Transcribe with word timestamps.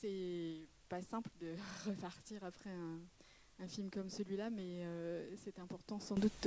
c'est 0.00 0.54
pas 0.88 1.02
simple 1.02 1.30
de 1.40 1.54
repartir 1.86 2.42
après 2.44 2.70
un, 2.70 2.98
film 3.68 3.88
comme 3.90 4.10
celui-là, 4.10 4.50
mais 4.50 4.84
c'est 5.44 5.58
important 5.58 5.98
sans 5.98 6.14
doute 6.14 6.46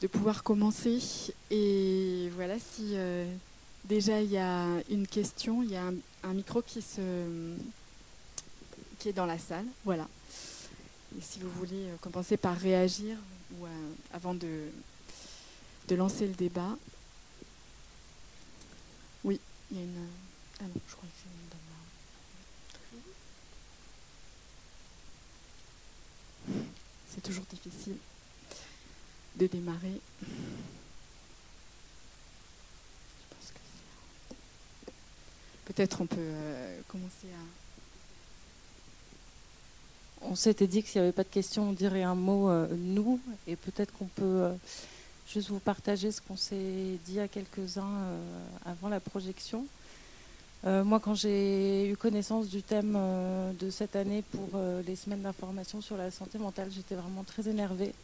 de, 0.00 0.06
pouvoir 0.08 0.42
commencer. 0.42 0.98
Et 1.50 2.28
voilà, 2.34 2.58
si 2.58 2.96
déjà 3.84 4.20
il 4.20 4.30
y 4.30 4.38
a 4.38 4.66
une 4.90 5.06
question, 5.06 5.62
il 5.62 5.70
y 5.70 5.76
a 5.76 5.92
un, 6.24 6.34
micro 6.34 6.60
qui, 6.62 6.80
est 9.06 9.12
dans 9.12 9.26
la 9.26 9.38
salle. 9.38 9.66
Voilà. 9.84 10.08
Et 11.16 11.22
si 11.22 11.38
vous 11.38 11.50
voulez 11.50 11.86
commencer 12.00 12.36
par 12.36 12.56
réagir 12.56 13.16
ou 13.52 13.66
avant 14.12 14.34
de, 14.34 14.70
lancer 15.90 16.26
le 16.26 16.34
débat. 16.34 16.76
Oui, 19.24 19.40
il 19.70 19.76
y 19.76 19.80
a 19.80 19.84
une. 19.84 20.06
Ah 20.60 20.64
non, 20.64 20.80
je 20.88 20.94
crois 20.94 21.08
que 21.08 21.14
c'est 21.16 21.28
une 21.28 21.50
C'est 27.12 27.22
toujours 27.22 27.44
difficile 27.46 27.96
de 29.36 29.46
démarrer. 29.46 30.00
Peut-être 35.64 36.00
on 36.00 36.06
peut 36.06 36.16
euh, 36.18 36.80
commencer 36.88 37.28
à. 37.32 37.38
On 40.22 40.34
s'était 40.34 40.66
dit 40.66 40.82
que 40.82 40.88
s'il 40.88 41.00
n'y 41.00 41.06
avait 41.06 41.12
pas 41.12 41.24
de 41.24 41.28
questions, 41.28 41.70
on 41.70 41.72
dirait 41.72 42.02
un 42.02 42.14
mot 42.14 42.50
euh, 42.50 42.66
nous, 42.76 43.20
et 43.46 43.56
peut-être 43.56 43.92
qu'on 43.96 44.06
peut, 44.06 44.22
euh, 44.24 44.54
juste 45.26 45.48
vous 45.48 45.60
partager 45.60 46.12
ce 46.12 46.20
qu'on 46.20 46.36
s'est 46.36 46.98
dit 47.06 47.18
à 47.20 47.28
quelques-uns 47.28 48.18
avant 48.66 48.88
la 48.88 49.00
projection. 49.00 49.66
Euh, 50.66 50.84
moi, 50.84 51.00
quand 51.00 51.14
j'ai 51.14 51.88
eu 51.88 51.96
connaissance 51.96 52.48
du 52.48 52.62
thème 52.62 52.94
euh, 52.96 53.52
de 53.52 53.70
cette 53.70 53.96
année 53.96 54.22
pour 54.30 54.60
les 54.86 54.94
semaines 54.94 55.22
d'information 55.22 55.80
sur 55.80 55.96
la 55.96 56.10
santé 56.10 56.38
mentale, 56.38 56.68
j'étais 56.70 56.94
vraiment 56.94 57.24
très 57.24 57.48
énervée. 57.48 57.94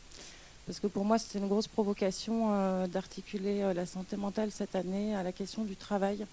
Parce 0.67 0.81
que 0.81 0.87
pour 0.87 1.05
moi, 1.05 1.19
c'était 1.19 1.39
une 1.39 1.49
grosse 1.49 1.69
provocation 1.69 2.87
d'articuler 2.89 3.73
la 3.73 3.87
santé 3.87 4.17
mentale 4.17 4.51
cette 4.51 4.75
année 4.75 5.15
à 5.15 5.23
la 5.23 5.31
question 5.31 5.63
du 5.63 5.77
travail 5.77 6.27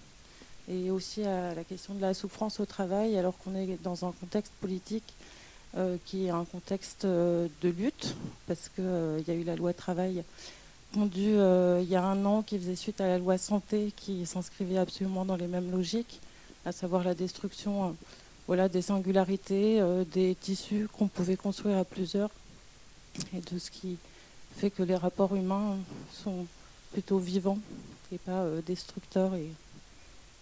et 0.68 0.90
aussi 0.90 1.22
à 1.22 1.54
la 1.54 1.62
question 1.62 1.94
de 1.94 2.00
la 2.00 2.14
souffrance 2.14 2.58
au 2.58 2.66
travail, 2.66 3.16
alors 3.16 3.38
qu'on 3.38 3.54
est 3.54 3.80
dans 3.84 4.04
un 4.04 4.10
contexte 4.10 4.52
politique 4.60 5.14
qui 6.04 6.26
est 6.26 6.30
un 6.30 6.44
contexte 6.46 7.06
de 7.06 7.48
lutte, 7.62 8.16
parce 8.48 8.70
qu'il 8.74 9.24
y 9.24 9.30
a 9.30 9.34
eu 9.34 9.44
la 9.44 9.54
loi 9.54 9.72
travail 9.72 10.24
euh, 10.96 11.80
il 11.82 11.88
y 11.88 11.96
a 11.96 12.04
un 12.04 12.24
an 12.24 12.42
qui 12.42 12.58
faisait 12.58 12.76
suite 12.76 13.00
à 13.00 13.06
la 13.06 13.18
loi 13.18 13.38
santé 13.38 13.92
qui 13.96 14.26
s'inscrivait 14.26 14.78
absolument 14.78 15.24
dans 15.24 15.36
les 15.36 15.46
mêmes 15.46 15.70
logiques, 15.70 16.20
à 16.64 16.72
savoir 16.72 17.04
la 17.04 17.14
destruction 17.14 17.84
euh, 17.84 17.92
voilà, 18.46 18.68
des 18.68 18.82
singularités, 18.82 19.80
euh, 19.80 20.04
des 20.04 20.36
tissus 20.36 20.88
qu'on 20.92 21.08
pouvait 21.08 21.36
construire 21.36 21.78
à 21.78 21.84
plusieurs 21.84 22.30
et 23.36 23.40
de 23.40 23.58
ce 23.58 23.70
qui 23.70 23.96
fait 24.56 24.70
que 24.70 24.82
les 24.82 24.96
rapports 24.96 25.34
humains 25.34 25.76
sont 26.12 26.46
plutôt 26.92 27.18
vivants 27.18 27.58
et 28.12 28.18
pas 28.18 28.44
destructeurs 28.66 29.34
et, 29.34 29.48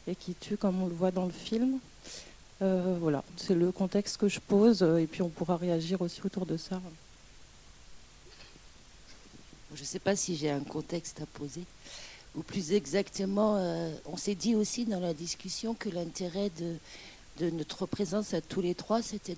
et, 0.06 0.14
qui 0.14 0.34
tuent 0.34 0.56
comme 0.56 0.82
on 0.82 0.86
le 0.86 0.94
voit 0.94 1.10
dans 1.10 1.26
le 1.26 1.32
film. 1.32 1.78
voilà, 2.60 3.24
c'est 3.36 3.54
le 3.54 3.72
contexte 3.72 4.18
que 4.18 4.28
je 4.28 4.40
pose 4.40 4.82
et 4.82 5.06
puis 5.06 5.22
on 5.22 5.28
pourra 5.28 5.56
réagir 5.56 6.02
aussi 6.02 6.20
autour 6.24 6.44
de 6.46 6.56
ça. 6.56 6.80
Je 9.74 9.80
ne 9.80 9.86
sais 9.86 9.98
pas 9.98 10.16
si 10.16 10.36
j'ai 10.36 10.50
un 10.50 10.60
contexte 10.60 11.20
à 11.20 11.26
poser. 11.26 11.64
Ou 12.34 12.42
plus 12.42 12.72
exactement, 12.72 13.56
euh, 13.56 13.94
on 14.06 14.16
s'est 14.16 14.34
dit 14.34 14.54
aussi 14.54 14.84
dans 14.84 15.00
la 15.00 15.14
discussion 15.14 15.74
que 15.74 15.88
l'intérêt 15.88 16.50
de, 16.58 17.50
notre 17.50 17.86
présence 17.86 18.34
à 18.34 18.40
tous 18.40 18.60
les 18.60 18.74
trois, 18.74 19.02
c'était 19.02 19.36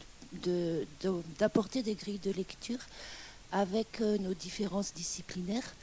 d'apporter 1.38 1.82
des 1.82 1.94
grilles 1.94 2.18
de 2.18 2.32
lecture 2.32 2.80
avec 3.52 4.00
euh, 4.00 4.18
nos 4.18 4.34
différences 4.34 4.92
disciplinaires. 4.92 5.74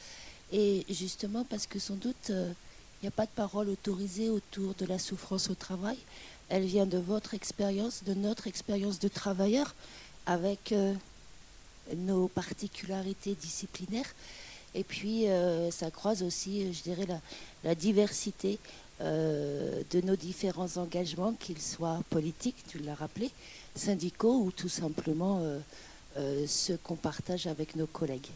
Et 0.52 0.86
justement 0.90 1.46
parce 1.46 1.68
que 1.68 1.80
sans 1.80 1.96
doute, 1.96 2.30
euh, 2.30 2.52
il 3.02 3.06
n'y 3.06 3.08
a 3.08 3.12
pas 3.12 3.26
de 3.26 3.32
parole 3.32 3.70
autorisée 3.70 4.30
autour 4.30 4.74
de 4.76 4.86
la 4.86 5.00
souffrance 5.00 5.50
au 5.50 5.56
travail. 5.56 5.98
Elle 6.50 6.66
vient 6.66 6.86
de 6.86 6.98
votre 6.98 7.34
expérience, 7.34 8.04
de 8.04 8.14
notre 8.14 8.48
expérience 8.48 9.00
de 9.00 9.08
travailleur, 9.08 9.74
avec 10.26 10.74
nos 11.96 12.28
particularités 12.28 13.36
disciplinaires. 13.36 14.14
Et 14.74 14.84
puis, 14.84 15.28
euh, 15.28 15.70
ça 15.72 15.92
croise 15.92 16.24
aussi, 16.24 16.74
je 16.74 16.82
dirais, 16.84 17.06
la, 17.64 17.76
diversité 17.76 18.58
euh, 19.02 19.82
de 19.92 20.02
nos 20.02 20.16
différents 20.16 20.78
engagements, 20.78 21.34
qu'ils 21.34 21.62
soient 21.62 22.02
politiques, 22.10 22.64
tu 22.68 22.80
l'as 22.80 22.96
rappelé, 22.96 23.32
syndicaux 23.76 24.42
ou 24.44 24.52
tout 24.52 24.70
simplement 24.70 25.42
euh, 26.18 26.46
ceux 26.48 26.78
qu'on 26.78 26.96
partage 26.96 27.48
avec 27.48 27.76
nos 27.76 27.88
collègues. 27.88 28.28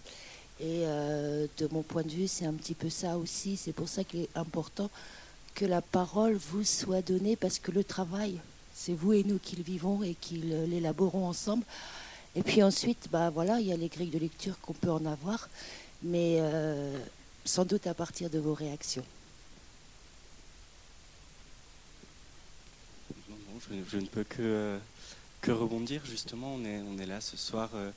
Et 0.62 0.84
de 0.86 1.68
mon 1.72 1.82
point 1.82 2.04
de 2.04 2.10
vue, 2.10 2.30
c'est 2.30 2.46
un 2.46 2.54
petit 2.54 2.76
peu 2.76 2.90
ça 2.90 3.18
aussi. 3.18 3.58
C'est 3.58 3.74
pour 3.74 3.90
ça 3.90 4.06
qu'il 4.06 4.22
est 4.22 4.30
important 4.36 4.90
que 5.54 5.66
la 5.66 5.82
parole 5.82 6.36
vous 6.36 6.64
soit 6.64 7.02
donnée, 7.02 7.36
parce 7.36 7.60
que 7.60 7.72
le 7.72 7.84
travail, 7.84 8.40
c'est 8.74 8.94
vous 8.94 9.12
et 9.12 9.26
nous 9.26 9.38
qui 9.38 9.58
le 9.58 9.64
vivons 9.64 10.02
et 10.02 10.14
qui 10.14 10.38
l'élaborons 10.38 11.28
ensemble. 11.28 11.66
Et 12.36 12.44
puis 12.44 12.62
ensuite, 12.64 13.08
bah 13.12 13.30
voilà, 13.30 13.60
il 13.60 13.68
y 13.68 13.72
a 13.72 13.78
les 13.78 13.88
grilles 13.88 14.10
de 14.10 14.20
lecture 14.20 14.60
qu'on 14.60 14.74
peut 14.74 14.92
en 14.92 15.06
avoir 15.06 15.48
mais 16.06 16.38
euh, 16.40 16.98
sans 17.44 17.66
doute 17.66 17.88
à 17.88 17.94
partir 17.94 18.30
de 18.30 18.40
vos 18.40 18.54
réactions. 18.54 19.06
je, 23.90 23.98
ne 23.98 24.06
peux 24.06 24.24
que, 24.24 24.36
euh, 24.42 24.78
que 25.42 25.52
rebondir. 25.52 26.06
Justement, 26.06 26.54
on 26.54 26.64
est, 26.64 26.82
on 26.82 27.00
est 27.00 27.08
là 27.08 27.20
ce 27.20 27.36
soir 27.36 27.72
euh, 27.74 27.90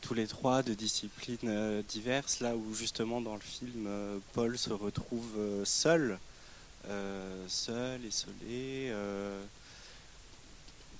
tous 0.00 0.14
les 0.14 0.28
trois 0.28 0.62
de 0.62 0.72
disciplines 0.72 1.82
diverses, 1.88 2.38
là 2.38 2.54
où 2.54 2.74
justement 2.74 3.20
dans 3.20 3.34
le 3.34 3.40
film, 3.40 3.88
Paul 4.34 4.56
se 4.56 4.70
retrouve 4.70 5.34
seul, 5.64 6.18
seul, 7.48 8.04
isolé. 8.04 8.92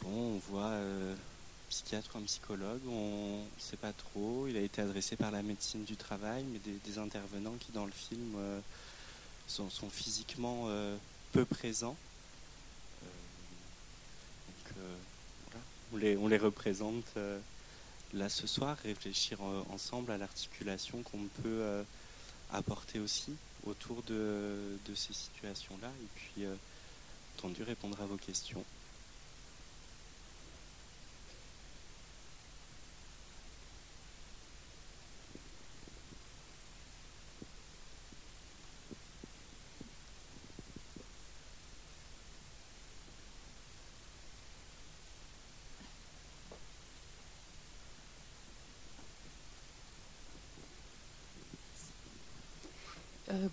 bon, 0.03 0.35
on 0.35 0.41
voit 0.51 0.73
psychiatre 1.77 2.13
ou 2.15 2.19
un 2.19 2.23
psychologue, 2.23 2.81
on 2.89 3.39
ne 3.39 3.61
sait 3.61 3.77
pas 3.77 3.93
trop. 3.93 4.47
Il 4.49 4.57
a 4.57 4.61
été 4.61 4.81
adressé 4.81 5.15
par 5.15 5.31
la 5.31 5.43
médecine 5.43 5.85
du 5.85 5.97
travail, 5.97 6.43
mais 6.45 6.59
des, 6.59 6.99
intervenants 6.99 7.57
qui 7.61 7.71
dans 7.73 7.85
le 7.85 7.93
film 7.93 8.35
euh, 8.39 8.61
sont, 9.47 9.69
physiquement 9.91 10.65
euh, 10.69 10.97
peu 11.33 11.45
présents. 11.45 11.97
Euh, 14.79 14.97
on, 15.93 15.97
les, 15.99 16.17
on, 16.17 16.29
les, 16.29 16.39
représente 16.39 17.05
là 18.15 18.31
ce 18.31 18.47
soir, 18.47 18.79
réfléchir 18.83 19.43
ensemble 19.71 20.11
à 20.13 20.17
l'articulation 20.17 21.03
qu'on 21.03 21.27
peut 21.43 21.85
apporter 22.53 23.01
aussi 23.01 23.33
autour 23.67 24.03
de, 24.05 24.79
de 24.87 24.95
ces 24.95 25.13
situations-là, 25.13 25.89
et 25.89 26.09
puis 26.15 26.47
entendu 27.37 27.63
répondre 27.63 28.01
à 28.01 28.07
vos 28.07 28.17
questions. 28.17 28.65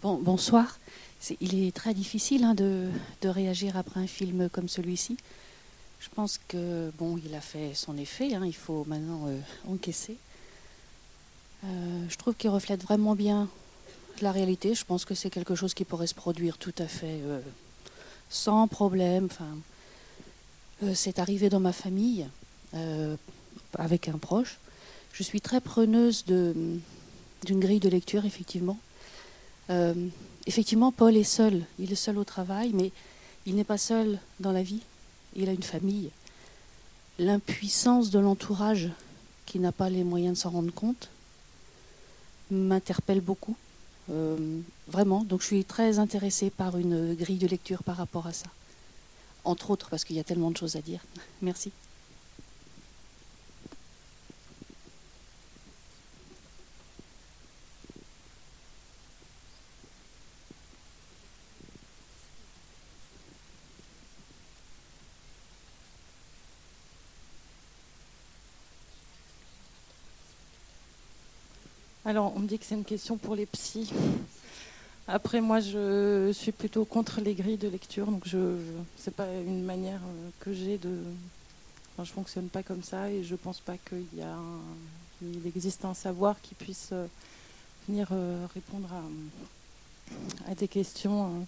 Bon, 0.03 0.15
bonsoir. 0.17 0.79
il 1.39 1.63
est 1.63 1.73
très 1.73 1.93
difficile 1.93 2.43
hein, 2.43 2.53
de, 2.53 2.89
réagir 3.23 3.77
après 3.77 4.01
un 4.01 4.07
film 4.07 4.49
comme 4.49 4.67
celui-ci. 4.67 5.17
Je 6.01 6.09
pense 6.13 6.39
que 6.49 6.91
bon, 6.97 7.17
il 7.25 7.33
a 7.33 7.39
fait 7.39 7.73
son 7.73 7.97
effet. 7.97 8.35
Hein, 8.35 8.45
il 8.45 8.55
faut 8.55 8.83
maintenant 8.85 9.21
euh, 9.27 9.39
encaisser. 9.69 10.17
Euh, 11.63 12.03
je 12.09 12.17
trouve 12.17 12.35
qu'il 12.35 12.49
reflète 12.49 12.83
vraiment 12.83 13.15
bien 13.15 13.47
la 14.21 14.33
réalité. 14.33 14.75
Je 14.75 14.83
pense 14.83 15.05
que 15.05 15.15
c'est 15.15 15.29
quelque 15.29 15.55
chose 15.55 15.73
qui 15.73 15.85
pourrait 15.85 16.07
se 16.07 16.15
produire 16.15 16.57
tout 16.57 16.75
à 16.79 16.87
fait 16.87 17.21
euh, 17.23 17.39
sans 18.29 18.67
problème. 18.67 19.29
Enfin, 19.31 19.57
c'est 20.93 21.17
arrivé 21.19 21.47
dans 21.47 21.61
ma 21.61 21.71
famille 21.71 22.27
avec 23.75 24.09
un 24.09 24.17
proche. 24.17 24.57
Je 25.13 25.23
suis 25.23 25.39
très 25.39 25.61
preneuse 25.61 26.25
d'une 26.25 26.81
grille 27.45 27.79
de 27.79 27.87
lecture, 27.87 28.25
effectivement. 28.25 28.77
Euh, 29.69 29.93
effectivement, 30.45 30.91
Paul 30.91 31.15
est 31.15 31.23
seul. 31.23 31.65
Il 31.79 31.91
est 31.91 31.95
seul 31.95 32.17
au 32.17 32.23
travail, 32.23 32.71
mais 32.73 32.91
il 33.45 33.55
n'est 33.55 33.63
pas 33.63 33.77
seul 33.77 34.19
dans 34.39 34.51
la 34.51 34.63
vie. 34.63 34.81
Il 35.35 35.49
a 35.49 35.51
une 35.51 35.63
famille. 35.63 36.09
L'impuissance 37.19 38.09
de 38.09 38.19
l'entourage, 38.19 38.89
qui 39.45 39.59
n'a 39.59 39.71
pas 39.71 39.89
les 39.89 40.03
moyens 40.03 40.37
de 40.37 40.41
s'en 40.41 40.49
rendre 40.51 40.73
compte, 40.73 41.09
m'interpelle 42.49 43.21
beaucoup. 43.21 43.55
Euh, 44.09 44.59
vraiment. 44.87 45.23
Donc 45.23 45.41
je 45.41 45.47
suis 45.47 45.65
très 45.65 45.99
intéressée 45.99 46.49
par 46.49 46.77
une 46.77 47.13
grille 47.13 47.37
de 47.37 47.47
lecture 47.47 47.83
par 47.83 47.97
rapport 47.97 48.27
à 48.27 48.33
ça. 48.33 48.47
entre 49.45 49.71
autres, 49.71 49.89
parce 49.89 50.05
qu'il 50.05 50.15
y 50.15 50.19
a 50.19 50.23
tellement 50.23 50.51
de 50.51 50.57
choses 50.57 50.77
à 50.77 50.81
dire. 50.81 51.01
Merci. 51.41 51.71
Alors, 72.13 72.31
on 72.35 72.41
me 72.41 72.47
dit 72.47 72.59
que 72.59 72.65
c'est 72.65 72.75
une 72.75 72.83
question 72.83 73.17
pour 73.17 73.33
les 73.33 73.47
psys. 73.47 73.91
Après, 75.07 75.41
moi, 75.41 75.61
je 75.61 76.29
suis 76.31 76.51
plutôt 76.51 76.85
contre 76.85 77.21
les 77.21 77.33
grilles 77.33 77.57
de 77.57 77.67
lecture, 77.67 78.05
donc 78.05 78.27
je, 78.27 78.37
n'est 78.37 79.13
pas 79.17 79.25
une 79.43 79.63
manière 79.63 79.99
euh, 80.05 80.29
que 80.39 80.53
j'ai 80.53 80.77
de. 80.77 80.95
Enfin, 81.91 82.03
je 82.03 82.11
fonctionne 82.11 82.49
pas 82.49 82.61
comme 82.61 82.83
ça 82.83 83.09
et 83.09 83.23
je 83.23 83.33
pense 83.33 83.61
pas 83.61 83.77
qu'il 83.77 84.05
y 84.15 84.21
a, 84.21 84.37
il 85.23 85.47
existe 85.47 85.85
un 85.85 85.95
savoir 85.95 86.39
qui 86.43 86.53
puisse 86.53 86.89
euh, 86.91 87.07
venir 87.87 88.09
euh, 88.11 88.45
répondre 88.53 88.89
à, 88.93 90.51
à, 90.51 90.53
des 90.53 90.67
questions. 90.67 91.47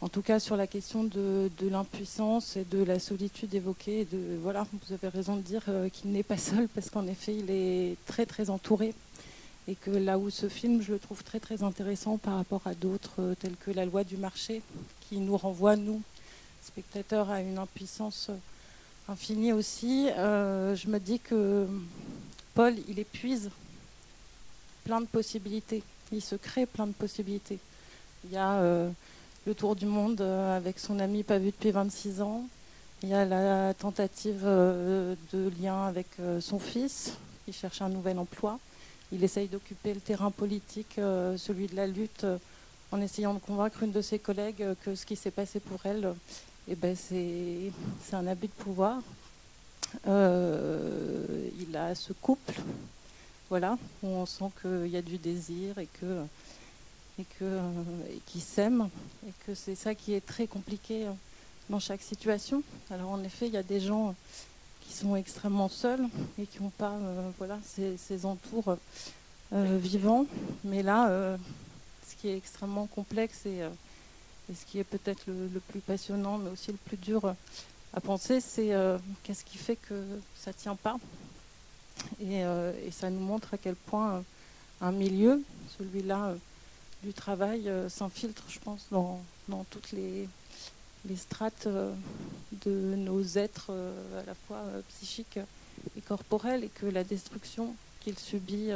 En 0.00 0.08
tout 0.08 0.22
cas, 0.22 0.38
sur 0.38 0.56
la 0.56 0.68
question 0.68 1.02
de, 1.02 1.50
l'impuissance 1.60 2.56
et 2.56 2.64
de 2.64 2.84
la 2.84 3.00
solitude 3.00 3.52
évoquée, 3.52 4.06
voilà, 4.40 4.64
vous 4.72 4.92
avez 4.92 5.08
raison 5.08 5.34
de 5.34 5.40
dire 5.40 5.62
euh, 5.68 5.88
qu'il 5.88 6.12
n'est 6.12 6.22
pas 6.22 6.38
seul, 6.38 6.68
parce 6.68 6.88
qu'en 6.88 7.08
effet, 7.08 7.34
il 7.34 7.50
est 7.50 7.96
très 8.06 8.24
très 8.24 8.48
entouré. 8.48 8.94
Et 9.66 9.74
que 9.74 9.90
là 9.90 10.16
où 10.16 10.30
ce 10.30 10.48
film, 10.48 10.80
je 10.82 10.92
le 10.92 11.00
trouve 11.00 11.24
très 11.24 11.40
très 11.40 11.64
intéressant 11.64 12.16
par 12.16 12.36
rapport 12.36 12.62
à 12.64 12.74
d'autres, 12.74 13.16
euh, 13.18 13.34
tels 13.34 13.56
que 13.56 13.72
La 13.72 13.84
loi 13.84 14.04
du 14.04 14.16
marché, 14.16 14.62
qui 15.08 15.18
nous 15.18 15.36
renvoie, 15.36 15.74
nous, 15.74 16.00
spectateurs, 16.62 17.28
à 17.28 17.40
une 17.40 17.58
impuissance 17.58 18.30
infinie 19.08 19.52
aussi. 19.52 20.08
Euh, 20.10 20.76
je 20.76 20.86
me 20.86 21.00
dis 21.00 21.18
que 21.18 21.66
Paul, 22.54 22.74
il 22.88 23.00
épuise 23.00 23.50
plein 24.84 25.00
de 25.00 25.06
possibilités. 25.06 25.82
Il 26.12 26.22
se 26.22 26.36
crée 26.36 26.66
plein 26.66 26.86
de 26.86 26.92
possibilités. 26.92 27.58
Il 28.24 28.30
y 28.30 28.36
a 28.36 28.62
le 29.48 29.54
tour 29.54 29.74
du 29.74 29.86
monde 29.86 30.20
euh, 30.20 30.58
avec 30.58 30.78
son 30.78 30.98
ami 30.98 31.22
pas 31.22 31.38
vu 31.38 31.46
depuis 31.46 31.70
26 31.70 32.20
ans. 32.20 32.46
Il 33.02 33.08
y 33.08 33.14
a 33.14 33.24
la 33.24 33.72
tentative 33.72 34.42
euh, 34.44 35.14
de 35.32 35.50
lien 35.58 35.86
avec 35.86 36.06
euh, 36.20 36.38
son 36.42 36.58
fils. 36.58 37.14
Il 37.46 37.54
cherche 37.54 37.80
un 37.80 37.88
nouvel 37.88 38.18
emploi. 38.18 38.58
Il 39.10 39.24
essaye 39.24 39.48
d'occuper 39.48 39.94
le 39.94 40.00
terrain 40.00 40.30
politique, 40.30 40.96
celui 40.96 41.66
de 41.66 41.76
la 41.76 41.86
lutte, 41.86 42.26
en 42.92 43.00
essayant 43.00 43.32
de 43.32 43.38
convaincre 43.38 43.82
une 43.82 43.90
de 43.90 44.02
ses 44.02 44.18
collègues 44.18 44.62
que 44.84 44.94
ce 44.94 45.06
qui 45.06 45.16
s'est 45.16 45.30
passé 45.30 45.60
pour 45.60 45.80
elle, 45.84 46.12
eh 46.68 46.74
ben, 46.74 46.94
c'est 46.94 47.72
un 48.12 48.26
abus 48.26 48.48
de 48.48 48.52
pouvoir. 48.52 49.00
il 50.04 51.74
a 51.74 51.94
ce 51.94 52.12
couple, 52.12 52.60
voilà, 53.48 53.78
où 54.02 54.08
on 54.08 54.26
sent 54.26 54.50
qu'il 54.60 54.88
y 54.88 54.98
a 54.98 55.02
du 55.02 55.16
désir 55.16 55.78
et 55.78 55.86
que 55.86 56.26
et 57.18 57.26
euh, 57.42 57.60
qui 58.26 58.40
s'aiment 58.40 58.88
et 59.26 59.32
que 59.46 59.54
c'est 59.54 59.74
ça 59.74 59.94
qui 59.94 60.14
est 60.14 60.24
très 60.24 60.46
compliqué 60.46 61.06
euh, 61.06 61.12
dans 61.68 61.80
chaque 61.80 62.02
situation. 62.02 62.62
Alors 62.90 63.10
en 63.10 63.22
effet, 63.24 63.46
il 63.46 63.52
y 63.52 63.56
a 63.56 63.62
des 63.62 63.80
gens 63.80 64.14
qui 64.82 64.92
sont 64.94 65.16
extrêmement 65.16 65.68
seuls 65.68 66.04
et 66.38 66.46
qui 66.46 66.62
n'ont 66.62 66.70
pas 66.70 66.92
euh, 66.92 67.30
voilà, 67.38 67.58
ces, 67.64 68.26
entours 68.26 68.76
vivants. 69.52 70.26
Mais 70.64 70.82
là, 70.82 71.38
ce 72.06 72.14
qui 72.20 72.28
est 72.28 72.36
extrêmement 72.36 72.86
complexe 72.86 73.46
et, 73.46 73.62
ce 74.48 74.64
qui 74.66 74.78
est 74.78 74.84
peut-être 74.84 75.24
le, 75.26 75.60
plus 75.60 75.80
passionnant, 75.80 76.38
mais 76.38 76.50
aussi 76.50 76.70
le 76.70 76.78
plus 76.78 76.96
dur 76.96 77.34
à 77.94 78.00
penser, 78.00 78.40
c'est 78.40 78.72
qu'est-ce 79.22 79.44
qui 79.44 79.58
fait 79.58 79.76
que 79.76 79.94
ça 80.36 80.50
ne 80.50 80.56
tient 80.56 80.74
pas. 80.74 80.98
Et, 82.20 82.40
et, 82.40 82.90
ça 82.90 83.08
nous 83.08 83.20
montre 83.20 83.54
à 83.54 83.58
quel 83.58 83.74
point 83.74 84.22
un 84.82 84.92
milieu, 84.92 85.42
celui-là, 85.78 86.34
du 87.02 87.12
travail 87.12 87.68
euh, 87.68 87.88
s'infiltre, 87.88 88.44
je 88.48 88.58
pense, 88.58 88.86
dans, 88.90 89.20
toutes 89.70 89.92
les, 89.92 90.28
strates 91.16 91.66
euh, 91.66 91.92
de 92.64 92.94
nos 92.96 93.22
êtres, 93.38 93.68
euh, 93.70 94.20
à 94.20 94.26
la 94.26 94.34
fois 94.34 94.62
psychiques 94.88 95.38
et 95.96 96.00
corporels, 96.00 96.64
et 96.64 96.68
que 96.68 96.86
la 96.86 97.04
destruction 97.04 97.74
qu'il 98.00 98.18
subit, 98.18 98.70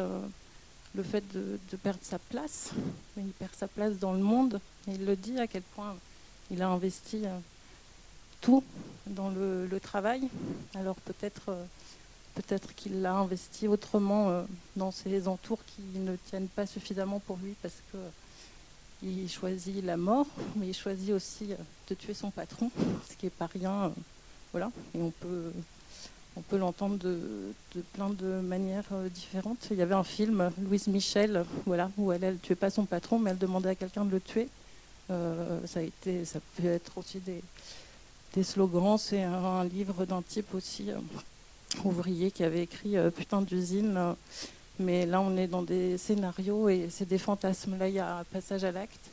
le 0.95 1.03
fait 1.03 1.25
de, 1.33 1.59
perdre 1.83 2.01
sa 2.03 2.19
place, 2.19 2.71
il 3.17 3.33
perd 3.39 3.55
sa 3.55 3.67
place 3.67 3.99
dans 3.99 4.13
le 4.13 4.23
monde, 4.23 4.61
et 4.89 4.93
il 4.93 5.05
le 5.05 5.17
dit 5.17 5.39
à 5.39 5.47
quel 5.47 5.63
point 5.63 5.97
il 6.51 6.63
a 6.63 6.69
investi 6.69 7.25
tout 8.41 8.63
dans 9.07 9.31
le, 9.31 9.69
travail. 9.83 10.29
Alors 10.75 10.97
peut-être 10.97 11.57
peut-être 12.35 12.75
qu'il 12.75 13.03
l'a 13.03 13.15
investi 13.15 13.69
autrement 13.69 14.31
euh, 14.31 14.43
dans 14.77 14.91
ses 14.91 15.29
entours 15.29 15.59
qui 15.67 15.99
ne 15.99 16.17
tiennent 16.17 16.49
pas 16.49 16.67
suffisamment 16.67 17.21
pour 17.21 17.39
lui 17.43 17.55
parce 17.63 17.77
que 17.93 17.99
il 19.05 19.29
choisit 19.29 19.85
la 19.85 19.97
mort, 19.97 20.29
mais 20.55 20.69
il 20.69 20.75
choisit 20.75 21.11
aussi 21.11 21.53
euh, 21.53 21.57
de 21.89 21.95
tuer 21.95 22.15
son 22.15 22.31
patron, 22.31 22.71
ce 23.11 23.17
qui 23.17 23.27
n'est 23.27 23.31
pas 23.31 23.47
rien. 23.47 23.85
Euh, 23.85 23.89
voilà, 24.53 24.71
et 24.95 25.01
on 25.01 25.11
peut, 25.11 25.51
on 26.37 26.43
peut 26.43 26.59
l'entendre 26.59 26.99
de, 26.99 27.19
plein 27.95 28.11
de 28.11 28.41
manières 28.41 28.85
différentes. 29.13 29.67
Il 29.71 29.79
y 29.79 29.83
avait 29.83 29.95
un 29.95 30.05
film, 30.05 30.51
Louise 30.61 30.87
Michel, 30.89 31.45
voilà, 31.65 31.91
où 31.97 32.13
elle 32.13 32.21
ne 32.21 32.37
tuait 32.37 32.55
pas 32.55 32.69
son 32.69 32.85
patron, 32.85 33.19
mais 33.19 33.31
elle 33.31 33.39
demandait 33.39 33.71
à 33.71 33.75
quelqu'un 33.75 34.05
de 34.05 34.11
le 34.11 34.21
tuer. 34.21 34.49
ça, 35.09 35.79
a 35.79 35.81
été, 35.81 36.27
ça 36.27 36.39
peut 36.57 36.69
être 36.69 36.99
aussi 36.99 37.19
des, 37.21 37.43
des 38.35 38.43
slogans. 38.43 38.99
C'est 38.99 39.23
un, 39.23 39.65
livre 39.65 40.05
d'un 40.05 40.21
type 40.21 40.55
aussi 40.55 40.91
ouvrier 41.85 42.31
qui 42.31 42.45
avait 42.45 42.63
écrit 42.63 42.97
euh, 42.97 43.11
Putain 43.11 43.43
d'usine. 43.43 43.95
Euh, 43.97 44.13
mais 44.79 45.07
là, 45.07 45.21
on 45.21 45.37
est 45.37 45.47
dans 45.47 45.63
des 45.63 45.99
scénarios 45.99 46.69
et 46.69 46.89
c'est 46.91 47.09
des 47.09 47.19
fantasmes. 47.19 47.79
Là, 47.79 47.89
il 47.89 47.95
y 47.95 47.99
a 47.99 48.19
un 48.19 48.25
passage 48.25 48.65
à 48.65 48.73
l'acte. 48.73 49.11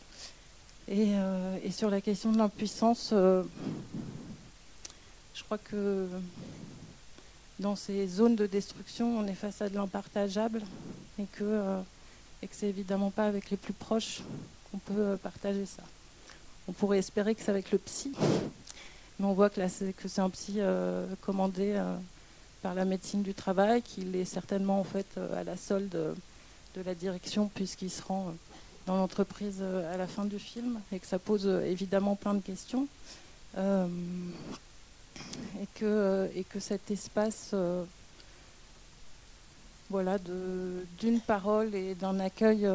Et, 0.87 1.15
euh, 1.15 1.57
sur 1.71 1.89
la 1.89 2.01
question 2.01 2.31
de 2.31 2.37
l'impuissance, 2.37 3.09
je 3.11 3.43
crois 5.43 5.57
que 5.57 6.07
dans 7.59 7.75
ces 7.75 8.07
zones 8.07 8.35
de 8.35 8.47
destruction, 8.47 9.19
on 9.19 9.27
est 9.27 9.35
face 9.35 9.61
à 9.61 9.69
de 9.69 9.75
l'impartageable 9.75 10.61
et 11.19 11.25
que, 11.33 11.79
que 12.41 12.47
c'est 12.51 12.69
évidemment 12.69 13.11
pas 13.11 13.25
avec 13.25 13.51
les 13.51 13.57
plus 13.57 13.73
proches 13.73 14.21
qu'on 14.71 14.79
peut 14.79 15.17
partager 15.21 15.65
ça. 15.65 15.83
On 16.67 16.71
pourrait 16.71 16.99
espérer 16.99 17.35
que 17.35 17.41
c'est 17.43 17.51
avec 17.51 17.71
le 17.71 17.77
psy, 17.77 18.13
mais 19.19 19.25
on 19.25 19.33
voit 19.33 19.49
que 19.49 19.59
là, 19.59 19.69
c'est, 19.69 19.93
que 19.93 20.07
c'est 20.07 20.21
un 20.21 20.29
psy 20.29 20.59
commandé 21.21 21.79
par 22.61 22.75
la 22.75 22.85
médecine 22.85 23.23
du 23.23 23.33
travail, 23.33 23.81
qu'il 23.81 24.15
est 24.15 24.25
certainement 24.25 24.79
en 24.79 24.83
fait 24.83 25.07
euh, 25.17 25.39
à 25.39 25.43
la 25.43 25.57
solde 25.57 25.89
de 25.89 26.81
la 26.81 26.93
direction 26.93 27.49
puisqu'il 27.53 27.89
se 27.89 28.01
rend 28.01 28.27
euh, 28.27 28.31
dans 28.85 28.97
l'entreprise 28.97 29.59
euh, 29.61 29.93
à 29.93 29.97
la 29.97 30.07
fin 30.07 30.25
du 30.25 30.39
film 30.39 30.79
et 30.91 30.99
que 30.99 31.07
ça 31.07 31.19
pose 31.19 31.47
évidemment 31.47 32.15
plein 32.15 32.33
de 32.33 32.41
questions. 32.41 32.87
et, 33.57 33.59
que, 35.75 36.29
et 36.35 36.43
que 36.43 36.59
cet 36.59 36.91
espace 36.91 37.53
voilà, 39.89 40.17
d'une 40.99 41.19
parole 41.19 41.73
et 41.73 41.95
d'un 41.95 42.19
accueil 42.19 42.69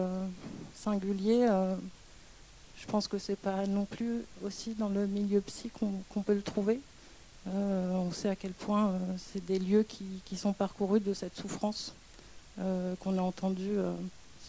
singulier, 0.75 1.47
je 2.77 2.87
pense 2.87 3.07
que 3.07 3.19
c'est 3.19 3.39
pas 3.39 3.67
non 3.67 3.85
plus 3.85 4.25
aussi 4.45 4.75
dans 4.75 4.89
le 4.89 5.07
milieu 5.07 5.41
psy 5.43 5.71
qu'on 6.11 6.23
peut 6.23 6.35
le 6.35 6.43
trouver. 6.43 6.81
Euh, 7.49 7.93
on 7.93 8.11
sait 8.11 8.29
à 8.29 8.37
quel 8.37 8.53
point 8.53 8.89
euh, 8.89 8.99
c'est 9.19 9.45
des 9.45 9.59
lieux 9.59 9.83
qui, 9.83 10.37
sont 10.37 10.53
parcourus 10.53 11.01
de 11.01 11.15
cette 11.15 11.37
souffrance 11.37 11.95
euh, 12.59 12.95
qu'on 13.01 13.19
a 13.19 13.23
entendu 13.23 13.71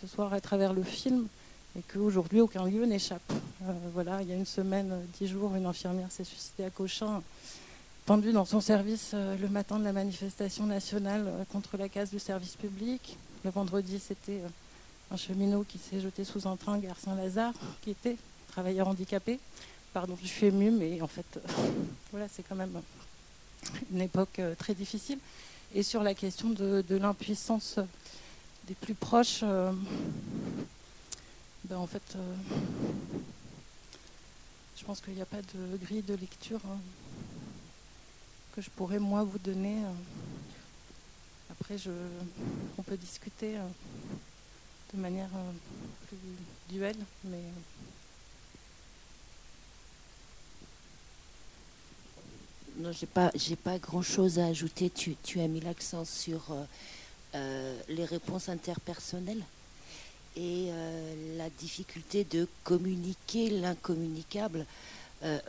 ce 0.02 0.08
soir 0.08 0.34
à 0.34 0.42
travers 0.42 0.74
le 0.74 0.84
film 0.84 1.28
et 1.78 1.82
qu'aujourd'hui 1.82 2.42
aucun 2.42 2.66
lieu 2.66 2.86
n'échappe. 2.86 3.34
voilà, 3.94 4.22
il 4.22 4.30
y 4.30 4.32
a 4.32 4.36
une 4.36 4.46
semaine, 4.46 4.94
dix 5.20 5.28
jours, 5.28 5.56
une 5.56 5.66
infirmière 5.66 6.12
s'est 6.12 6.24
suicidée 6.24 6.64
à 6.64 6.70
Cochin, 6.70 7.22
pendue 8.06 8.32
dans 8.32 8.46
son 8.46 8.62
service 8.62 9.14
le 9.14 9.48
matin 9.48 9.78
de 9.78 9.84
la 9.84 9.92
manifestation 9.92 10.66
nationale 10.66 11.32
contre 11.52 11.78
la 11.78 11.90
casse 11.90 12.12
du 12.12 12.20
service 12.20 12.56
public. 12.56 13.18
Le 13.44 13.52
vendredi, 13.52 14.00
c'était 14.00 14.42
un 15.12 15.18
cheminot 15.18 15.66
qui 15.68 15.78
s'est 15.78 16.00
jeté 16.00 16.24
sous 16.24 16.48
un 16.48 16.56
train 16.56 16.78
gare 16.78 16.98
Saint-Lazare, 16.98 17.54
qui 17.82 17.92
était 17.92 18.18
travailleur 18.48 18.88
handicapé. 18.88 19.40
Pardon, 19.96 20.18
je 20.22 20.28
suis 20.28 20.48
émue, 20.48 20.72
mais 20.72 21.02
en 21.02 21.08
fait, 21.08 21.40
voilà, 22.12 22.28
c'est 22.28 22.44
quand 22.44 22.56
même 22.56 22.82
une 23.94 24.02
époque 24.02 24.40
euh, 24.40 24.54
très 24.54 24.74
difficile. 24.74 25.18
Et 25.74 25.84
sur 25.84 26.04
la 26.04 26.14
question 26.14 26.50
de, 26.50 26.84
l'impuissance 26.90 27.80
des 28.68 28.74
plus 28.74 28.94
proches, 28.94 29.40
euh, 29.44 29.72
ben 31.64 31.78
en 31.78 31.88
fait, 31.88 32.02
euh, 32.18 32.36
je 34.78 34.84
pense 34.84 35.00
qu'il 35.00 35.14
n'y 35.14 35.22
a 35.22 35.26
pas 35.26 35.42
de 35.42 35.78
grille 35.78 36.02
de 36.02 36.16
lecture 36.16 36.60
hein, 36.66 36.78
que 38.54 38.62
je 38.62 38.70
pourrais 38.72 39.00
moi 39.00 39.24
vous 39.24 39.40
donner. 39.40 39.78
Après, 41.50 41.78
je, 41.78 41.92
on 42.78 42.84
peut 42.84 42.98
discuter 42.98 43.54
de 44.94 45.00
manière 45.00 45.30
plus 46.10 46.18
duelle, 46.68 47.00
mais 47.24 47.44
Non, 52.78 52.92
j'ai 52.92 53.06
pas, 53.06 53.32
j'ai 53.36 53.56
pas 53.56 53.78
grand-chose 53.78 54.38
à 54.38 54.48
ajouter. 54.48 54.90
Tu, 54.90 55.16
tu 55.24 55.40
as 55.40 55.48
mis 55.48 55.62
l'accent 55.62 56.04
sur 56.04 56.42
euh, 56.52 56.64
euh, 57.36 57.80
les 57.88 58.04
réponses 58.04 58.50
interpersonnelles 58.50 59.44
et 60.36 60.68
euh, 60.70 61.38
la 61.38 61.50
difficulté 61.50 62.26
de 62.26 62.48
communiquer 62.64 63.50
l'incommunicable. 63.50 64.66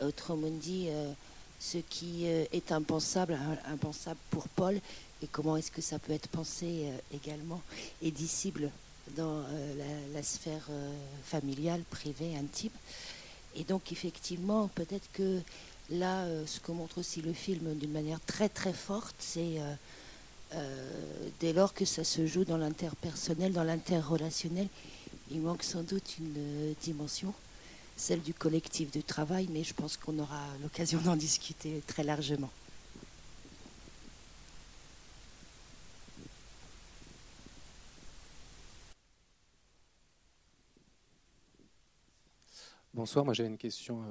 autrement 0.01 0.49
dit, 0.49 0.87
ce 1.59 1.77
qui 1.77 2.25
est 2.25 2.71
impensable, 2.71 3.37
impensable 3.69 4.19
pour 4.31 4.47
Paul, 4.47 4.79
et 5.21 5.27
comment 5.27 5.55
est-ce 5.57 5.69
que 5.69 5.81
ça 5.81 5.99
peut 5.99 6.13
être 6.13 6.29
pensé 6.29 6.89
également 7.13 7.61
et 8.01 8.09
dissible 8.09 8.71
dans 9.15 9.41
la, 9.41 9.91
la, 10.15 10.23
sphère 10.23 10.67
familiale, 11.25 11.83
privée, 11.91 12.35
intime. 12.35 12.71
Et 13.55 13.63
donc 13.65 13.91
effectivement, 13.91 14.67
peut-être 14.73 15.11
que 15.13 15.41
Là, 15.89 16.25
euh, 16.25 16.45
ce 16.45 16.59
que 16.59 16.71
montre 16.73 16.97
aussi 16.97 17.21
le 17.21 17.31
film 17.31 17.73
d'une 17.75 17.91
manière 17.91 18.19
très 18.19 18.49
très 18.49 18.73
forte, 18.73 19.15
c'est 19.19 19.61
euh, 19.61 19.73
euh, 20.53 21.29
dès 21.39 21.53
lors 21.53 21.73
que 21.73 21.85
ça 21.85 22.03
se 22.03 22.27
joue 22.27 22.43
dans 22.43 22.57
l'interpersonnel, 22.57 23.53
dans 23.53 23.63
l'interrelationnel, 23.63 24.67
il 25.31 25.39
manque 25.39 25.63
sans 25.63 25.83
doute 25.83 26.17
une 26.19 26.73
dimension, 26.81 27.33
celle 27.95 28.21
du 28.21 28.33
collectif 28.33 28.91
de 28.91 28.99
travail, 28.99 29.47
mais 29.49 29.63
je 29.63 29.73
pense 29.73 29.95
qu'on 29.95 30.19
aura 30.19 30.41
l'occasion 30.61 30.99
d'en 30.99 31.15
discuter 31.15 31.81
très 31.87 32.03
largement. 32.03 32.49
Bonsoir, 42.93 43.23
moi 43.23 43.33
j'ai 43.33 43.45
une 43.45 43.57
question 43.57 44.03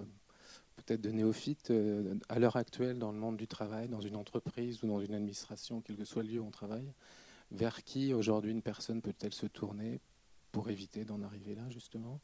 peut-être 0.86 1.00
de 1.00 1.10
néophytes 1.10 1.70
euh, 1.70 2.14
à 2.28 2.38
l'heure 2.38 2.56
actuelle 2.56 2.98
dans 2.98 3.12
le 3.12 3.18
monde 3.18 3.36
du 3.36 3.46
travail, 3.46 3.88
dans 3.88 4.00
une 4.00 4.16
entreprise 4.16 4.82
ou 4.82 4.86
dans 4.86 5.00
une 5.00 5.14
administration, 5.14 5.82
quel 5.84 5.96
que 5.96 6.04
soit 6.04 6.22
le 6.22 6.30
lieu 6.30 6.40
où 6.40 6.46
on 6.46 6.50
travaille, 6.50 6.90
vers 7.50 7.82
qui 7.84 8.14
aujourd'hui 8.14 8.52
une 8.52 8.62
personne 8.62 9.02
peut-elle 9.02 9.34
se 9.34 9.46
tourner 9.46 10.00
pour 10.52 10.70
éviter 10.70 11.04
d'en 11.04 11.22
arriver 11.22 11.54
là 11.54 11.68
justement? 11.70 12.20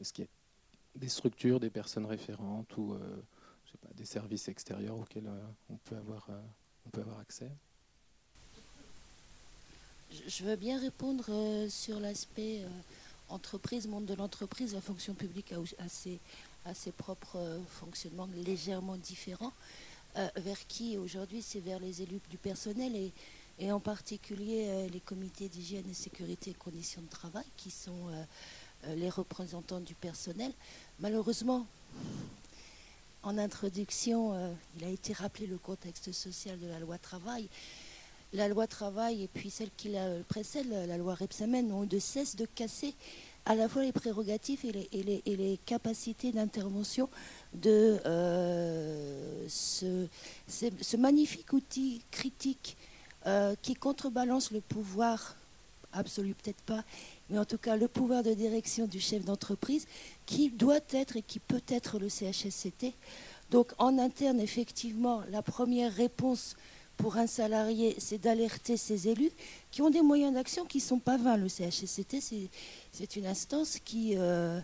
Est-ce 0.00 0.12
qu'il 0.12 0.24
y 0.24 0.26
a 0.26 0.98
des 0.98 1.08
structures, 1.08 1.60
des 1.60 1.70
personnes 1.70 2.06
référentes 2.06 2.76
ou 2.76 2.94
euh, 2.94 2.98
sais 3.70 3.78
pas, 3.78 3.92
des 3.94 4.06
services 4.06 4.48
extérieurs 4.48 4.98
auxquels 4.98 5.28
euh, 5.28 5.44
on, 5.70 5.76
peut 5.76 5.96
avoir, 5.96 6.28
on 6.86 6.90
peut 6.90 7.02
avoir 7.02 7.18
accès? 7.20 7.50
Je 10.26 10.44
veux 10.44 10.56
bien 10.56 10.78
répondre 10.78 11.24
sur 11.70 11.98
l'aspect 11.98 12.66
entreprise, 13.30 13.88
monde 13.88 14.04
de 14.04 14.14
l'entreprise. 14.14 14.74
La 14.74 14.82
fonction 14.82 15.14
publique 15.14 15.52
a 15.52 15.56
assez 15.82 16.20
à 16.64 16.74
ses 16.74 16.92
propres 16.92 17.36
euh, 17.36 17.58
fonctionnements 17.68 18.28
légèrement 18.34 18.96
différents, 18.96 19.52
euh, 20.16 20.28
vers 20.36 20.66
qui 20.66 20.96
aujourd'hui 20.96 21.42
c'est 21.42 21.60
vers 21.60 21.78
les 21.78 22.02
élus 22.02 22.20
du 22.30 22.38
personnel 22.38 22.94
et, 23.58 23.70
en 23.70 23.80
particulier 23.80 24.66
euh, 24.68 24.88
les 24.88 25.00
comités 25.00 25.48
d'hygiène 25.48 25.88
et 25.90 25.94
sécurité 25.94 26.50
et 26.50 26.54
conditions 26.54 27.02
de 27.02 27.08
travail 27.08 27.44
qui 27.56 27.70
sont 27.70 28.10
les 28.96 29.08
représentants 29.08 29.78
du 29.78 29.94
personnel. 29.94 30.52
Malheureusement, 30.98 31.66
en 33.22 33.38
introduction, 33.38 34.34
il 34.76 34.84
a 34.84 34.88
été 34.88 35.12
rappelé 35.12 35.46
le 35.46 35.58
contexte 35.58 36.10
social 36.10 36.58
de 36.58 36.66
la 36.66 36.80
loi 36.80 36.98
travail. 36.98 37.48
La 38.32 38.48
loi 38.48 38.66
travail 38.66 39.22
et 39.22 39.28
puis 39.28 39.50
celle 39.50 39.70
qui 39.76 39.90
la 39.90 40.18
précède, 40.26 40.68
la 40.68 40.96
loi 40.96 41.14
Repsamen, 41.14 41.70
ont 41.70 41.84
de 41.84 42.00
cesse 42.00 42.34
de 42.34 42.44
casser 42.44 42.96
à 43.44 43.54
la 43.54 43.68
fois 43.68 43.82
les 43.82 43.92
prérogatives 43.92 44.64
et 44.64 45.24
les, 45.26 45.58
capacités 45.66 46.32
d'intervention 46.32 47.08
de 47.54 47.98
euh, 48.06 49.46
ce, 49.48 50.96
magnifique 50.96 51.52
outil 51.52 52.02
critique 52.10 52.76
euh, 53.26 53.54
qui 53.62 53.74
contrebalance 53.74 54.50
le 54.50 54.60
pouvoir 54.60 55.36
absolu 55.92 56.34
peut-être 56.34 56.62
pas, 56.62 56.84
mais 57.28 57.38
en 57.38 57.44
tout 57.44 57.58
cas 57.58 57.76
le 57.76 57.88
pouvoir 57.88 58.22
de 58.22 58.32
direction 58.32 58.86
du 58.86 59.00
chef 59.00 59.24
d'entreprise 59.24 59.86
qui 60.24 60.48
doit 60.48 60.80
être 60.92 61.16
et 61.16 61.22
qui 61.22 61.38
peut 61.38 61.62
être 61.68 61.98
le 61.98 62.08
CHSCT. 62.08 62.94
Donc 63.50 63.72
en 63.78 63.98
interne, 63.98 64.40
effectivement, 64.40 65.22
la 65.30 65.42
première 65.42 65.92
réponse 65.92 66.56
pour 67.02 67.16
un 67.16 67.26
salarié, 67.26 67.96
c'est 67.98 68.18
d'alerter 68.18 68.76
ses 68.76 69.08
élus 69.08 69.32
qui 69.72 69.82
ont 69.82 69.90
des 69.90 70.02
moyens 70.02 70.34
d'action 70.34 70.64
qui 70.64 70.78
ne 70.78 70.82
sont 70.82 71.00
pas 71.00 71.16
vains. 71.16 71.36
Le 71.36 71.48
CHSCT, 71.48 72.20
c'est 72.92 73.16
une 73.16 73.26
instance 73.26 73.80
euh, 73.96 74.60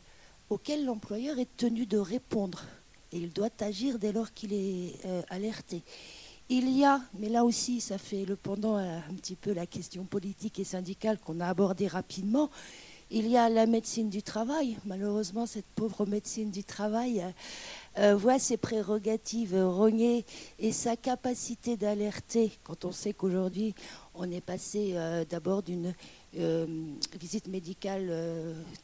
auquel 0.49 0.85
l'employeur 0.85 1.40
est 1.40 1.57
tenu 1.57 1.85
de 1.85 1.99
répondre. 1.99 2.62
Et 3.11 3.18
il 3.18 3.33
doit 3.33 3.49
agir 3.59 3.99
dès 3.99 4.12
lors 4.12 4.33
qu'il 4.33 4.52
est 4.52 5.04
euh, 5.04 5.21
alerté. 5.30 5.83
Il 6.49 6.71
y 6.71 6.85
a, 6.85 7.00
mais 7.18 7.28
là 7.28 7.45
aussi, 7.45 7.80
ça 7.80 7.99
fait 7.99 8.25
le 8.25 8.37
pendant 8.37 8.76
à 8.76 8.83
un 8.83 9.14
petit 9.16 9.35
peu 9.35 9.52
la 9.52 9.66
question 9.66 10.04
politique 10.04 10.61
et 10.61 10.64
syndicale 10.64 11.18
qu'on 11.18 11.40
a 11.40 11.49
abordée 11.49 11.88
rapidement. 11.88 12.50
Il 13.11 13.26
y 13.26 13.37
a 13.37 13.49
la 13.49 13.66
médecine 13.66 14.11
du 14.11 14.23
travail. 14.23 14.76
Malheureusement, 14.85 15.47
cette 15.47 15.66
pauvre 15.75 16.07
médecine 16.07 16.52
du 16.52 16.62
travail 16.62 17.21
euh, 17.21 17.30
voit 18.17 18.38
ses 18.38 18.57
prérogatives 18.57 19.57
rognées 19.57 20.25
et 20.59 20.73
sa 20.73 20.97
capacité 20.97 21.76
d'alerter, 21.76 22.52
quand 22.64 22.85
on 22.85 22.93
sait 22.93 23.12
qu'aujourd'hui, 23.12 23.75
on 24.14 24.31
est 24.31 24.40
passé 24.40 24.93
euh, 24.95 25.25
d'abord 25.28 25.62
d'une 25.62 25.95
euh, 26.38 26.67
visite 27.19 27.49
médicale 27.49 28.12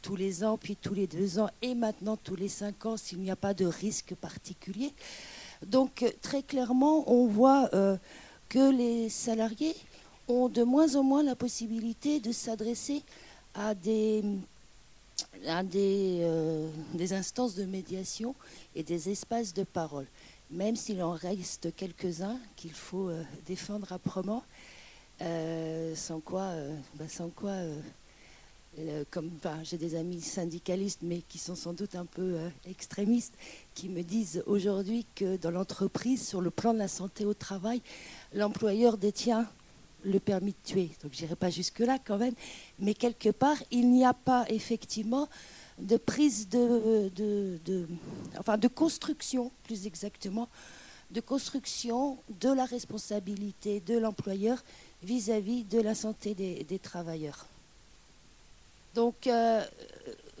tous 0.01 0.15
les 0.15 0.43
ans, 0.43 0.57
puis 0.57 0.75
tous 0.75 0.93
les 0.93 1.07
deux 1.07 1.39
ans, 1.39 1.49
et 1.61 1.75
maintenant 1.75 2.17
tous 2.17 2.35
les 2.35 2.49
cinq 2.49 2.85
ans, 2.85 2.97
s'il 2.97 3.19
n'y 3.19 3.31
a 3.31 3.35
pas 3.35 3.53
de 3.53 3.65
risque 3.65 4.15
particulier. 4.15 4.93
Donc, 5.65 6.05
très 6.21 6.43
clairement, 6.43 7.09
on 7.11 7.27
voit 7.27 7.69
que 8.49 8.71
les 8.71 9.09
salariés 9.09 9.75
ont 10.27 10.49
de 10.49 10.63
moins 10.63 10.95
en 10.95 11.03
moins 11.03 11.23
la 11.23 11.35
possibilité 11.35 12.19
de 12.19 12.31
s'adresser 12.31 13.03
à 13.53 13.73
des, 13.73 14.23
des, 15.63 16.19
euh, 16.21 16.69
des, 16.93 17.13
instances 17.13 17.55
de 17.55 17.65
médiation 17.65 18.35
et 18.75 18.83
des 18.83 19.09
espaces 19.09 19.53
de 19.53 19.63
parole, 19.63 20.07
même 20.51 20.75
s'il 20.75 21.01
en 21.01 21.11
reste 21.11 21.75
quelques-uns 21.75 22.39
qu'il 22.55 22.73
faut 22.73 23.09
euh, 23.09 23.23
défendre 23.45 23.91
âprement, 23.91 24.43
euh, 25.21 25.95
sans 25.95 26.19
quoi, 26.19 26.51
bah, 26.95 27.05
sans 27.07 27.29
quoi 27.29 27.53
comme 29.09 29.31
j'ai 29.63 29.77
des 29.77 29.95
amis 29.95 30.19
syndicalistes, 30.19 30.99
mais 31.01 31.21
qui 31.21 31.37
sont 31.37 31.55
sans 31.55 31.71
doute 31.71 31.95
un 31.95 32.03
peu 32.03 32.37
extrémistes, 32.69 33.33
qui 33.73 33.87
me 33.87 34.01
disent 34.01 34.43
aujourd'hui 34.47 35.05
que 35.15 35.37
dans 35.37 35.51
l'entreprise, 35.51 36.27
sur 36.27 36.41
le 36.41 36.49
plan 36.49 36.73
de 36.73 36.79
la 36.79 36.89
santé 36.89 37.25
au 37.25 37.33
travail, 37.33 37.81
l'employeur 38.33 38.97
détient 38.97 39.47
le 40.05 40.19
permis 40.19 40.51
de 40.51 40.69
tuer. 40.69 40.91
Donc 41.03 41.13
je 41.13 41.21
n'irai 41.21 41.35
pas 41.35 41.49
jusque-là 41.49 41.97
quand 42.03 42.17
même. 42.17 42.33
Mais 42.79 42.93
quelque 42.93 43.29
part, 43.29 43.57
il 43.71 43.91
n'y 43.91 44.05
a 44.05 44.13
pas 44.13 44.45
effectivement 44.49 45.27
de 45.79 45.97
prise 45.97 46.47
de, 46.47 47.11
de, 47.15 47.87
enfin, 48.39 48.57
de 48.57 48.67
construction, 48.67 49.51
plus 49.63 49.87
exactement, 49.87 50.47
de 51.11 51.19
construction 51.19 52.17
de 52.39 52.49
la 52.49 52.65
responsabilité 52.65 53.81
de 53.81 53.97
l'employeur 53.97 54.63
vis-à-vis 55.03 55.63
de 55.63 55.79
la 55.81 55.93
santé 55.93 56.33
des, 56.33 56.79
travailleurs. 56.79 57.45
Donc, 58.95 59.27
euh, 59.27 59.63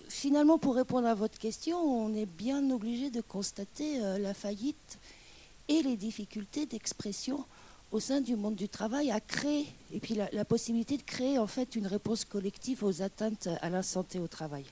finalement, 0.07 0.57
pour 0.57 0.75
répondre 0.75 1.07
à 1.07 1.13
votre 1.13 1.37
question, 1.37 1.77
on 1.77 2.15
est 2.15 2.25
bien 2.25 2.71
obligé 2.71 3.09
de 3.09 3.21
constater 3.21 4.01
euh, 4.01 4.17
la 4.17 4.33
faillite 4.33 4.97
et 5.67 5.81
les 5.81 5.97
difficultés 5.97 6.65
d'expression 6.65 7.43
au 7.91 7.99
sein 7.99 8.21
du 8.21 8.35
monde 8.35 8.55
du 8.55 8.67
travail 8.67 9.11
à 9.11 9.19
créer, 9.19 9.67
et 9.93 9.99
puis 9.99 10.15
la, 10.15 10.45
possibilité 10.45 10.97
de 10.97 11.03
créer 11.03 11.37
en 11.37 11.47
fait 11.47 11.75
une 11.75 11.87
réponse 11.87 12.25
collective 12.25 12.83
aux 12.83 13.01
atteintes 13.01 13.47
à 13.61 13.69
la 13.69 13.83
santé 13.83 14.19
au 14.19 14.27
travail. 14.27 14.65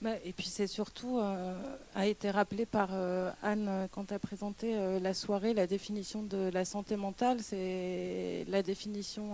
Bah, 0.00 0.12
et 0.24 0.32
puis 0.32 0.46
c'est 0.46 0.68
surtout, 0.68 1.18
euh, 1.18 1.76
a 1.96 2.06
été 2.06 2.30
rappelé 2.30 2.66
par 2.66 2.90
euh, 2.92 3.32
Anne 3.42 3.88
quand 3.90 4.12
a 4.12 4.20
présenté 4.20 4.76
euh, 4.76 5.00
la 5.00 5.12
soirée, 5.12 5.54
la 5.54 5.66
définition 5.66 6.22
de 6.22 6.50
la 6.52 6.64
santé 6.64 6.94
mentale, 6.94 7.40
c'est 7.42 8.44
la 8.46 8.62
définition 8.62 9.32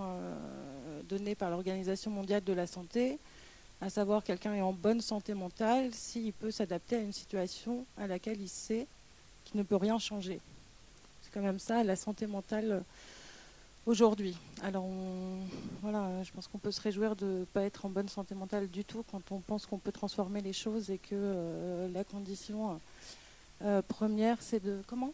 donnée 1.07 1.35
par 1.35 1.51
l'Organisation 1.51 2.11
mondiale 2.11 2.43
de 2.43 2.55
la 2.55 2.67
santé, 2.67 3.19
à 3.83 3.91
savoir 3.91 4.25
quelqu'un 4.25 4.55
est 4.55 4.63
en 4.63 4.73
bonne 4.73 5.03
santé 5.03 5.35
mentale 5.35 5.93
s'il 5.93 6.33
peut 6.33 6.51
s'adapter 6.51 6.97
à 6.97 7.01
une 7.01 7.13
situation 7.13 7.85
à 7.99 8.07
laquelle 8.07 8.41
il 8.41 8.49
sait 8.49 8.87
ne 9.55 9.63
peut 9.63 9.77
rien 9.77 9.99
changer. 9.99 10.41
C'est 11.23 11.33
quand 11.33 11.41
même 11.41 11.59
ça, 11.59 11.83
la 11.83 11.97
santé 11.97 12.27
mentale 12.27 12.73
euh, 12.73 12.81
aujourd'hui. 13.87 14.37
Alors 14.63 14.87
voilà, 15.83 16.23
je 16.23 16.31
pense 16.33 16.49
qu'on 16.49 16.59
peut 16.59 16.71
se 16.71 16.81
réjouir 16.81 17.17
de 17.17 17.27
ne 17.27 17.45
pas 17.45 17.63
être 17.63 17.87
en 17.87 17.89
bonne 17.89 18.09
santé 18.09 18.35
mentale 18.35 18.69
du 18.69 18.85
tout 18.85 19.05
quand 19.11 19.23
on 19.31 19.41
pense 19.41 19.67
qu'on 19.67 19.79
peut 19.79 19.93
transformer 19.93 20.41
les 20.41 20.53
choses 20.53 20.91
et 20.91 20.99
que 20.99 21.11
euh, 21.13 21.89
la 21.93 22.05
condition 22.05 22.81
euh, 23.63 23.83
première, 23.83 24.39
c'est 24.41 24.61
de... 24.61 24.83
Comment? 24.87 25.13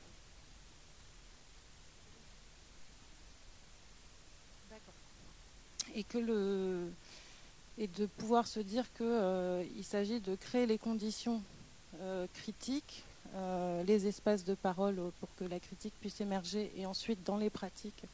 Et 5.97 6.04
que 6.04 6.18
le 6.18 6.92
et 7.76 7.88
de 7.88 8.06
pouvoir 8.06 8.47
se 8.47 8.61
dire 8.61 8.85
qu'il 8.92 9.06
il 9.76 9.85
s'agit 9.85 10.20
de 10.20 10.37
créer 10.37 10.66
les 10.66 10.78
conditions 10.78 11.42
critique, 13.32 13.84
les 13.87 14.06
espaces 14.06 14.44
de 14.44 14.54
parole 14.54 15.00
pour 15.20 15.34
que 15.37 15.44
la 15.44 15.58
critique 15.58 15.94
puisse 16.00 16.20
émerger 16.20 16.72
et 16.76 16.87
ensuite 16.87 17.25
dans 17.25 17.37
les 17.37 17.50
pratiques 17.50 18.04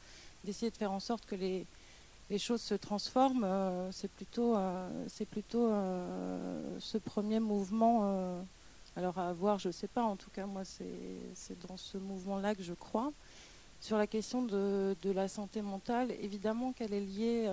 d'essayer 0.43 0.71
de 0.71 0.77
faire 0.77 0.91
en 0.91 0.99
sorte 0.99 1.25
que 1.25 1.35
les, 1.35 1.65
les 2.29 2.39
choses 2.39 2.61
se 2.61 2.73
transforment, 2.73 3.43
euh, 3.43 3.91
c'est 3.91 4.11
plutôt, 4.11 4.55
euh, 4.55 5.05
c'est 5.07 5.25
plutôt 5.25 5.67
euh, 5.67 6.77
ce 6.79 6.97
premier 6.97 7.39
mouvement. 7.39 8.43
alors 8.95 9.17
à 9.17 9.33
voir, 9.33 9.59
je 9.59 9.67
ne 9.67 9.73
sais 9.73 9.87
pas, 9.87 10.03
en 10.03 10.15
tout 10.15 10.29
cas 10.31 10.45
moi 10.45 10.63
c'est 10.65 11.67
dans 11.67 11.77
ce 11.77 11.97
mouvement-là 11.97 12.55
que 12.55 12.63
je 12.63 12.73
crois. 12.73 13.11
Sur 13.79 13.97
la 13.97 14.07
question 14.07 14.41
de, 14.41 14.95
la 15.03 15.27
santé 15.27 15.61
mentale, 15.61 16.11
évidemment 16.21 16.73
qu'elle 16.73 16.93
est 16.93 17.01
liée 17.01 17.47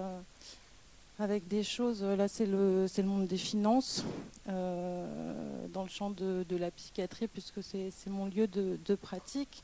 avec 1.19 1.47
des 1.49 1.63
choses, 1.63 2.03
là 2.03 2.29
c'est 2.29 2.47
le, 2.47 2.87
le 2.97 3.03
monde 3.05 3.27
des 3.27 3.37
finances, 3.37 4.05
dans 4.47 5.83
le 5.83 5.89
champ 5.89 6.11
de, 6.11 6.57
la 6.57 6.71
psychiatrie, 6.71 7.29
puisque 7.29 7.63
c'est 7.63 7.93
mon 8.09 8.27
lieu 8.27 8.47
de, 8.47 8.95
pratique. 8.95 9.63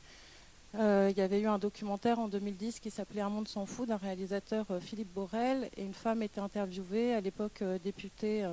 Euh, 0.75 1.09
il 1.11 1.17
y 1.17 1.21
avait 1.21 1.41
eu 1.41 1.47
un 1.47 1.57
documentaire 1.57 2.19
en 2.19 2.29
2010 2.29 2.79
qui 2.79 2.91
s'appelait 2.91 3.21
Un 3.21 3.29
monde 3.29 3.49
s'en 3.49 3.65
fout 3.65 3.89
d'un 3.89 3.97
réalisateur 3.97 4.65
euh, 4.71 4.79
Philippe 4.79 5.13
Borel 5.13 5.69
et 5.75 5.83
une 5.83 5.93
femme 5.93 6.23
était 6.23 6.39
interviewée, 6.39 7.13
à 7.13 7.19
l'époque 7.19 7.61
euh, 7.61 7.77
députée 7.77 8.47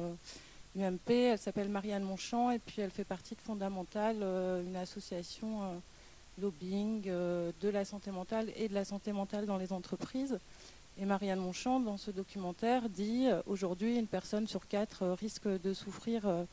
UMP. 0.77 1.11
Elle 1.11 1.39
s'appelle 1.39 1.69
Marianne 1.69 2.03
Monchamp 2.03 2.51
et 2.51 2.59
puis 2.59 2.83
elle 2.83 2.91
fait 2.91 3.05
partie 3.05 3.37
de 3.37 3.41
Fondamental, 3.41 4.17
une 4.67 4.77
association 4.77 5.81
lobbying 6.41 7.03
de 7.03 7.69
la 7.69 7.85
santé 7.85 8.11
mentale 8.11 8.51
et 8.57 8.69
de 8.69 8.75
la 8.75 8.85
santé 8.85 9.13
mentale 9.13 9.47
dans 9.47 9.57
les 9.57 9.73
entreprises. 9.73 10.39
Et 11.01 11.05
Marianne 11.05 11.39
Monchamp, 11.39 11.81
dans 11.81 11.97
ce 11.97 12.11
documentaire, 12.11 12.89
dit 12.89 13.29
aujourd'hui 13.47 13.97
une 13.97 14.09
personne 14.09 14.49
sur 14.49 14.67
quatre 14.67 15.07
risque 15.21 15.47
de 15.47 15.73
souffrir 15.73 16.47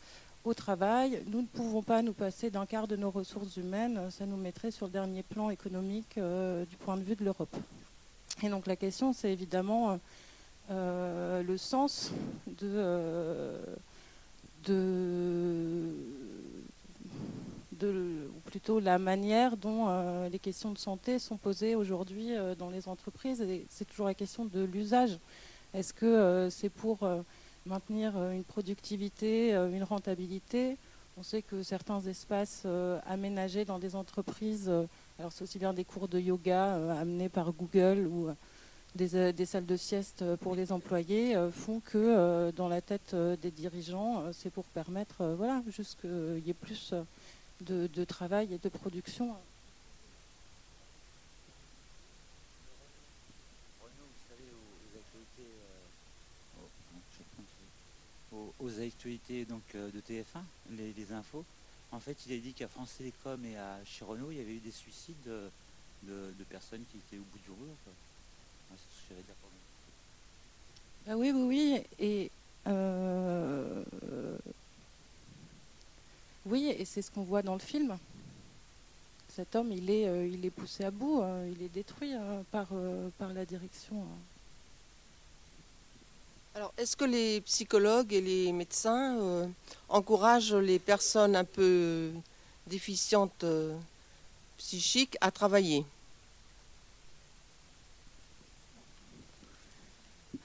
au 0.46 0.54
travail. 0.54 1.24
Nous 1.28 1.42
ne 1.42 1.48
pouvons 1.48 1.82
pas 1.82 2.02
nous 2.02 2.14
passer 2.14 2.50
d'un 2.50 2.66
quart 2.66 2.88
de 2.88 2.96
nos 2.96 3.10
ressources 3.10 3.58
humaines. 3.58 4.00
Ça 4.12 4.26
nous 4.26 4.38
mettrait 4.38 4.72
sur 4.72 4.86
le 4.86 4.92
dernier 4.92 5.24
plan 5.24 5.50
économique 5.50 6.18
euh, 6.18 6.66
du 6.66 6.78
point 6.78 6.98
de 6.98 7.02
vue 7.02 7.16
de 7.16 7.26
l'Europe. 7.26 7.56
Et 8.44 8.50
donc 8.50 8.68
la 8.68 8.76
question, 8.76 9.14
c'est 9.14 9.32
évidemment 9.32 10.00
euh, 10.70 11.42
le 11.42 11.58
sens 11.58 12.12
de, 12.62 13.56
ou 17.84 18.40
plutôt 18.46 18.80
la 18.80 18.98
manière 18.98 19.58
dont 19.58 19.86
euh, 19.88 20.30
les 20.30 20.40
questions 20.40 20.72
de 20.72 20.78
santé 20.78 21.20
sont 21.20 21.38
posées 21.38 21.76
aujourd'hui 21.76 22.30
dans 22.58 22.70
les 22.70 22.88
entreprises. 22.88 23.46
C'est 23.70 23.86
toujours 23.86 24.08
la 24.08 24.14
question 24.14 24.46
de 24.46 24.64
l'usage. 24.64 25.20
Est-ce 25.74 25.94
que 25.94 26.48
c'est 26.50 26.70
pour 26.70 27.06
maintenir 27.66 28.16
euh, 28.16 28.32
une 28.32 28.44
productivité, 28.44 29.56
euh, 29.56 29.70
une 29.70 29.84
rentabilité? 29.84 30.78
On 31.18 31.24
sait 31.24 31.42
que 31.42 31.64
certains 31.64 32.02
espaces 32.02 32.64
euh, 32.66 33.00
aménagés 33.08 33.66
dans 33.66 33.80
des 33.80 33.96
entreprises, 33.96 34.70
alors 35.18 35.32
c'est 35.32 35.44
aussi 35.44 35.60
bien 35.60 35.74
des 35.74 35.86
cours 35.86 36.08
de 36.08 36.20
yoga 36.20 36.74
amenés 37.00 37.30
par 37.30 37.54
Google 37.54 38.06
ou 38.08 38.28
des, 38.96 39.46
salles 39.46 39.66
de 39.66 39.78
sieste 39.78 40.26
pour 40.42 40.56
les 40.56 40.74
employés, 40.74 41.38
font 41.54 41.80
que 41.80 42.52
dans 42.52 42.68
la 42.68 42.82
tête 42.82 43.16
des 43.16 43.52
dirigeants, 43.52 44.24
c'est 44.34 44.50
pour 44.50 44.66
permettre 44.66 45.26
voilà, 45.38 45.64
juste 45.70 46.02
qu'il 46.02 46.46
y 46.46 46.50
ait 46.50 46.54
plus 46.54 46.94
de, 47.62 47.88
de 47.88 48.04
travail 48.04 48.54
et 48.54 48.58
de 48.58 48.70
production. 48.70 49.36
aux, 58.60 58.82
actualités 58.82 59.46
donc, 59.46 59.62
euh, 59.76 59.90
de 59.92 60.00
TF1, 60.02 60.42
les, 60.72 61.12
infos, 61.14 61.46
en 61.92 62.00
fait, 62.00 62.18
il 62.28 62.34
a 62.34 62.38
dit 62.38 62.52
qu'à 62.52 62.68
France 62.68 62.96
Télécom 62.98 63.44
et 63.46 63.58
à 63.58 63.80
Chirono, 63.86 64.30
il 64.32 64.38
y 64.38 64.42
avait 64.42 64.56
eu 64.56 64.60
des 64.60 64.72
suicides 64.72 65.16
de, 65.24 66.44
personnes 66.50 66.84
qui 66.92 66.98
étaient 66.98 67.18
au 67.18 67.26
bout 67.32 67.40
du 67.46 67.52
rouleau. 67.52 67.76
C'est 67.86 68.76
ce 68.76 69.02
que 69.02 69.10
j'allais 69.10 69.24
dire 69.24 69.36
pour 69.36 69.50
bah 71.06 71.16
oui, 71.16 71.32
oui, 71.32 71.44
oui. 71.44 71.84
Et 72.00 72.32
euh, 72.66 73.84
oui, 76.46 76.74
et 76.78 76.86
c'est 76.86 77.02
ce 77.02 77.12
qu'on 77.12 77.24
voit 77.24 77.42
dans 77.42 77.54
le 77.54 77.60
film. 77.60 77.98
Cet 79.30 79.56
homme, 79.56 79.72
il 79.72 79.90
est, 79.90 80.08
euh, 80.08 80.28
il 80.28 80.46
est 80.46 80.50
poussé 80.50 80.86
à 80.86 80.92
bout, 80.92 81.24
il 81.56 81.62
est 81.64 81.70
détruit 81.70 82.14
par, 82.52 82.68
par 83.18 83.34
la 83.34 83.46
direction. 83.46 84.06
Alors, 86.56 86.74
est-ce 86.78 86.96
que 86.96 87.04
les 87.04 87.42
psychologues 87.42 88.14
et 88.14 88.22
les 88.22 88.54
médecins 88.54 89.20
euh, 89.20 89.46
encouragent 89.90 90.56
les 90.56 90.80
personnes 90.80 91.36
un 91.36 91.44
peu 91.44 92.12
déficientes 92.66 93.44
euh, 93.44 93.76
psychiques 94.58 95.18
à 95.20 95.32
travailler? 95.32 95.86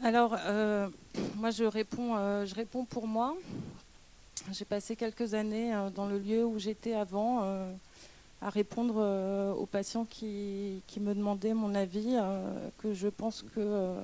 Alors, 0.03 0.35
euh, 0.37 0.89
moi, 1.37 1.53
je 1.53 1.63
réponds, 1.63 2.45
je 2.45 2.55
réponds 2.57 2.85
pour 2.85 3.07
moi. 3.07 3.37
J'ai 4.53 4.65
passé 4.65 4.97
quelques 4.97 5.35
années 5.35 5.73
dans 5.95 6.07
le 6.07 6.19
lieu 6.19 6.45
où 6.45 6.59
j'étais 6.59 6.95
avant 6.95 7.43
à 8.41 8.51
répondre 8.51 9.55
aux 9.59 9.67
patients 9.67 10.05
qui, 10.05 10.83
me 10.99 11.15
demandaient 11.15 11.55
mon 11.55 11.75
avis, 11.75 12.17
que 12.79 12.95
je 12.95 13.09
pense 13.09 13.45
que 13.55 13.97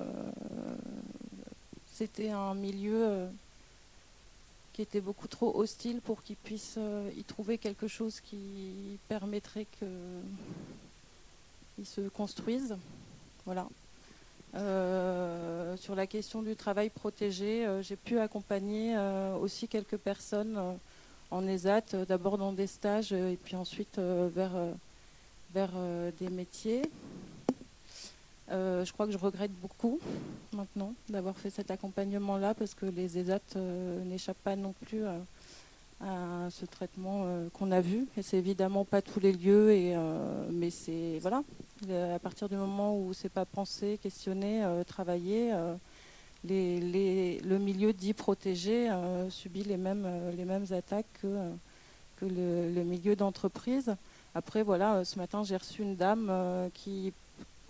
c'était 1.97 2.29
un 2.29 2.53
milieu 2.53 3.07
euh, 3.07 3.27
qui 4.71 4.83
était 4.83 5.01
beaucoup 5.01 5.27
trop 5.27 5.59
hostile 5.59 5.99
pour 5.99 6.21
qu'ils 6.21 6.35
puissent 6.35 6.75
euh, 6.77 7.09
y 7.17 7.23
trouver 7.23 7.57
quelque 7.57 7.87
chose 7.87 8.21
qui 8.21 8.99
permettrait 9.07 9.65
qu'ils 9.79 11.87
se 11.87 12.01
construisent. 12.09 12.77
Voilà. 13.47 13.67
Euh, 14.57 15.77
sur 15.77 15.95
la 15.95 16.07
question 16.07 16.41
du 16.41 16.55
travail 16.55 16.89
protégé, 16.89 17.67
j'ai 17.81 17.95
pu 17.95 18.19
accompagner 18.19 18.97
aussi 19.41 19.67
quelques 19.67 19.97
personnes 19.97 20.59
en 21.29 21.47
ESAT, 21.47 22.05
d'abord 22.07 22.37
dans 22.37 22.53
des 22.53 22.67
stages 22.67 23.11
et 23.13 23.37
puis 23.43 23.55
ensuite 23.55 23.99
vers, 23.99 24.53
vers 25.53 25.71
des 26.19 26.29
métiers. 26.29 26.81
Euh, 28.49 28.85
je 28.85 28.93
crois 28.93 29.05
que 29.05 29.11
je 29.11 29.17
regrette 29.17 29.51
beaucoup 29.61 29.99
maintenant 30.53 30.93
d'avoir 31.09 31.35
fait 31.35 31.49
cet 31.49 31.69
accompagnement-là 31.69 32.53
parce 32.53 32.73
que 32.73 32.85
les 32.85 33.17
ESAT 33.17 33.41
euh, 33.57 34.03
n'échappent 34.05 34.41
pas 34.43 34.55
non 34.55 34.73
plus 34.85 35.05
à, 35.05 35.17
ce 36.01 36.65
traitement 36.65 37.23
euh, 37.25 37.49
qu'on 37.51 37.71
a 37.71 37.81
vu. 37.81 38.07
Et 38.17 38.21
c'est 38.21 38.37
évidemment 38.37 38.85
pas 38.85 39.01
tous 39.01 39.19
les 39.19 39.31
lieux, 39.31 39.71
et, 39.71 39.95
mais 40.51 40.69
c'est 40.69 41.19
voilà. 41.21 41.43
À 41.89 42.19
partir 42.19 42.49
du 42.49 42.55
moment 42.55 42.97
où 42.97 43.13
c'est 43.13 43.29
pas 43.29 43.45
pensé, 43.45 43.99
questionné, 44.01 44.63
travaillé, 44.87 45.53
les, 46.43 47.39
le 47.39 47.57
milieu 47.59 47.93
dit 47.93 48.13
protégé 48.13 48.89
subit 49.29 49.63
les 49.63 49.77
mêmes, 49.77 50.07
les 50.35 50.45
mêmes 50.45 50.65
attaques 50.71 51.05
que, 51.21 52.25
le, 52.25 52.83
milieu 52.83 53.15
d'entreprise. 53.15 53.95
Après, 54.33 54.63
voilà, 54.63 55.05
ce 55.05 55.19
matin, 55.19 55.43
j'ai 55.43 55.57
reçu 55.57 55.83
une 55.83 55.95
dame 55.95 56.31
qui 56.73 57.13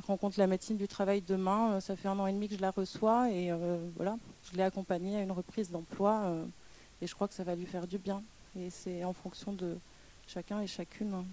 rencontre 0.07 0.39
la 0.39 0.47
médecine 0.47 0.77
du 0.77 0.87
travail 0.87 1.21
demain. 1.21 1.73
Euh, 1.73 1.79
ça 1.79 1.95
fait 1.95 2.07
un 2.07 2.17
an 2.19 2.27
et 2.27 2.33
demi 2.33 2.47
que 2.47 2.55
je 2.55 2.61
la 2.61 2.71
reçois 2.71 3.29
et 3.31 3.51
euh, 3.51 3.77
voilà, 3.95 4.17
je 4.49 4.57
l'ai 4.57 4.63
accompagnée 4.63 5.17
à 5.17 5.21
une 5.21 5.31
reprise 5.31 5.69
d'emploi 5.69 6.21
euh, 6.25 6.45
et 7.01 7.07
je 7.07 7.13
crois 7.13 7.27
que 7.27 7.33
ça 7.33 7.43
va 7.43 7.55
lui 7.55 7.65
faire 7.65 7.88
du 7.88 7.97
bien. 7.97 8.23
Et 8.57 8.69
c'est 8.69 9.03
en 9.03 9.13
fonction 9.13 9.53
de 9.53 9.77
chacun 10.27 10.62
et 10.62 10.67
chacune. 10.67 11.23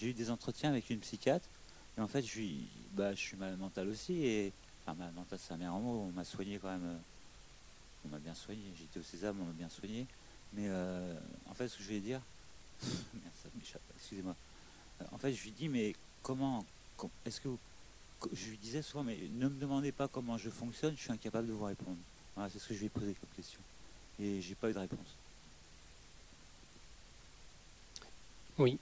J'ai 0.00 0.10
eu 0.10 0.12
des 0.12 0.30
entretiens 0.30 0.70
avec 0.70 0.90
une 0.90 1.00
psychiatre 1.00 1.48
et 1.96 2.00
en 2.00 2.06
fait 2.06 2.22
je 2.22 2.28
suis, 2.28 2.68
bah, 2.92 3.12
je 3.14 3.20
suis 3.20 3.36
mal 3.36 3.56
mental 3.56 3.88
aussi 3.88 4.24
et 4.24 4.52
enfin 4.84 4.94
mal 4.94 5.12
mental 5.12 5.40
c'est 5.42 5.54
un 5.54 5.56
meilleur 5.56 5.80
mot, 5.80 6.06
on 6.08 6.12
m'a 6.12 6.22
soigné 6.22 6.60
quand 6.60 6.68
même 6.68 7.00
on 8.04 8.08
m'a 8.08 8.18
bien 8.18 8.34
soigné. 8.34 8.62
J'étais 8.78 9.00
au 9.00 9.02
César, 9.02 9.34
on 9.38 9.44
m'a 9.44 9.52
bien 9.52 9.68
soigné. 9.68 10.06
Mais 10.52 10.66
euh, 10.66 11.14
en 11.50 11.54
fait, 11.54 11.68
ce 11.68 11.76
que 11.76 11.82
je 11.82 11.88
vais 11.88 12.00
dire, 12.00 12.20
excusez-moi. 13.96 14.34
Euh, 15.00 15.04
en 15.12 15.18
fait, 15.18 15.32
je 15.32 15.42
lui 15.42 15.50
dis, 15.50 15.68
mais 15.68 15.94
comment, 16.22 16.64
est-ce 17.24 17.40
que 17.40 17.48
je 18.32 18.50
lui 18.50 18.58
disais 18.58 18.82
souvent, 18.82 19.04
mais 19.04 19.16
ne 19.32 19.48
me 19.48 19.60
demandez 19.60 19.92
pas 19.92 20.08
comment 20.08 20.38
je 20.38 20.50
fonctionne, 20.50 20.94
je 20.96 21.02
suis 21.02 21.12
incapable 21.12 21.48
de 21.48 21.52
vous 21.52 21.64
répondre. 21.64 21.96
Voilà, 22.34 22.50
c'est 22.50 22.58
ce 22.58 22.68
que 22.68 22.74
je 22.74 22.80
vais 22.80 22.88
poser 22.88 23.14
comme 23.14 23.30
question. 23.36 23.60
Et 24.20 24.40
j'ai 24.40 24.54
pas 24.54 24.70
eu 24.70 24.72
de 24.72 24.78
réponse. 24.78 25.16
Oui. 28.58 28.78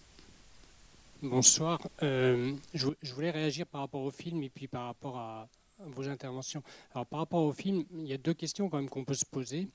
Bonsoir. 1.22 1.80
Euh, 2.02 2.54
je, 2.72 2.88
voulais 3.14 3.30
réagir 3.30 3.66
par 3.66 3.82
rapport 3.82 4.02
au 4.02 4.10
film 4.10 4.42
et 4.42 4.48
puis 4.48 4.66
par 4.66 4.86
rapport 4.86 5.18
à, 5.18 5.48
vos 5.80 6.08
interventions. 6.08 6.62
Alors 6.92 7.06
par 7.06 7.20
rapport 7.20 7.42
au 7.42 7.52
film, 7.52 7.84
il 7.94 8.06
y 8.06 8.12
a 8.14 8.18
deux 8.18 8.32
questions 8.32 8.68
quand 8.68 8.78
même 8.78 8.88
qu'on 8.88 9.04
peut 9.04 9.14
se 9.14 9.26
poser. 9.26 9.68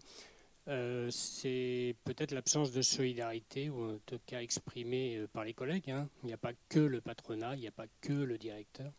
Euh, 0.71 1.09
c'est 1.11 1.95
peut-être 2.05 2.31
l'absence 2.31 2.71
de 2.71 2.81
solidarité, 2.81 3.69
ou 3.69 3.95
en 3.95 3.97
tout 4.05 4.19
cas 4.25 4.41
exprimée 4.41 5.17
euh, 5.17 5.27
par 5.27 5.43
les 5.43 5.53
collègues. 5.53 5.91
Hein. 5.91 6.07
Il 6.23 6.27
n'y 6.27 6.33
a 6.33 6.37
pas 6.37 6.53
que 6.69 6.79
le 6.79 7.01
patronat, 7.01 7.55
il 7.55 7.59
n'y 7.59 7.67
a 7.67 7.71
pas 7.71 7.87
que 7.99 8.13
le 8.13 8.37
directeur. 8.37 8.93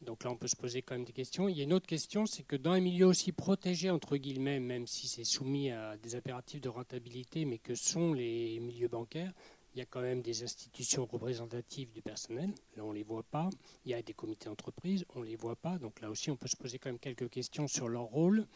Donc 0.00 0.24
là, 0.24 0.30
on 0.32 0.36
peut 0.36 0.48
se 0.48 0.56
poser 0.56 0.82
quand 0.82 0.96
même 0.96 1.04
des 1.04 1.12
questions. 1.12 1.48
Il 1.48 1.56
y 1.56 1.60
a 1.60 1.64
une 1.64 1.72
autre 1.72 1.86
question, 1.86 2.26
c'est 2.26 2.42
que 2.42 2.56
dans 2.56 2.72
un 2.72 2.80
milieu 2.80 3.06
aussi 3.06 3.30
protégé, 3.30 3.90
entre 3.90 4.16
guillemets, 4.16 4.58
même 4.58 4.88
si 4.88 5.06
c'est 5.06 5.24
soumis 5.24 5.70
à 5.70 5.96
des 5.98 6.16
impératifs 6.16 6.60
de 6.60 6.68
rentabilité, 6.68 7.44
mais 7.44 7.58
que 7.58 7.76
sont 7.76 8.12
les 8.12 8.58
milieux 8.58 8.88
bancaires, 8.88 9.32
il 9.72 9.78
y 9.78 9.82
a 9.82 9.86
quand 9.86 10.02
même 10.02 10.20
des 10.20 10.42
institutions 10.42 11.06
représentatives 11.06 11.92
du 11.92 12.02
personnel. 12.02 12.50
Là, 12.76 12.84
on 12.84 12.90
ne 12.90 12.96
les 12.96 13.04
voit 13.04 13.22
pas. 13.22 13.50
Il 13.84 13.92
y 13.92 13.94
a 13.94 14.02
des 14.02 14.14
comités 14.14 14.46
d'entreprise, 14.46 15.04
on 15.14 15.20
ne 15.20 15.26
les 15.26 15.36
voit 15.36 15.56
pas. 15.56 15.78
Donc 15.78 16.00
là 16.00 16.10
aussi, 16.10 16.28
on 16.30 16.36
peut 16.36 16.48
se 16.48 16.56
poser 16.56 16.80
quand 16.80 16.88
même 16.88 16.98
quelques 16.98 17.30
questions 17.30 17.68
sur 17.68 17.88
leur 17.88 18.04
rôle. 18.04 18.48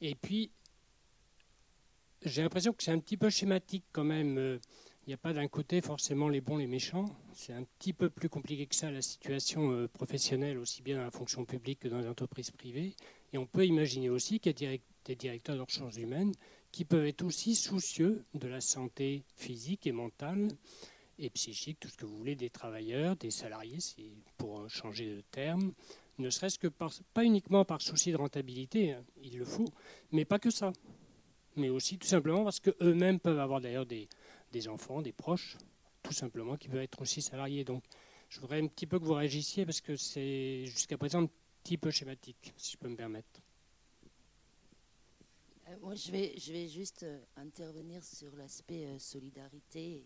Et 0.00 0.14
puis, 0.14 0.50
j'ai 2.24 2.42
l'impression 2.42 2.72
que 2.72 2.82
c'est 2.82 2.90
un 2.90 2.98
petit 2.98 3.16
peu 3.16 3.30
schématique 3.30 3.84
quand 3.92 4.04
même. 4.04 4.38
Euh, 4.38 4.58
il 5.06 5.10
n'y 5.10 5.14
a 5.14 5.18
pas 5.18 5.34
d'un 5.34 5.48
côté 5.48 5.82
forcément 5.82 6.30
les 6.30 6.40
bons, 6.40 6.56
les 6.56 6.66
méchants. 6.66 7.04
C'est 7.34 7.52
un 7.52 7.64
petit 7.64 7.92
peu 7.92 8.08
plus 8.08 8.30
compliqué 8.30 8.66
que 8.66 8.74
ça 8.74 8.90
la 8.90 9.02
situation 9.02 9.70
euh, 9.70 9.86
professionnelle, 9.86 10.56
aussi 10.56 10.80
bien 10.80 10.96
dans 10.96 11.04
la 11.04 11.10
fonction 11.10 11.44
publique 11.44 11.80
que 11.80 11.88
dans 11.88 11.98
les 11.98 12.08
entreprises 12.08 12.50
privées. 12.50 12.94
Et 13.34 13.38
on 13.38 13.44
peut 13.44 13.66
imaginer 13.66 14.08
aussi 14.08 14.40
qu'il 14.40 14.58
y 14.62 14.66
a 14.66 14.78
des 15.04 15.16
directeurs 15.16 15.56
de 15.56 15.60
ressources 15.60 15.98
humaines 15.98 16.32
qui 16.72 16.86
peuvent 16.86 17.04
être 17.06 17.22
aussi 17.22 17.54
soucieux 17.54 18.24
de 18.32 18.48
la 18.48 18.62
santé 18.62 19.24
physique 19.36 19.86
et 19.86 19.92
mentale 19.92 20.48
et 21.18 21.28
psychique, 21.30 21.78
tout 21.78 21.88
ce 21.88 21.96
que 21.96 22.06
vous 22.06 22.16
voulez, 22.16 22.34
des 22.34 22.50
travailleurs, 22.50 23.14
des 23.16 23.30
salariés, 23.30 23.78
pour 24.38 24.68
changer 24.68 25.14
de 25.14 25.20
terme, 25.30 25.72
ne 26.18 26.30
serait-ce 26.30 26.58
que 26.58 26.68
pas 26.68 27.24
uniquement 27.24 27.64
par 27.64 27.82
souci 27.82 28.10
de 28.10 28.16
rentabilité, 28.16 28.92
hein, 28.92 29.04
il 29.22 29.38
le 29.38 29.44
faut, 29.44 29.68
mais 30.10 30.24
pas 30.24 30.38
que 30.38 30.50
ça, 30.50 30.72
mais 31.56 31.68
aussi 31.68 31.98
tout 31.98 32.06
simplement 32.06 32.44
parce 32.44 32.60
qu'eux-mêmes 32.60 33.20
peuvent 33.20 33.38
avoir 33.38 33.60
d'ailleurs 33.60 33.86
des, 33.86 34.08
des 34.52 34.68
enfants, 34.68 35.02
des 35.02 35.12
proches, 35.12 35.56
tout 36.02 36.12
simplement, 36.12 36.56
qui 36.56 36.68
peuvent 36.68 36.82
être 36.82 37.00
aussi 37.00 37.22
salariés. 37.22 37.64
Donc, 37.64 37.82
je 38.28 38.40
voudrais 38.40 38.60
un 38.60 38.66
petit 38.66 38.86
peu 38.86 38.98
que 38.98 39.04
vous 39.04 39.14
réagissiez 39.14 39.64
parce 39.64 39.80
que 39.80 39.96
c'est 39.96 40.66
jusqu'à 40.66 40.98
présent 40.98 41.22
un 41.22 41.28
petit 41.62 41.78
peu 41.78 41.90
schématique, 41.90 42.52
si 42.56 42.72
je 42.72 42.78
peux 42.78 42.88
me 42.88 42.96
permettre. 42.96 43.40
Euh, 45.68 45.76
moi, 45.80 45.94
je 45.94 46.10
vais, 46.10 46.34
je 46.38 46.52
vais 46.52 46.68
juste 46.68 47.04
euh, 47.04 47.20
intervenir 47.36 48.04
sur 48.04 48.34
l'aspect 48.36 48.86
euh, 48.86 48.98
solidarité 48.98 50.04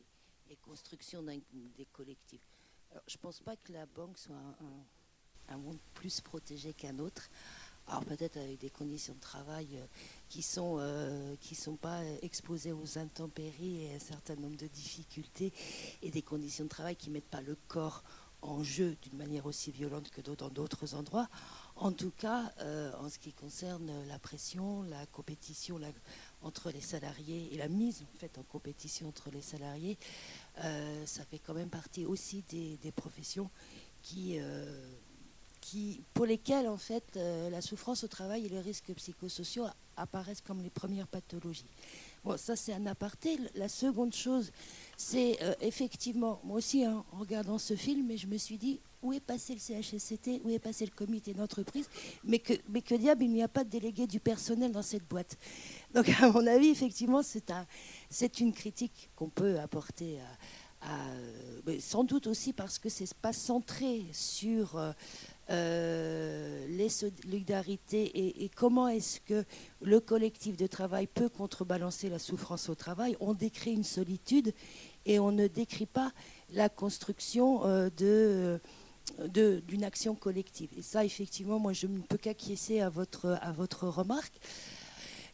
et, 0.51 0.57
construction 0.57 1.23
des 1.23 1.85
collectifs. 1.93 2.41
je 3.07 3.17
ne 3.17 3.21
pense 3.21 3.41
pas 3.41 3.55
que 3.57 3.73
la 3.73 3.85
banque 3.85 4.17
soit 4.17 4.35
un, 4.35 5.55
un 5.55 5.57
monde 5.59 5.79
plus 5.95 6.21
protégé 6.21 6.73
qu'un 6.73 6.99
autre. 6.99 7.29
Alors 7.89 8.05
peut-être 8.05 8.37
avec 8.37 8.59
des 8.59 8.69
conditions 8.69 9.15
de 9.15 9.21
travail 9.21 9.67
qui 10.29 10.43
sont 10.43 10.77
euh, 10.79 11.35
qui 11.41 11.55
sont 11.55 11.77
pas 11.77 12.05
exposés 12.21 12.73
aux 12.73 12.99
intempéries 12.99 13.85
et 13.85 13.93
à 13.93 13.97
un 13.97 13.99
certain 13.99 14.37
nombre 14.37 14.59
de 14.59 14.67
difficultés 14.67 15.55
et 16.03 16.11
des 16.11 16.21
conditions 16.21 16.65
de 16.65 16.69
travail 16.69 16.97
qui 16.97 17.09
mettent 17.09 17.31
pas 17.31 17.41
le 17.41 17.57
corps 17.67 18.03
en 18.43 18.63
jeu 18.63 18.95
d'une 19.03 19.17
manière 19.17 19.47
aussi 19.47 19.71
violente 19.71 20.11
que 20.11 20.21
dans 20.21 20.49
d'autres 20.51 20.95
endroits. 20.95 21.29
En 21.77 21.91
tout 21.91 22.13
cas, 22.17 22.53
euh, 22.61 22.93
en 23.01 23.09
ce 23.09 23.19
qui 23.19 23.33
concerne 23.33 23.91
la 24.07 24.19
pression, 24.19 24.83
la 24.83 25.07
compétition 25.07 25.81
entre 26.43 26.71
les 26.71 26.83
salariés 26.83 27.49
et 27.53 27.57
la 27.57 27.69
mise 27.69 28.03
en 28.03 28.19
fait 28.19 28.37
en 28.37 28.43
compétition 28.43 29.09
entre 29.09 29.31
les 29.31 29.43
salariés, 29.43 29.99
euh, 30.59 31.07
ça 31.07 31.25
fait 31.25 31.39
quand 31.39 31.55
même 31.55 31.71
partie 31.71 32.05
aussi 32.05 32.45
des 32.51 32.93
professions 32.93 33.51
qui 34.03 34.39
pour 36.15 36.27
lesquels 36.27 36.69
en 36.69 36.77
fait 36.77 37.05
euh, 37.17 37.51
la 37.51 37.61
souffrance 37.61 38.05
au 38.05 38.09
travail 38.09 38.47
et 38.47 38.49
les 38.49 38.61
risques 38.61 38.93
psychosociaux 38.95 39.67
apparaissent 39.97 40.41
comme 40.41 40.63
les 40.63 40.71
premières 40.71 41.09
pathologies. 41.09 41.67
Bon, 42.25 42.37
ça 42.37 42.57
c'est 42.57 42.73
un 42.73 42.87
aparté. 42.87 43.39
La 43.55 43.69
seconde 43.69 44.15
chose, 44.15 44.51
c'est 44.97 45.39
euh, 45.43 45.55
effectivement, 45.61 46.41
moi 46.45 46.59
aussi 46.59 46.85
hein, 46.85 47.05
en 47.13 47.19
regardant 47.19 47.59
ce 47.59 47.75
film, 47.75 48.17
je 48.17 48.27
me 48.27 48.37
suis 48.37 48.59
dit 48.59 48.81
où 49.03 49.13
est 49.13 49.21
passé 49.21 49.55
le 49.55 49.61
CHSCT, 49.61 50.41
où 50.45 50.51
est 50.51 50.59
passé 50.59 50.85
le 50.85 50.91
comité 50.91 51.33
d'entreprise, 51.33 51.89
mais 52.25 52.41
que, 52.41 52.55
mais 52.69 52.83
que 52.83 52.97
diable, 52.97 53.23
il 53.25 53.31
n'y 53.31 53.43
a 53.43 53.49
pas 53.49 53.63
de 53.63 53.71
délégué 53.71 54.09
du 54.09 54.19
personnel 54.19 54.73
dans 54.73 54.83
cette 54.83 55.07
boîte. 55.09 55.37
Donc 55.95 56.09
à 56.21 56.31
mon 56.31 56.45
avis, 56.47 56.69
effectivement, 56.69 57.23
c'est 57.23 57.51
un, 57.51 57.67
une 58.41 58.53
critique 58.53 59.11
qu'on 59.15 59.29
peut 59.29 59.61
apporter 59.61 60.19
à, 60.21 60.27
sans 61.81 62.05
doute 62.05 62.27
aussi 62.27 62.53
parce 62.53 62.79
que 62.79 62.89
c'est 62.89 63.13
pas 63.15 63.33
centré 63.33 64.05
sur 64.13 64.77
euh, 64.77 64.93
euh, 65.51 66.67
les 66.69 66.89
solidarités 66.89 68.43
et, 68.45 68.49
comment 68.51 68.89
est-ce 68.89 69.21
que 69.21 69.45
le 69.81 70.01
collectif 70.01 70.57
de 70.57 70.67
travail 70.67 71.07
peut 71.07 71.29
contrebalancer 71.29 72.09
la 72.09 72.19
souffrance 72.19 72.69
au 72.69 72.75
travail? 72.75 73.17
On 73.21 73.35
décrit 73.35 73.73
une 73.73 73.85
solitude 73.85 74.53
et 75.07 75.19
on 75.19 75.33
ne 75.33 75.47
décrit 75.47 75.87
pas 75.87 76.13
la 76.53 76.69
construction 76.69 77.65
euh, 77.65 77.91
de 77.91 78.61
d'une 79.19 79.85
action 79.85 80.15
collective. 80.15 80.69
Et 80.77 80.83
ça, 80.83 81.03
effectivement, 81.03 81.59
moi, 81.59 81.73
je 81.73 81.87
ne 81.87 82.01
peux 82.01 82.19
qu'acquiescer 82.19 82.81
à 82.81 82.91
votre, 82.91 83.39
à 83.41 83.53
votre 83.53 83.89
remarque, 83.89 84.39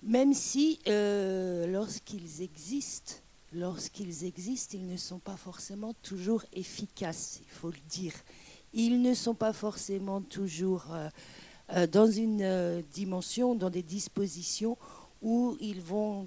même 0.04 0.32
si 0.32 0.78
euh, 0.86 1.66
lorsqu'ils 1.66 2.40
existent, 2.40 3.14
lorsqu'ils 3.52 4.24
existent, 4.24 4.76
ils 4.78 4.86
ne 4.86 4.96
sont 4.96 5.18
pas 5.18 5.36
forcément 5.36 5.92
toujours 6.02 6.44
efficaces, 6.52 7.40
il 7.42 7.50
faut 7.50 7.70
le 7.70 7.80
dire 7.88 8.12
ils 8.74 9.00
ne 9.00 9.14
sont 9.14 9.34
pas 9.34 9.52
forcément 9.52 10.20
toujours 10.20 10.84
euh, 10.92 11.08
euh, 11.74 11.86
dans 11.86 12.10
une 12.10 12.42
euh, 12.42 12.82
dimension, 12.92 13.54
dans 13.54 13.70
des 13.70 13.82
dispositions 13.82 14.76
où 15.22 15.56
ils 15.60 15.80
vont 15.80 16.26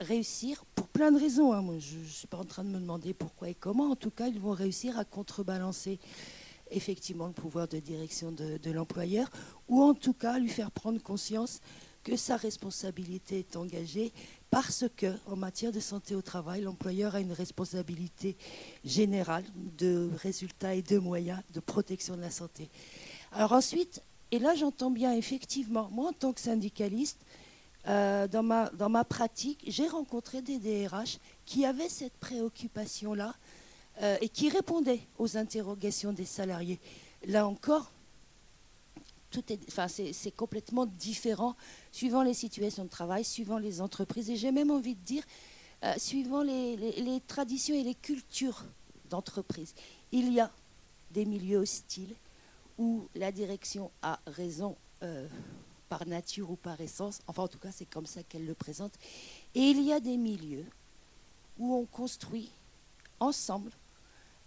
réussir, 0.00 0.64
pour 0.74 0.88
plein 0.88 1.12
de 1.12 1.18
raisons, 1.18 1.52
hein. 1.52 1.64
je 1.78 1.98
ne 1.98 2.04
suis 2.04 2.26
pas 2.26 2.38
en 2.38 2.44
train 2.44 2.64
de 2.64 2.70
me 2.70 2.78
demander 2.78 3.12
pourquoi 3.12 3.50
et 3.50 3.54
comment, 3.54 3.90
en 3.90 3.96
tout 3.96 4.10
cas 4.10 4.28
ils 4.28 4.40
vont 4.40 4.52
réussir 4.52 4.98
à 4.98 5.04
contrebalancer 5.04 5.98
effectivement 6.70 7.26
le 7.26 7.32
pouvoir 7.32 7.68
de 7.68 7.78
direction 7.78 8.32
de 8.32 8.70
l'employeur, 8.70 9.28
ou 9.68 9.82
en 9.82 9.92
tout 9.92 10.14
cas 10.14 10.38
lui 10.38 10.48
faire 10.48 10.70
prendre 10.70 11.00
conscience 11.02 11.60
que 12.02 12.16
sa 12.16 12.36
responsabilité 12.36 13.40
est 13.40 13.56
engagée 13.56 14.12
parce 14.52 14.84
que, 14.98 15.06
en 15.28 15.34
matière 15.34 15.72
de 15.72 15.80
santé 15.80 16.14
au 16.14 16.20
travail, 16.20 16.60
l'employeur 16.60 17.14
a 17.14 17.20
une 17.20 17.32
responsabilité 17.32 18.36
générale 18.84 19.44
de 19.78 20.10
résultats 20.18 20.74
et 20.74 20.82
de 20.82 20.98
moyens 20.98 21.40
de 21.54 21.60
protection 21.60 22.16
de 22.16 22.20
la 22.20 22.30
santé. 22.30 22.68
Alors 23.32 23.52
ensuite, 23.52 24.02
et 24.30 24.38
là 24.38 24.54
j'entends 24.54 24.90
bien 24.90 25.14
effectivement, 25.14 25.88
moi 25.90 26.10
en 26.10 26.12
tant 26.12 26.34
que 26.34 26.40
syndicaliste, 26.42 27.18
euh, 27.88 28.28
dans, 28.28 28.42
ma, 28.42 29.04
pratique, 29.04 29.64
j'ai 29.66 29.88
rencontré 29.88 30.42
des 30.42 30.58
DRH 30.58 31.18
qui 31.46 31.64
avaient 31.64 31.88
cette 31.88 32.18
préoccupation-là 32.18 33.34
euh, 34.02 34.18
et 34.20 34.28
qui 34.28 34.50
répondaient 34.50 35.00
aux 35.18 35.38
interrogations 35.38 36.12
des 36.12 36.26
salariés. 36.26 36.78
Là 37.26 37.46
encore, 37.46 37.90
c'est 39.88 40.36
complètement 40.36 40.86
différent 40.86 41.56
suivant 41.90 42.22
les 42.22 42.34
situations 42.34 42.84
de 42.84 42.88
travail, 42.88 43.24
suivant 43.24 43.58
les 43.58 43.80
entreprises, 43.80 44.30
et 44.30 44.36
j'ai 44.36 44.52
même 44.52 44.70
envie 44.70 44.94
de 44.94 45.00
dire, 45.00 45.24
euh, 45.84 45.94
suivant 45.96 46.42
les, 46.42 47.22
traditions 47.26 47.74
et 47.74 47.82
les 47.82 47.94
cultures 47.94 48.64
d'entreprise. 49.10 49.74
Il 50.12 50.32
y 50.32 50.40
a 50.40 50.50
des 51.10 51.24
milieux 51.24 51.58
hostiles 51.58 52.14
où 52.78 53.08
la 53.14 53.32
direction 53.32 53.90
a 54.02 54.18
raison 54.26 54.76
euh, 55.02 55.26
par 55.88 56.06
nature 56.06 56.50
ou 56.50 56.56
par 56.56 56.80
essence, 56.80 57.20
enfin 57.26 57.42
en 57.42 57.48
tout 57.48 57.58
cas 57.58 57.70
c'est 57.70 57.84
comme 57.84 58.06
ça 58.06 58.22
qu'elle 58.22 58.46
le 58.46 58.54
présente, 58.54 58.94
et 59.54 59.60
il 59.60 59.82
y 59.82 59.92
a 59.92 60.00
des 60.00 60.16
milieux 60.16 60.64
où 61.58 61.74
on 61.74 61.84
construit 61.84 62.50
ensemble 63.20 63.70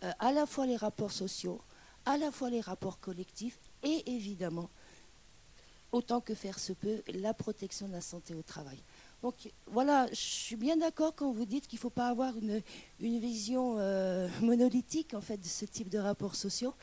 euh, 0.03 0.11
à 0.19 0.31
la 0.31 0.45
fois 0.45 0.65
les 0.65 0.75
rapports 0.75 1.11
sociaux, 1.11 1.61
à 2.05 2.17
la 2.17 2.31
fois 2.31 2.49
les 2.49 2.61
rapports 2.61 2.99
collectifs 2.99 3.59
et 3.85 4.03
évidemment, 4.07 4.69
autant 5.91 6.19
que 6.19 6.33
faire 6.33 6.59
se 6.59 6.73
peut, 6.73 7.01
la 7.13 7.33
protection 7.33 7.87
de 7.87 7.93
la 7.93 8.01
santé 8.01 8.35
au 8.35 8.41
travail. 8.41 8.77
Donc 9.21 9.35
voilà, 9.67 10.07
je 10.11 10.15
suis 10.15 10.55
bien 10.55 10.77
d'accord 10.77 11.13
quand 11.15 11.31
vous 11.31 11.45
dites 11.45 11.67
qu'il 11.67 11.77
ne 11.77 11.81
faut 11.81 11.89
pas 11.89 12.09
avoir 12.09 12.33
une, 12.37 12.61
vision 12.99 13.75
euh, 13.77 14.27
monolithique 14.41 15.13
en 15.13 15.21
fait 15.21 15.37
de 15.37 15.47
ce 15.47 15.65
type 15.65 15.89
de 15.89 15.97
rapports 15.97 16.35
sociaux. 16.35 16.73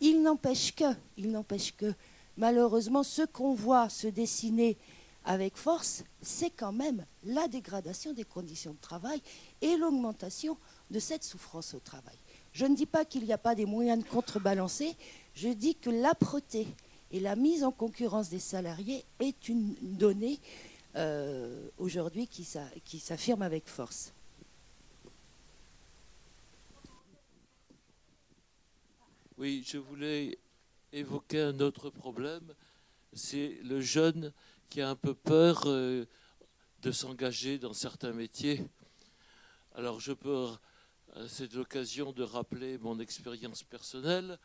Il 0.00 0.22
n'empêche 0.22 0.74
que, 0.74 0.92
il 1.16 1.30
n'empêche 1.30 1.72
que, 1.76 1.94
malheureusement, 2.36 3.02
ce 3.02 3.22
qu'on 3.22 3.54
voit 3.54 3.88
se 3.88 4.08
dessiner 4.08 4.76
avec 5.24 5.56
force, 5.56 6.04
c'est 6.20 6.50
quand 6.50 6.72
même 6.72 7.04
la 7.24 7.48
dégradation 7.48 8.12
des 8.12 8.24
conditions 8.24 8.72
de 8.72 8.80
travail 8.80 9.22
et 9.62 9.76
l'augmentation 9.76 10.58
de 10.90 10.98
cette 10.98 11.24
souffrance 11.24 11.74
au 11.74 11.80
travail. 11.80 12.16
Je 12.52 12.66
ne 12.66 12.76
dis 12.76 12.86
pas 12.86 13.04
qu'il 13.04 13.24
n'y 13.24 13.32
a 13.32 13.38
pas 13.38 13.54
des 13.54 13.66
moyens 13.66 14.02
de 14.02 14.08
contrebalancer, 14.08 14.96
je 15.34 15.48
dis 15.48 15.74
que 15.74 15.90
l'âpreté 15.90 16.66
et 17.10 17.20
la 17.20 17.36
mise 17.36 17.64
en 17.64 17.72
concurrence 17.72 18.30
des 18.30 18.38
salariés 18.38 19.04
est 19.20 19.48
une 19.48 19.74
donnée 19.82 20.40
euh, 20.96 21.68
aujourd'hui 21.78 22.28
qui, 22.28 22.44
s'affirme 22.44 23.42
avec 23.42 23.68
force. 23.68 24.12
Oui, 29.36 29.64
je 29.66 29.78
voulais 29.78 30.38
évoquer 30.92 31.40
un 31.40 31.58
autre 31.58 31.90
problème. 31.90 32.54
C'est 33.12 33.58
le 33.64 33.80
jeune 33.80 34.32
qui 34.70 34.80
a 34.80 34.88
un 34.88 34.96
peu 34.96 35.14
peur 35.14 35.64
euh, 35.66 36.04
de 36.82 36.92
s'engager 36.92 37.58
dans 37.58 37.72
certains 37.72 38.12
métiers. 38.12 38.64
Alors 39.74 39.98
je 39.98 40.12
peux, 40.12 40.48
c'est 41.26 41.52
l'occasion 41.54 42.12
de 42.12 42.22
rappeler 42.22 42.78
mon 42.78 43.00
expérience 43.00 43.64
personnelle 43.64 44.38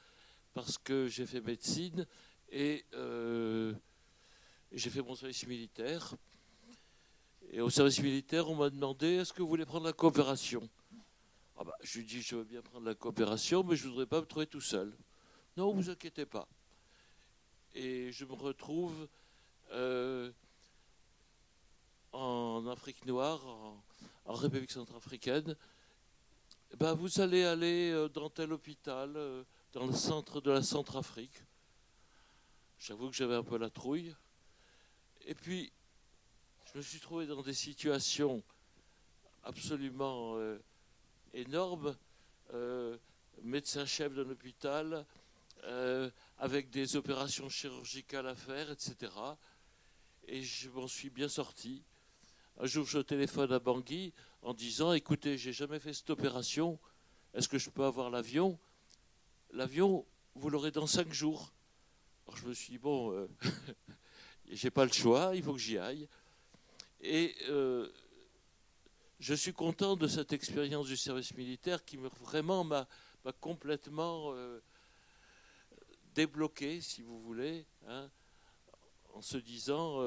parce 0.54 0.78
que 0.78 1.08
j'ai 1.08 1.26
fait 1.26 1.42
médecine 1.42 2.06
et 2.52 2.86
euh, 2.94 3.74
j'ai 4.72 4.90
fait 4.90 5.02
mon 5.02 5.16
service 5.16 5.46
militaire. 5.48 6.16
Et 7.52 7.62
au 7.62 7.70
service 7.70 8.02
militaire, 8.02 8.50
on 8.50 8.56
m'a 8.56 8.70
demandé 8.70 9.08
est-ce 9.08 9.34
que 9.34 9.42
vous 9.42 9.48
voulez 9.48 9.66
prendre 9.66 9.86
la 9.86 9.94
coopération? 9.94 10.68
Ah 11.58 11.64
bah, 11.64 11.76
Je 11.82 12.00
lui 12.00 12.06
ai 12.06 12.08
dit 12.08 12.22
je 12.22 12.36
veux 12.36 12.44
bien 12.44 12.62
prendre 12.62 12.86
la 12.86 12.96
coopération, 12.96 13.64
mais 13.64 13.76
je 13.76 13.86
ne 13.86 13.90
voudrais 13.90 14.06
pas 14.06 14.22
me 14.22 14.26
trouver 14.26 14.46
tout 14.48 14.62
seul. 14.62 14.94
Non, 15.58 15.74
vous 15.74 15.90
inquiétez 15.90 16.26
pas. 16.26 16.48
Et 17.74 18.12
je 18.12 18.26
me 18.26 18.34
retrouve 18.34 19.08
euh, 19.72 20.32
en 22.12 22.68
Afrique 22.68 23.06
noire, 23.06 23.46
en, 24.26 24.34
République 24.34 24.72
centrafricaine. 24.72 25.56
Ben, 26.78 26.94
vous 26.94 27.20
allez 27.20 27.44
aller 27.44 27.90
euh, 27.92 28.08
dans 28.10 28.30
tel 28.30 28.54
hôpital, 28.54 29.16
dans 29.74 29.86
le 29.86 29.94
centre 29.94 30.42
de 30.42 30.52
la 30.52 30.64
Centrafrique. 30.64 31.44
J'avoue 32.80 33.10
que 33.10 33.16
j'avais 33.16 33.36
un 33.36 33.44
peu 33.44 33.58
la 33.58 33.70
trouille. 33.70 34.16
Et 35.26 35.36
puis, 35.36 35.72
je 36.66 36.78
me 36.78 36.84
suis 36.84 37.00
trouvé 37.00 37.28
dans 37.28 37.42
des 37.42 37.54
situations 37.54 38.42
absolument 39.44 40.38
énormes. 41.34 41.96
médecin-chef 43.44 44.14
d'un 44.14 44.30
hôpital, 44.30 45.06
avec 46.38 46.70
des 46.70 46.96
opérations 46.96 47.50
chirurgicales 47.50 48.28
à 48.28 48.36
faire, 48.36 48.72
etc. 48.72 49.12
Et 50.28 50.42
je 50.42 50.70
m'en 50.70 50.88
suis 50.88 51.10
bien 51.10 51.30
sorti. 51.30 51.84
Un 52.60 52.66
jour, 52.66 52.86
je 52.86 53.00
téléphone 53.00 53.54
à 53.54 53.60
Bangui 53.60 54.14
en 54.42 54.54
disant 54.54 54.94
Écoutez, 54.94 55.38
j'ai 55.38 55.54
jamais 55.54 55.80
fait 55.80 55.94
cette 55.94 56.10
opération, 56.10 56.80
est-ce 57.34 57.48
que 57.48 57.58
je 57.58 57.70
peux 57.70 57.86
avoir 57.86 58.10
l'avion? 58.10 58.60
L'avion, 59.52 60.06
vous 60.36 60.50
l'aurez 60.50 60.72
dans 60.72 60.88
cinq 60.88 61.12
jours. 61.12 61.52
Alors 62.26 62.38
je 62.38 62.48
me 62.48 62.54
suis 62.54 62.72
dit 62.72 62.78
Bon, 62.78 63.12
euh, 63.12 63.28
j'ai 64.50 64.70
pas 64.70 64.86
le 64.86 64.92
choix, 64.92 65.32
il 65.36 65.44
faut 65.44 65.54
que 65.54 65.60
j'y 65.60 65.78
aille. 65.78 66.08
Et 67.02 67.36
euh, 67.50 67.90
je 69.20 69.34
suis 69.34 69.54
content 69.54 69.96
de 69.96 70.08
cette 70.08 70.34
expérience 70.34 70.88
du 70.88 70.98
service 70.98 71.36
militaire 71.36 71.84
qui 71.84 71.98
me, 71.98 72.10
vraiment 72.22 72.64
m'a 72.64 72.88
complètement. 73.40 74.34
Euh, 74.34 74.62
débloqué, 76.16 76.82
si 76.82 77.02
vous 77.02 77.22
voulez, 77.22 77.66
hein, 77.88 78.10
en 79.14 79.22
se 79.22 79.38
disant 79.38 80.00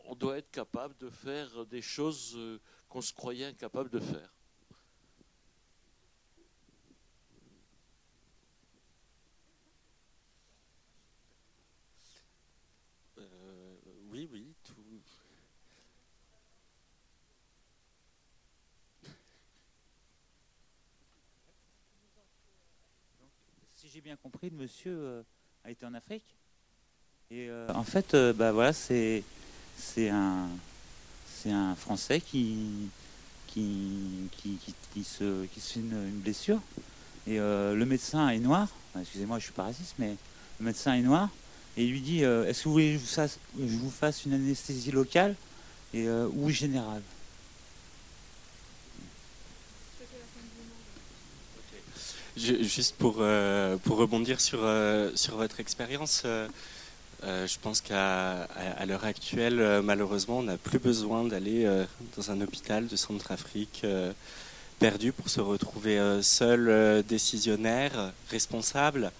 on 0.00 0.14
doit 0.14 0.38
être 0.38 0.50
capable 0.50 0.96
de 0.98 1.08
faire 1.08 1.66
des 1.66 1.82
choses 1.82 2.38
qu'on 2.88 3.00
se 3.00 3.12
croyait 3.12 3.46
incapable 3.46 3.90
de 3.90 4.00
faire. 4.00 4.34
Euh, 13.18 13.76
oui, 14.10 14.28
oui, 14.30 14.54
tout, 14.64 14.74
j'ai 23.88 23.97
bien 24.08 24.16
compris, 24.16 24.48
le 24.48 24.56
monsieur 24.56 24.96
euh, 24.98 25.22
a 25.64 25.70
été 25.70 25.84
en 25.84 25.92
Afrique. 25.92 26.24
Et 27.30 27.50
euh, 27.50 27.68
en 27.74 27.84
fait, 27.84 28.14
euh, 28.14 28.32
bah 28.32 28.52
voilà, 28.52 28.72
c'est 28.72 29.22
un 30.08 30.48
un 31.44 31.74
Français 31.74 32.22
qui 32.22 32.88
qui, 33.46 34.30
qui, 34.32 35.04
se, 35.04 35.44
qui 35.46 35.60
se 35.60 35.74
fait 35.74 35.80
une, 35.80 36.20
blessure. 36.20 36.60
Et 37.26 37.36
le 37.36 37.84
médecin 37.84 38.28
est 38.30 38.38
noir. 38.38 38.68
Excusez-moi, 38.98 39.38
je 39.38 39.44
suis 39.44 39.52
pas 39.52 39.64
raciste, 39.64 39.94
mais 39.98 40.16
le 40.58 40.66
médecin 40.66 40.94
est 40.94 41.02
noir. 41.02 41.28
Et 41.76 41.84
il 41.84 41.90
lui 41.90 42.00
dit 42.00 42.22
Est-ce 42.22 42.62
que 42.62 42.64
vous 42.64 42.72
voulez 42.72 42.98
que 42.98 43.66
je 43.66 43.76
vous 43.76 43.90
fasse, 43.90 44.24
une 44.24 44.32
anesthésie 44.34 44.90
locale 44.90 45.34
et, 45.92 46.08
ou 46.08 46.50
générale? 46.50 47.02
Juste 52.38 52.94
pour, 52.96 53.16
euh, 53.18 53.76
pour 53.78 53.96
rebondir 53.96 54.40
sur, 54.40 54.60
euh, 54.62 55.10
votre 55.32 55.60
expérience, 55.60 56.22
euh, 56.24 56.48
je 57.22 57.58
pense 57.60 57.80
qu'à 57.80 58.48
l'heure 58.86 59.04
actuelle, 59.04 59.80
malheureusement, 59.82 60.38
on 60.38 60.44
n'a 60.44 60.56
plus 60.56 60.78
besoin 60.78 61.24
d'aller 61.24 61.68
dans 62.16 62.30
un 62.30 62.40
hôpital 62.40 62.86
de 62.86 62.94
Centrafrique 62.94 63.84
perdu 64.78 65.10
pour 65.12 65.28
se 65.28 65.40
retrouver 65.40 65.98
seul 66.22 67.02
décisionnaire, 67.02 68.12
responsable 68.30 69.10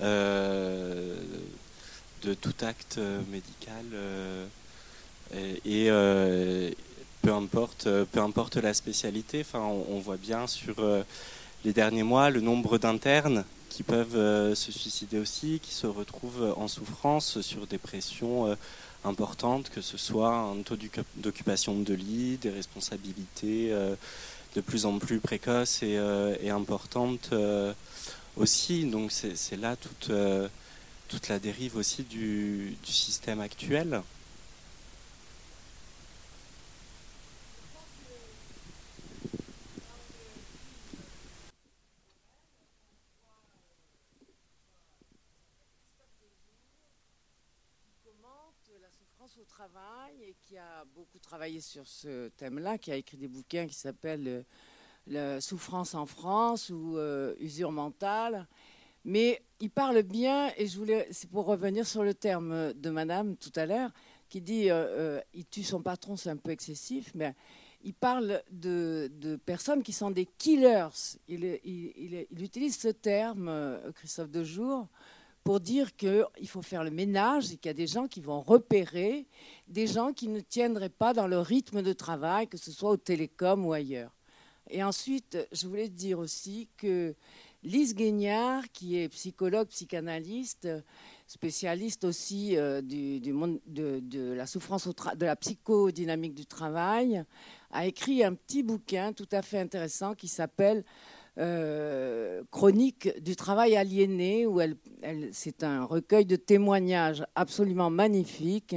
de 0.00 1.16
tout 2.40 2.54
acte 2.62 3.00
médical 3.32 3.84
et, 5.64 5.90
peu 7.22 7.32
importe 7.32 8.56
la 8.56 8.74
spécialité. 8.74 9.44
On 9.54 9.98
voit 9.98 10.18
bien 10.18 10.46
sur 10.46 10.76
les 11.64 11.72
derniers 11.72 12.02
mois, 12.02 12.30
le 12.30 12.40
nombre 12.40 12.78
d'internes 12.78 13.44
qui 13.68 13.82
peuvent 13.82 14.16
euh, 14.16 14.54
se 14.54 14.72
suicider 14.72 15.18
aussi, 15.18 15.60
qui 15.62 15.72
se 15.72 15.86
retrouvent 15.86 16.54
en 16.56 16.68
souffrance 16.68 17.40
sur 17.40 17.66
des 17.66 17.78
pressions 17.78 18.46
euh, 18.46 18.54
importantes, 19.04 19.70
que 19.70 19.80
ce 19.80 19.96
soit 19.96 20.34
un 20.34 20.62
taux 20.62 20.76
d'occupation 21.16 21.78
de 21.78 21.94
lit, 21.94 22.36
des 22.38 22.50
responsabilités 22.50 23.68
euh, 23.72 23.94
de 24.56 24.60
plus 24.60 24.86
en 24.86 24.98
plus 24.98 25.20
précoces 25.20 25.82
et, 25.82 26.50
importantes 26.50 27.30
aussi. 28.36 28.84
Donc 28.84 29.12
c'est 29.12 29.56
là 29.56 29.76
toute, 29.76 30.10
toute 31.08 31.28
la 31.28 31.38
dérive 31.38 31.76
aussi 31.76 32.02
du 32.02 32.74
système 32.82 33.40
actuel. 33.40 34.02
Qui 50.38 50.56
a 50.56 50.84
beaucoup 50.94 51.18
travaillé 51.18 51.60
sur 51.60 51.86
ce 51.86 52.28
thème-là, 52.28 52.78
qui 52.78 52.92
a 52.92 52.96
écrit 52.96 53.16
des 53.16 53.28
bouquins 53.28 53.66
qui 53.66 53.74
s'appellent 53.74 54.44
euh, 55.12 55.40
Souffrance 55.40 55.94
en 55.94 56.06
France 56.06 56.70
ou 56.70 56.96
euh, 56.96 57.34
Usure 57.40 57.72
mentale. 57.72 58.46
Mais 59.04 59.42
il 59.60 59.70
parle 59.70 60.02
bien, 60.02 60.52
et 60.56 60.66
je 60.66 60.78
voulais, 60.78 61.08
c'est 61.10 61.30
pour 61.30 61.46
revenir 61.46 61.86
sur 61.86 62.04
le 62.04 62.14
terme 62.14 62.74
de 62.74 62.90
Madame 62.90 63.36
tout 63.36 63.52
à 63.56 63.66
l'heure, 63.66 63.90
qui 64.28 64.40
dit 64.40 64.70
euh, 64.70 65.20
il 65.32 65.46
tue 65.46 65.64
son 65.64 65.82
patron, 65.82 66.16
c'est 66.16 66.30
un 66.30 66.36
peu 66.36 66.50
excessif, 66.50 67.10
mais 67.14 67.34
il 67.82 67.94
parle 67.94 68.42
de, 68.50 69.10
personnes 69.46 69.82
qui 69.82 69.92
sont 69.92 70.10
des 70.10 70.26
killers. 70.26 70.88
Il, 71.28 71.44
il, 71.64 72.26
il 72.30 72.42
utilise 72.42 72.78
ce 72.78 72.88
terme, 72.88 73.80
Christophe 73.94 74.30
Dejour, 74.30 74.86
pour 75.44 75.60
dire 75.60 75.96
qu'il 75.96 76.48
faut 76.48 76.62
faire 76.62 76.84
le 76.84 76.90
ménage 76.90 77.52
et 77.52 77.56
qu'il 77.56 77.68
y 77.68 77.70
a 77.70 77.74
des 77.74 77.86
gens 77.86 78.06
qui 78.06 78.20
vont 78.20 78.40
repérer 78.40 79.26
des 79.68 79.86
gens 79.86 80.12
qui 80.12 80.28
ne 80.28 80.40
tiendraient 80.40 80.88
pas 80.88 81.12
dans 81.12 81.26
le 81.26 81.38
rythme 81.38 81.82
de 81.82 81.92
travail, 81.92 82.48
que 82.48 82.58
ce 82.58 82.72
soit 82.72 82.90
au 82.90 82.96
télécom 82.96 83.64
ou 83.64 83.72
ailleurs. 83.72 84.12
Et 84.68 84.84
ensuite, 84.84 85.38
je 85.52 85.66
voulais 85.66 85.88
dire 85.88 86.18
aussi 86.18 86.68
que 86.76 87.14
Lise 87.62 87.94
Guignard, 87.94 88.70
qui 88.72 88.98
est 88.98 89.08
psychologue, 89.08 89.68
psychanalyste, 89.68 90.68
spécialiste 91.26 92.04
aussi 92.04 92.56
euh, 92.56 92.80
du, 92.80 93.32
monde 93.32 93.60
de, 93.66 94.32
la 94.32 94.46
souffrance, 94.46 94.88
de 94.88 95.26
la 95.26 95.36
psychodynamique 95.36 96.34
du 96.34 96.46
travail, 96.46 97.24
a 97.70 97.86
écrit 97.86 98.24
un 98.24 98.34
petit 98.34 98.62
bouquin 98.62 99.12
tout 99.12 99.28
à 99.32 99.42
fait 99.42 99.58
intéressant 99.58 100.14
qui 100.14 100.28
s'appelle 100.28 100.84
euh, 101.38 102.42
chronique 102.50 103.08
du 103.22 103.36
travail 103.36 103.76
aliéné, 103.76 104.46
où 104.46 104.60
elle, 104.60 104.76
c'est 105.32 105.62
un 105.62 105.84
recueil 105.84 106.26
de 106.26 106.36
témoignages 106.36 107.24
absolument 107.34 107.90
magnifique, 107.90 108.76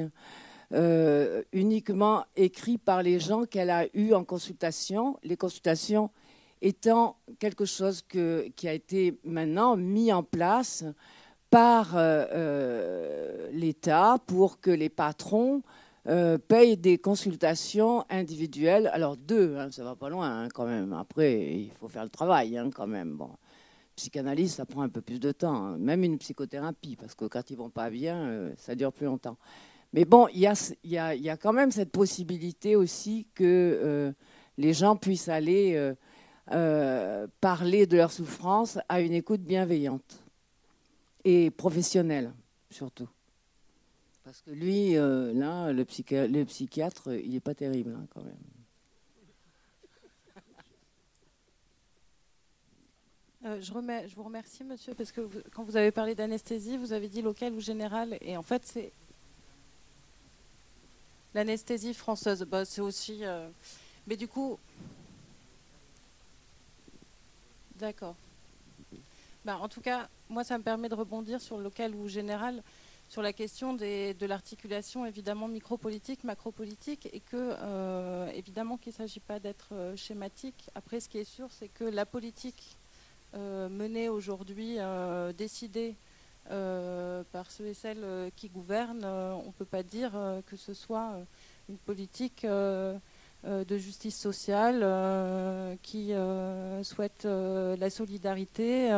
euh, 0.73 1.43
uniquement 1.51 2.25
écrit 2.35 2.77
par 2.77 3.03
les 3.03 3.19
gens 3.19 3.45
qu'elle 3.45 3.69
a 3.69 3.85
eus 3.93 4.13
en 4.13 4.23
consultation, 4.23 5.17
les 5.23 5.37
consultations 5.37 6.09
étant 6.61 7.17
quelque 7.39 7.65
chose 7.65 8.03
qui 8.03 8.67
a 8.67 8.73
été 8.73 9.19
maintenant 9.25 9.75
mis 9.75 10.13
en 10.13 10.23
place 10.23 10.85
par 11.49 11.91
euh, 11.95 13.49
l'État 13.51 14.17
pour 14.25 14.59
que 14.59 14.71
les 14.71 14.89
patrons 14.89 15.61
euh, 16.05 16.37
paye 16.37 16.75
des 16.75 16.97
consultations 16.97 18.03
individuelles. 18.09 18.89
Alors 18.93 19.15
deux, 19.15 19.55
hein, 19.57 19.69
ça 19.71 19.85
va 19.85 19.95
pas 19.95 20.09
loin 20.09 20.43
hein, 20.43 20.49
quand 20.53 20.65
même. 20.65 20.91
Après, 20.91 21.53
il 21.53 21.71
faut 21.79 21.87
faire 21.87 22.03
le 22.03 22.09
travail 22.09 22.57
hein, 22.57 22.69
quand 22.75 22.87
même. 22.87 23.15
Bon, 23.15 23.29
psychanalyse, 23.95 24.55
ça 24.55 24.65
prend 24.65 24.81
un 24.81 24.89
peu 24.89 25.01
plus 25.01 25.21
de 25.21 25.31
temps. 25.31 25.55
Hein. 25.55 25.77
Même 25.77 26.03
une 26.03 26.17
psychothérapie, 26.17 26.97
parce 26.97 27.15
que 27.15 27.23
quand 27.25 27.49
ils 27.51 27.57
vont 27.57 27.69
pas 27.69 27.89
bien, 27.89 28.17
euh, 28.17 28.53
ça 28.57 28.75
dure 28.75 28.91
plus 28.91 29.05
longtemps. 29.05 29.37
Mais 29.93 30.03
bon, 30.03 30.27
il 30.33 30.39
y 30.39 30.47
a, 30.47 30.73
y, 30.83 30.97
a, 30.97 31.15
y 31.15 31.29
a, 31.29 31.37
quand 31.37 31.53
même 31.53 31.71
cette 31.71 31.91
possibilité 31.91 32.75
aussi 32.75 33.27
que 33.33 33.43
euh, 33.43 34.11
les 34.57 34.73
gens 34.73 34.97
puissent 34.97 35.29
aller 35.29 35.93
parler 37.39 37.87
de 37.87 37.95
leur 37.95 38.11
souffrance 38.11 38.77
à 38.89 38.99
une 38.99 39.13
écoute 39.13 39.41
bienveillante. 39.41 40.21
et 41.23 41.49
professionnelle, 41.51 42.33
surtout. 42.69 43.07
Parce 44.23 44.41
que 44.41 44.51
lui, 44.51 44.95
euh, 44.95 45.33
là, 45.33 45.73
le, 45.73 45.86
le, 46.27 46.43
psychiatre, 46.45 47.13
il 47.13 47.31
n'est 47.31 47.39
pas 47.41 47.53
terrible, 47.53 47.93
hein, 47.97 48.07
quand 48.13 48.23
même. 48.23 48.38
Euh, 53.45 53.59
je, 53.59 53.73
vous 54.15 54.23
remercie, 54.23 54.63
monsieur, 54.63 54.93
parce 54.93 55.12
que 55.12 55.27
quand 55.53 55.63
vous 55.63 55.75
avez 55.75 55.91
parlé 55.91 56.15
d'anesthésie, 56.15 56.77
vous 56.77 56.93
avez 56.93 57.09
dit 57.09 57.21
local 57.21 57.53
ou 57.53 57.59
général, 57.59 58.17
et 58.21 58.38
en 58.38 58.43
fait, 58.43 58.65
c'est 58.65 58.93
l'anesthésie 61.33 61.93
française. 61.93 62.43
Bah, 62.43 62.63
c'est 62.63 62.79
aussi. 62.79 63.25
Euh, 63.25 63.49
mais 64.07 64.15
du 64.15 64.29
coup. 64.29 64.57
D'accord. 67.75 68.15
Bah, 69.43 69.57
en 69.57 69.67
tout 69.67 69.81
cas, 69.81 70.07
moi, 70.29 70.45
ça 70.45 70.57
me 70.57 70.63
permet 70.63 70.88
de 70.88 70.95
rebondir 70.95 71.41
sur 71.41 71.57
local 71.57 71.93
ou 71.95 72.07
général, 72.07 72.63
sur 73.13 73.21
la 73.21 73.32
question 73.32 73.73
de 73.73 74.26
l'articulation 74.26 75.06
évidemment 75.06 75.47
micropolitique, 75.47 76.23
macropolitique, 76.23 77.08
et 77.13 77.19
que 77.19 77.36
euh, 77.62 78.28
évidemment 78.34 78.76
qu'il 78.76 78.91
ne 78.91 78.95
s'agit 78.95 79.19
pas 79.19 79.39
d'être 79.39 79.93
schématique. 79.95 80.71
Après, 80.73 80.99
ce 80.99 81.08
qui 81.08 81.19
est 81.19 81.23
sûr, 81.23 81.45
c'est 81.52 81.67
que 81.67 81.84
la 81.84 82.08
politique 82.08 82.76
euh, 83.36 83.69
menée 83.69 84.10
aujourd'hui, 84.10 84.78
euh, 84.80 85.32
décidée 85.32 85.95
euh, 86.49 87.23
par 87.32 87.52
ceux 87.52 87.67
et 87.67 87.76
celles 87.76 88.32
qui 88.36 88.49
gouvernent, 88.49 89.06
on 89.06 89.45
ne 89.45 89.52
peut 89.60 89.63
pas 89.63 89.84
dire 89.84 90.13
que 90.47 90.58
ce 90.58 90.73
soit 90.73 91.12
une 91.69 91.78
politique 91.78 92.47
de 92.47 93.78
justice 93.78 94.19
sociale 94.19 95.78
qui 95.84 96.13
souhaite 96.82 97.26
la 97.26 97.89
solidarité. 97.91 98.89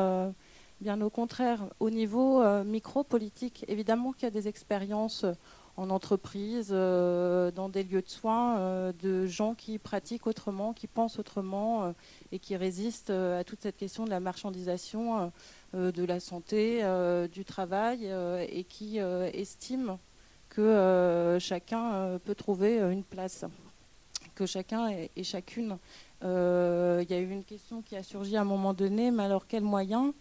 Bien 0.81 1.01
au 1.01 1.09
contraire, 1.09 1.61
au 1.79 1.89
niveau 1.89 2.43
micro-politique, 2.63 3.65
évidemment 3.67 4.11
qu'il 4.11 4.23
y 4.23 4.27
a 4.27 4.31
des 4.31 4.47
expériences 4.47 5.25
en 5.77 5.89
entreprise, 5.89 6.69
euh, 6.71 7.51
dans 7.51 7.67
des 7.67 7.83
lieux 7.83 8.01
de 8.01 8.09
soins, 8.09 8.57
euh, 8.57 8.93
de 9.01 9.25
gens 9.25 9.55
qui 9.55 9.77
pratiquent 9.77 10.27
autrement, 10.27 10.73
qui 10.73 10.87
pensent 10.87 11.19
autrement 11.19 11.83
euh, 11.83 11.91
et 12.31 12.39
qui 12.39 12.55
résistent 12.55 13.09
à 13.09 13.43
toute 13.43 13.61
cette 13.61 13.77
question 13.77 14.05
de 14.05 14.09
la 14.09 14.19
marchandisation 14.19 15.31
de 15.73 16.05
la 16.05 16.19
santé, 16.19 16.81
du 17.31 17.43
travail 17.43 18.09
et 18.49 18.63
qui 18.63 18.97
estiment 18.97 19.99
que 20.49 21.37
chacun 21.39 22.19
peut 22.23 22.35
trouver 22.35 22.79
une 22.79 23.03
place, 23.03 23.45
que 24.35 24.45
chacun 24.45 24.89
et, 24.89 25.23
chacune. 25.23 25.77
Il 26.21 26.27
y 26.27 27.13
a 27.13 27.19
eu 27.19 27.29
une 27.29 27.43
question 27.43 27.81
qui 27.81 27.95
a 27.95 28.03
surgi 28.03 28.37
à 28.37 28.41
un 28.41 28.45
moment 28.45 28.73
donné, 28.73 29.11
mais 29.11 29.23
alors 29.23 29.47
quels 29.47 29.63
moyens 29.63 30.13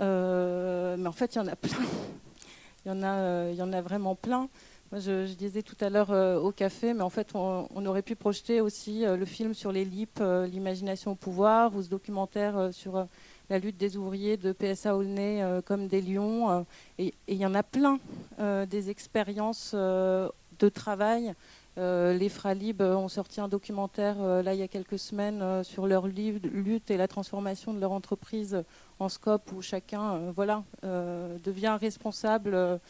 Mais 0.00 1.06
en 1.06 1.12
fait, 1.12 1.34
il 1.34 1.38
y 1.38 1.40
en 1.40 1.46
a 1.46 1.56
plein. 1.56 1.78
Il 2.84 2.88
y 2.88 2.92
en 2.92 3.02
a, 3.02 3.50
il 3.50 3.56
y 3.56 3.62
en 3.62 3.72
a 3.72 3.82
vraiment 3.82 4.14
plein 4.14 4.48
je, 4.92 5.34
disais 5.34 5.62
tout 5.62 5.76
à 5.80 5.88
l'heure 5.88 6.10
euh, 6.10 6.38
au 6.38 6.50
café, 6.50 6.94
mais 6.94 7.02
en 7.02 7.10
fait, 7.10 7.34
on, 7.34 7.86
aurait 7.86 8.02
pu 8.02 8.16
projeter 8.16 8.60
aussi 8.60 9.04
euh, 9.04 9.16
le 9.16 9.24
film 9.24 9.54
sur 9.54 9.72
les 9.72 9.84
LIP, 9.84 10.18
euh, 10.20 10.46
l'imagination 10.46 11.12
au 11.12 11.14
pouvoir, 11.14 11.74
ou 11.76 11.82
ce 11.82 11.88
documentaire 11.88 12.70
sur 12.72 13.06
la 13.48 13.58
lutte 13.58 13.76
des 13.76 13.96
ouvriers 13.96 14.36
de 14.36 14.52
PSA 14.52 14.96
Aulnay 14.96 15.44
comme 15.64 15.86
des 15.88 16.00
lions. 16.00 16.64
et 16.98 17.14
il 17.26 17.36
y 17.36 17.46
en 17.46 17.54
a 17.54 17.62
plein 17.62 17.98
des 18.38 18.90
expériences 18.90 19.74
de 19.74 20.68
travail. 20.72 21.34
Les 21.80 22.28
Fralib 22.28 22.82
ont 22.82 23.08
sorti 23.08 23.40
un 23.40 23.48
documentaire 23.48 24.22
là 24.42 24.54
il 24.54 24.60
y 24.60 24.62
a 24.62 24.68
quelques 24.68 24.98
semaines 24.98 25.64
sur 25.64 25.86
leur 25.86 26.06
lutte 26.06 26.90
et 26.90 26.96
la 26.96 27.08
transformation 27.08 27.72
de 27.72 27.80
leur 27.80 27.92
entreprise 27.92 28.62
en 28.98 29.08
scope 29.08 29.50
où 29.52 29.62
chacun 29.62 30.20
devient 30.82 31.78
responsable 31.80 32.80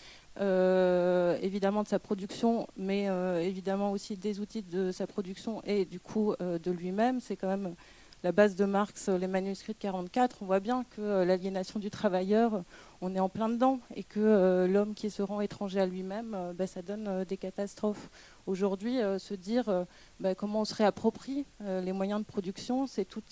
euh, 0.41 1.37
évidemment 1.43 1.83
de 1.83 1.89
sa 1.89 1.99
production, 1.99 2.67
mais 2.77 3.09
euh, 3.09 3.41
évidemment 3.41 3.91
aussi 3.91 4.17
des 4.17 4.41
outils 4.41 4.63
de 4.63 4.93
sa 4.93 5.07
production 5.07 5.61
et 5.65 5.85
du 5.85 5.99
coup 6.01 6.35
euh, 6.41 6.59
de 6.59 6.71
lui-même. 6.71 7.21
C'est 7.21 7.37
quand 7.37 7.49
même 7.49 7.75
la 8.23 8.33
base 8.33 8.57
de 8.57 8.65
Marx, 8.65 9.09
les 9.09 9.27
manuscrits 9.27 9.73
de 9.73 9.79
44. 9.79 10.39
On 10.43 10.47
voit 10.47 10.61
bien 10.61 10.85
que 10.85 11.25
l'aliénation 11.25 11.81
du 11.81 11.91
travailleur, 11.91 12.63
on 13.01 13.15
est 13.15 13.21
en 13.21 13.29
plein 13.29 13.49
dedans 13.49 13.81
et 13.95 14.05
que 14.05 14.67
l'homme 14.71 14.95
qui 14.95 15.11
se 15.11 15.23
rend 15.23 15.41
étranger 15.41 15.81
à 15.81 15.87
lui-même, 15.87 16.55
bah, 16.55 16.67
ça 16.67 16.83
donne 16.83 17.25
des 17.25 17.37
catastrophes. 17.37 18.11
Aujourd'hui, 18.47 18.99
se 19.19 19.35
dire 19.35 19.87
bah, 20.21 20.35
comment 20.35 20.61
on 20.61 20.65
se 20.65 20.75
réapproprie 20.75 21.47
les 21.61 21.93
moyens 21.93 22.21
de 22.21 22.27
production, 22.27 22.87
c'est 22.87 23.07
tout, 23.07 23.23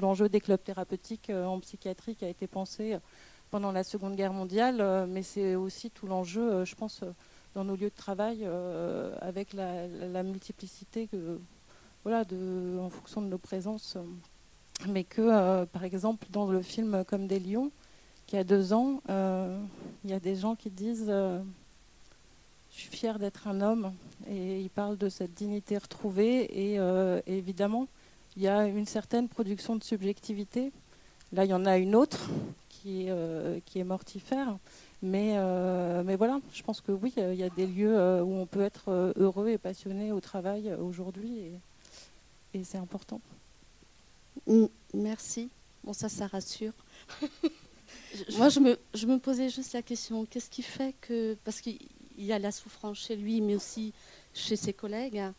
l'enjeu 0.00 0.28
des 0.28 0.40
clubs 0.40 0.62
thérapeutiques 0.62 1.30
en 1.30 1.60
psychiatrie 1.60 2.16
qui 2.16 2.24
a 2.24 2.28
été 2.28 2.46
pensé 2.46 2.98
pendant 3.50 3.72
la 3.72 3.84
Seconde 3.84 4.16
Guerre 4.16 4.32
mondiale, 4.32 4.80
euh, 4.80 5.06
mais 5.08 5.22
c'est 5.22 5.54
aussi 5.54 5.90
tout 5.90 6.06
l'enjeu, 6.06 6.52
euh, 6.52 6.64
je 6.64 6.74
pense, 6.74 7.02
euh, 7.02 7.12
dans 7.54 7.64
nos 7.64 7.74
lieux 7.74 7.90
de 7.90 7.96
travail, 7.96 8.48
avec 9.20 9.54
la, 9.54 10.22
multiplicité 10.22 11.08
voilà, 12.04 12.22
en 12.78 12.88
fonction 12.88 13.22
de 13.22 13.26
nos 13.26 13.38
présences. 13.38 13.96
Mais 14.88 15.04
que, 15.04 15.64
par 15.66 15.84
exemple, 15.84 16.26
dans 16.30 16.50
le 16.50 16.62
film 16.62 17.04
Comme 17.06 17.26
des 17.26 17.38
lions, 17.38 17.70
qui 18.26 18.36
a 18.36 18.44
deux 18.44 18.72
ans, 18.72 19.00
il 19.08 20.10
y 20.10 20.12
a 20.12 20.20
des 20.20 20.36
gens 20.36 20.54
qui 20.54 20.70
disent 20.70 21.06
Je 21.08 21.40
suis 22.68 22.88
fier 22.88 23.18
d'être 23.18 23.48
un 23.48 23.60
homme. 23.60 23.92
Et 24.28 24.60
ils 24.60 24.70
parlent 24.70 24.98
de 24.98 25.08
cette 25.08 25.34
dignité 25.34 25.76
retrouvée. 25.76 26.74
Et, 26.74 26.78
évidemment, 27.26 27.88
il 28.36 28.42
y 28.42 28.48
a 28.48 28.66
une 28.66 28.86
certaine 28.86 29.28
production 29.28 29.76
de 29.76 29.84
subjectivité. 29.84 30.72
Là, 31.32 31.44
il 31.44 31.50
y 31.50 31.54
en 31.54 31.64
a 31.64 31.78
une 31.78 31.94
autre 31.94 32.28
qui 32.68 33.06
est, 33.06 33.10
euh, 33.10 33.60
mortifère. 33.84 34.58
Mais, 35.02 35.34
euh, 35.36 36.02
mais 36.04 36.16
voilà, 36.16 36.40
je 36.52 36.62
pense 36.62 36.80
que 36.80 36.92
oui, 36.92 37.12
il 37.16 37.34
y 37.34 37.42
a 37.42 37.48
des 37.50 37.66
lieux 37.66 37.96
euh, 37.96 38.22
où 38.22 38.34
on 38.34 38.46
peut 38.46 38.62
être 38.62 39.12
heureux 39.16 39.48
et 39.48 39.58
passionné 39.58 40.12
au 40.12 40.20
travail 40.20 40.74
aujourd'hui 40.74 41.52
et 42.52 42.64
c'est 42.64 42.78
important. 42.78 43.20
Merci. 44.94 45.50
Bon, 45.84 45.92
ça, 45.92 46.08
ça 46.08 46.26
rassure. 46.26 46.72
Moi, 48.36 48.48
je 48.48 48.60
me, 48.60 48.78
je 48.94 49.06
me 49.06 49.18
posais 49.18 49.48
juste 49.48 49.72
la 49.72 49.82
question 49.82 50.24
qu'est-ce 50.24 50.50
qui 50.50 50.62
fait 50.62 50.94
que. 51.00 51.36
Parce 51.44 51.60
qu'il 51.60 51.78
y 52.18 52.32
a 52.32 52.38
la 52.38 52.52
souffrance 52.52 52.98
chez 52.98 53.16
lui, 53.16 53.40
mais 53.40 53.54
aussi 53.54 53.92
chez 54.34 54.56
ses 54.56 54.72
collègues. 54.72 55.18
Hein. 55.18 55.34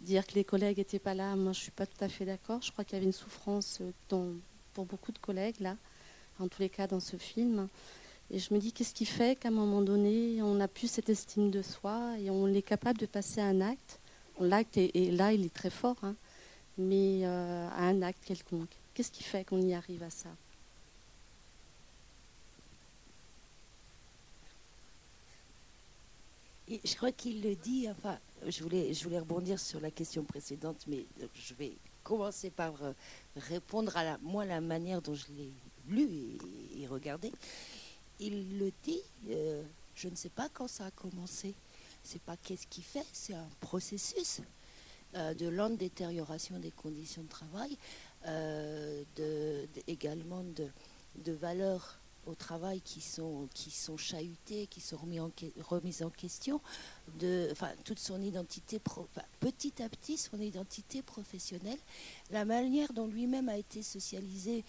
Dire 0.00 0.26
que 0.26 0.34
les 0.34 0.44
collègues 0.44 0.78
n'étaient 0.78 0.98
pas 0.98 1.14
là, 1.14 1.36
moi, 1.36 1.52
je 1.52 1.58
ne 1.58 1.62
suis 1.62 1.70
pas 1.70 1.86
tout 1.86 2.02
à 2.02 2.08
fait 2.08 2.24
d'accord. 2.24 2.60
Je 2.62 2.72
crois 2.72 2.84
qu'il 2.84 2.94
y 2.94 2.96
avait 2.96 3.06
une 3.06 3.12
souffrance 3.12 3.80
dans, 4.08 4.28
pour 4.72 4.84
beaucoup 4.86 5.12
de 5.12 5.18
collègues, 5.18 5.60
là 5.60 5.76
en 6.38 6.48
tous 6.48 6.60
les 6.60 6.68
cas 6.68 6.86
dans 6.86 7.00
ce 7.00 7.16
film. 7.16 7.68
Et 8.30 8.38
je 8.38 8.54
me 8.54 8.58
dis, 8.58 8.72
qu'est-ce 8.72 8.94
qui 8.94 9.04
fait 9.04 9.38
qu'à 9.38 9.48
un 9.48 9.52
moment 9.52 9.82
donné, 9.82 10.42
on 10.42 10.54
n'a 10.54 10.68
plus 10.68 10.90
cette 10.90 11.08
estime 11.08 11.50
de 11.50 11.62
soi 11.62 12.18
et 12.18 12.30
on 12.30 12.48
est 12.48 12.62
capable 12.62 12.98
de 12.98 13.06
passer 13.06 13.40
à 13.40 13.46
un 13.46 13.60
acte? 13.60 14.00
L'acte, 14.40 14.76
et 14.76 15.10
là, 15.12 15.32
il 15.32 15.44
est 15.44 15.54
très 15.54 15.70
fort, 15.70 15.96
hein, 16.02 16.16
mais 16.78 17.20
euh, 17.24 17.68
à 17.68 17.84
un 17.84 18.02
acte 18.02 18.24
quelconque. 18.24 18.70
Qu'est-ce 18.94 19.10
qui 19.10 19.22
fait 19.22 19.44
qu'on 19.44 19.60
y 19.60 19.74
arrive 19.74 20.02
à 20.02 20.10
ça? 20.10 20.28
Je 26.68 26.96
crois 26.96 27.12
qu'il 27.12 27.42
le 27.42 27.54
dit, 27.56 27.88
enfin, 27.90 28.18
je 28.46 28.62
voulais, 28.62 28.94
je 28.94 29.04
voulais 29.04 29.18
rebondir 29.18 29.60
sur 29.60 29.80
la 29.80 29.90
question 29.90 30.24
précédente, 30.24 30.84
mais 30.86 31.04
je 31.34 31.54
vais 31.54 31.72
commencer 32.02 32.50
par 32.50 32.82
euh, 32.82 32.92
répondre 33.36 33.96
à 33.96 34.04
la, 34.04 34.18
moi 34.18 34.44
la 34.44 34.60
manière 34.60 35.02
dont 35.02 35.14
je 35.14 35.26
l'ai 35.36 35.50
lu 35.88 36.38
et, 36.78 36.86
regardé, 36.86 37.32
il 38.20 38.58
le 38.58 38.72
dit, 38.82 39.00
euh, 39.28 39.62
je 39.94 40.08
ne 40.08 40.14
sais 40.14 40.28
pas 40.28 40.48
quand 40.48 40.68
ça 40.68 40.86
a 40.86 40.90
commencé. 40.90 41.54
C'est 42.02 42.20
pas 42.20 42.36
qu'est-ce 42.36 42.66
qu'il 42.66 42.84
fait, 42.84 43.06
c'est 43.12 43.34
un 43.34 43.48
processus 43.60 44.40
euh, 44.40 44.42
de 45.14 45.46
lente 45.48 45.76
détérioration 45.76 46.58
des 46.58 46.70
conditions 46.70 47.22
de 47.22 47.28
travail, 47.28 47.78
euh, 48.26 49.02
de, 49.16 49.68
également 49.86 50.42
de, 50.42 50.66
de, 51.16 51.32
valeurs 51.32 52.00
au 52.26 52.34
travail 52.34 52.80
qui 52.80 53.02
sont, 53.02 53.50
qui 53.52 53.70
sont 53.70 53.98
chahutées, 53.98 54.66
qui 54.66 54.80
sont 54.80 54.96
remis 54.96 55.20
en, 55.20 55.30
remises 55.60 56.02
en 56.02 56.08
question, 56.08 56.62
de, 57.18 57.48
enfin, 57.52 57.68
toute 57.84 57.98
son 57.98 58.22
identité, 58.22 58.80
petit 59.40 59.82
à 59.82 59.90
petit, 59.90 60.16
son 60.16 60.40
identité 60.40 61.02
professionnelle, 61.02 61.78
la 62.30 62.46
manière 62.46 62.94
dont 62.94 63.06
lui-même 63.06 63.50
a 63.50 63.58
été 63.58 63.82
socialisé 63.82 64.64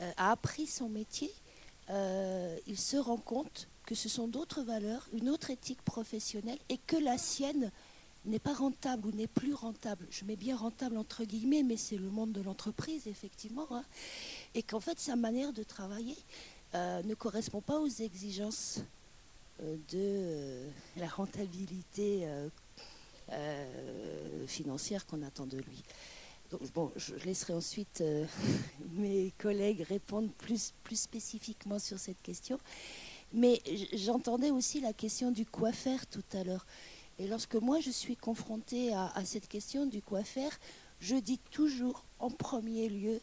euh, 0.00 0.12
a 0.16 0.30
appris 0.30 0.68
son 0.68 0.88
métier, 0.88 1.32
euh, 1.90 2.56
il 2.68 2.78
se 2.78 2.96
rend 2.96 3.16
compte 3.16 3.66
que 3.84 3.96
ce 3.96 4.08
sont 4.08 4.28
d'autres 4.28 4.62
valeurs, 4.62 5.08
une 5.12 5.28
autre 5.28 5.50
éthique 5.50 5.82
professionnelle 5.82 6.58
et 6.68 6.78
que 6.78 6.96
la 6.96 7.18
sienne 7.18 7.72
n'est 8.24 8.38
pas 8.38 8.54
rentable 8.54 9.08
ou 9.08 9.12
n'est 9.12 9.26
plus 9.26 9.54
rentable. 9.54 10.06
Je 10.10 10.24
mets 10.24 10.36
bien 10.36 10.56
rentable 10.56 10.96
entre 10.96 11.24
guillemets, 11.24 11.62
mais 11.62 11.76
c'est 11.76 11.96
le 11.96 12.10
monde 12.10 12.32
de 12.32 12.40
l'entreprise, 12.40 13.06
effectivement. 13.06 13.66
Hein. 13.70 13.84
et 14.54 14.62
qu'en 14.62 14.80
fait, 14.80 14.98
sa 14.98 15.16
manière 15.16 15.52
de 15.52 15.62
travailler 15.62 16.16
euh, 16.74 17.02
ne 17.02 17.14
correspond 17.14 17.60
pas 17.60 17.78
aux 17.78 17.88
exigences 17.88 18.80
de 19.60 20.66
la 20.96 21.06
rentabilité 21.06 22.26
financière 24.46 25.06
qu'on 25.06 25.22
attend 25.22 25.46
de 25.46 25.58
lui 25.58 25.84
bon, 26.74 26.90
je 26.96 27.14
laisserai 27.24 27.52
ensuite 27.52 28.00
euh, 28.00 28.26
mes 28.92 29.32
collègues 29.38 29.82
répondre 29.82 30.30
plus, 30.38 30.72
plus 30.82 31.00
spécifiquement 31.00 31.78
sur 31.78 31.98
cette 31.98 32.20
question. 32.22 32.58
Mais 33.32 33.62
j'entendais 33.94 34.50
aussi 34.50 34.80
la 34.80 34.92
question 34.92 35.30
du 35.30 35.46
quoi 35.46 35.72
faire 35.72 36.06
tout 36.06 36.24
à 36.32 36.44
l'heure. 36.44 36.66
Et 37.18 37.26
lorsque 37.26 37.54
moi 37.54 37.80
je 37.80 37.90
suis 37.90 38.16
confrontée 38.16 38.92
à, 38.94 39.24
cette 39.24 39.48
question 39.48 39.86
du 39.86 40.02
quoi 40.02 40.24
faire, 40.24 40.58
je 41.00 41.16
dis 41.16 41.38
toujours 41.50 42.04
en 42.18 42.30
premier 42.30 42.88
lieu 42.88 43.20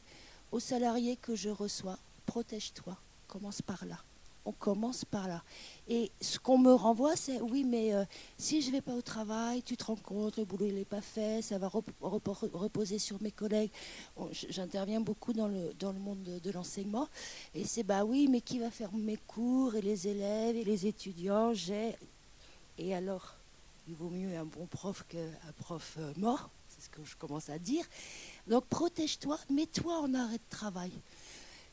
aux 0.51 0.59
salariés 0.59 1.15
que 1.15 1.35
je 1.35 1.49
reçois, 1.49 1.97
protège-toi, 2.25 2.97
commence 3.27 3.61
par 3.61 3.85
là 3.85 3.97
on 4.45 4.51
commence 4.51 5.05
par 5.05 5.27
là. 5.27 5.43
Et 5.87 6.11
ce 6.21 6.39
qu'on 6.39 6.57
me 6.57 6.73
renvoie, 6.73 7.15
c'est 7.15 7.39
oui, 7.39 7.63
mais 7.63 7.93
euh, 7.93 8.03
si 8.37 8.61
je 8.61 8.67
ne 8.67 8.73
vais 8.73 8.81
pas 8.81 8.93
au 8.93 9.01
travail, 9.01 9.61
tu 9.61 9.77
te 9.77 9.83
rends 9.85 9.95
compte, 9.95 10.37
le 10.37 10.45
boulot 10.45 10.71
n'est 10.71 10.85
pas 10.85 11.01
fait, 11.01 11.41
ça 11.41 11.57
va 11.57 11.69
reposer 12.01 12.99
sur 12.99 13.21
mes 13.21 13.31
collègues. 13.31 13.71
J'interviens 14.31 15.01
beaucoup 15.01 15.33
dans 15.33 15.47
le, 15.47 15.73
dans 15.79 15.91
le 15.91 15.99
monde 15.99 16.23
de, 16.23 16.51
l'enseignement. 16.51 17.07
Et 17.53 17.63
c'est 17.63 17.83
bah 17.83 18.03
oui, 18.03 18.27
mais 18.27 18.41
qui 18.41 18.59
va 18.59 18.71
faire 18.71 18.93
mes 18.93 19.17
cours 19.17 19.75
et 19.75 19.81
les 19.81 20.07
élèves 20.07 20.55
et 20.55 20.63
les 20.63 20.87
étudiants? 20.87 21.53
J'ai. 21.53 21.95
Et 22.77 22.95
alors, 22.95 23.35
il 23.89 23.95
vaut 23.95 24.09
mieux 24.09 24.37
un 24.37 24.45
bon 24.45 24.67
prof 24.67 25.03
qu'un 25.09 25.51
prof 25.57 25.95
euh, 25.97 26.13
mort, 26.15 26.51
c'est 26.67 26.83
ce 26.83 26.89
que 26.89 27.03
je 27.03 27.15
commence 27.15 27.49
à 27.49 27.57
dire. 27.57 27.83
Donc 28.47 28.65
protège-toi, 28.65 29.39
mets-toi 29.49 29.99
en 30.01 30.13
arrêt 30.13 30.37
de 30.37 30.49
travail. 30.49 30.91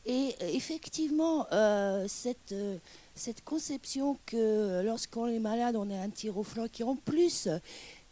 Et 0.07 0.35
effectivement, 0.55 1.47
euh, 1.53 2.07
cette, 2.09 2.53
euh, 2.53 2.79
cette 3.15 3.45
conception 3.45 4.19
que 4.25 4.83
lorsqu'on 4.83 5.27
est 5.27 5.41
malade, 5.41 5.77
on 5.77 5.91
a 5.91 5.99
un 5.99 6.09
tir 6.09 6.39
au 6.39 6.43
flanc, 6.43 6.69
qui 6.69 6.83
en 6.85 6.97
plus 6.97 7.49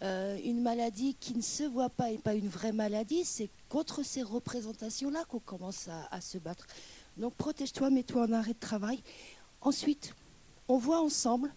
une 0.02 0.61
maladie 0.61 1.16
qui 1.18 1.34
ne 1.34 1.40
se 1.40 1.62
voit 1.62 1.88
pas 1.88 2.11
et 2.11 2.18
pas 2.18 2.34
une 2.34 2.48
vraie 2.48 2.72
maladie, 2.72 3.24
c'est 3.24 3.48
contre 3.70 4.02
ces 4.02 4.22
représentations-là 4.22 5.24
qu'on 5.30 5.38
commence 5.38 5.88
à, 6.11 6.20
se 6.20 6.36
battre. 6.36 6.66
Donc 7.16 7.32
protège-toi, 7.36 7.88
mets-toi 7.88 8.24
en 8.24 8.32
arrêt 8.32 8.52
de 8.52 8.59
travail. 8.59 9.02
Ensuite, 9.62 10.14
on 10.68 10.76
voit 10.76 11.00
ensemble, 11.00 11.50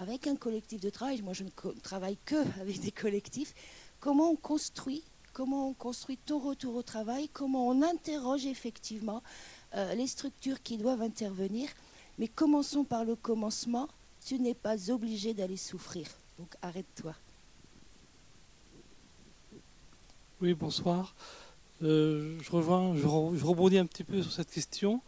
avec 0.00 0.26
un 0.26 0.34
collectif 0.36 0.80
de 0.80 0.90
travail, 0.90 1.22
moi 1.22 1.32
je 1.32 1.44
ne 1.44 1.50
travaille 1.82 2.18
que 2.24 2.36
avec 2.60 2.80
des 2.80 2.90
collectifs, 2.90 3.54
comment 4.00 4.30
on 4.30 4.36
construit 4.36 5.04
comment 5.32 5.68
on 5.68 5.72
construit 5.74 6.16
ton 6.16 6.38
retour 6.38 6.74
au 6.74 6.82
travail, 6.82 7.28
comment 7.32 7.68
on 7.68 7.82
interroge 7.82 8.46
effectivement 8.46 9.22
euh, 9.74 9.94
les 9.94 10.06
structures 10.06 10.62
qui 10.62 10.76
doivent 10.76 11.02
intervenir. 11.02 11.68
Mais 12.18 12.28
commençons 12.28 12.84
par 12.84 13.04
le 13.04 13.16
commencement. 13.16 13.88
Tu 14.26 14.38
n'es 14.38 14.54
pas 14.54 14.90
obligé 14.90 15.32
d'aller 15.32 15.56
souffrir. 15.56 16.06
Donc 16.38 16.54
arrête-toi. 16.60 17.14
Oui, 20.42 20.54
bonsoir. 20.54 21.14
Euh, 21.82 22.38
je, 22.42 22.50
reviens, 22.50 22.94
je, 22.96 23.06
rebondis 23.06 23.78
un 23.78 23.86
petit 23.86 24.04
peu 24.04 24.22
sur 24.22 24.32
cette 24.32 24.50
question. 24.50 25.00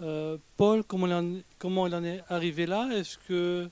Euh, 0.00 0.38
Paul, 0.56 0.82
comment 0.84 1.06
il, 1.06 1.12
en, 1.12 1.92
en 1.92 2.04
est 2.04 2.22
arrivé 2.30 2.64
là? 2.64 2.88
Est-ce 2.92 3.18
que, 3.18 3.68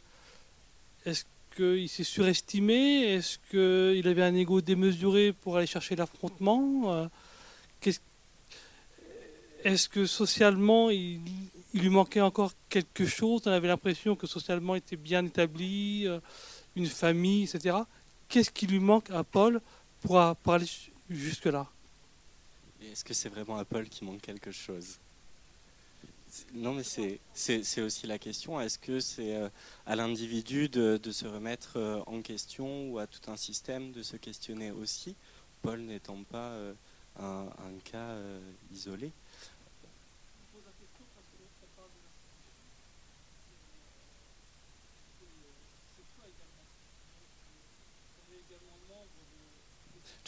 est-ce 1.05 1.24
qu'il 1.55 1.88
s'est 1.88 2.05
surestimé? 2.05 3.14
Est-ce 3.14 3.38
qu'il 3.51 4.07
avait 4.07 4.22
un 4.22 4.34
ego 4.34 4.61
démesuré 4.61 5.32
pour 5.32 5.57
aller 5.57 5.66
chercher 5.66 5.96
l'affrontement? 5.96 6.92
Euh, 6.92 7.07
Est-ce 9.64 9.88
que 9.88 10.07
socialement, 10.07 10.90
il, 10.90 11.20
lui 11.74 11.88
manquait 11.88 12.20
encore 12.20 12.53
quelque 12.68 13.07
chose? 13.07 13.42
On 13.46 13.51
avait 13.51 13.68
l'impression 13.68 14.14
que 14.16 14.26
socialement, 14.26 14.74
il 14.74 14.78
était 14.78 14.96
bien 14.96 15.24
établi, 15.24 16.07
euh, 16.07 16.20
une 16.76 16.86
famille, 16.86 17.44
etc. 17.44 17.78
Qu'est-ce 18.28 18.51
qui 18.51 18.66
lui 18.66 18.78
manque 18.78 19.11
à 19.11 19.24
Paul 19.24 19.61
pour, 20.01 20.36
pour 20.42 20.53
aller 20.53 20.66
jusque-là? 21.11 21.66
Est-ce 22.80 23.05
que 23.05 23.14
c'est 23.14 23.28
vraiment 23.28 23.57
à 23.57 23.64
Paul 23.64 23.88
qui 23.88 24.05
manque 24.05 24.20
quelque 24.20 24.53
chose? 24.53 24.99
Non, 26.55 26.74
mais 26.74 26.83
c'est 26.83 27.81
aussi 27.81 28.07
la 28.07 28.18
question. 28.18 28.61
Est-ce 28.61 28.79
que 28.79 29.01
c'est 29.01 29.37
euh, 29.37 29.49
à 29.87 29.97
l'individu 29.97 30.68
de, 30.68 31.01
se 31.11 31.26
remettre 31.26 31.76
euh, 31.76 32.01
en 32.07 32.22
question 32.22 32.91
ou 32.91 32.99
à 32.99 33.07
tout 33.07 33.31
un 33.31 33.37
système 33.37 33.93
de 33.93 34.03
se 34.03 34.16
questionner 34.16 34.70
aussi, 34.70 35.16
Paul 35.62 35.81
n'étant 35.81 36.22
pas 36.24 36.51
euh, 36.51 36.74
un, 37.18 37.49
cas 37.85 38.16
isolé 38.70 39.12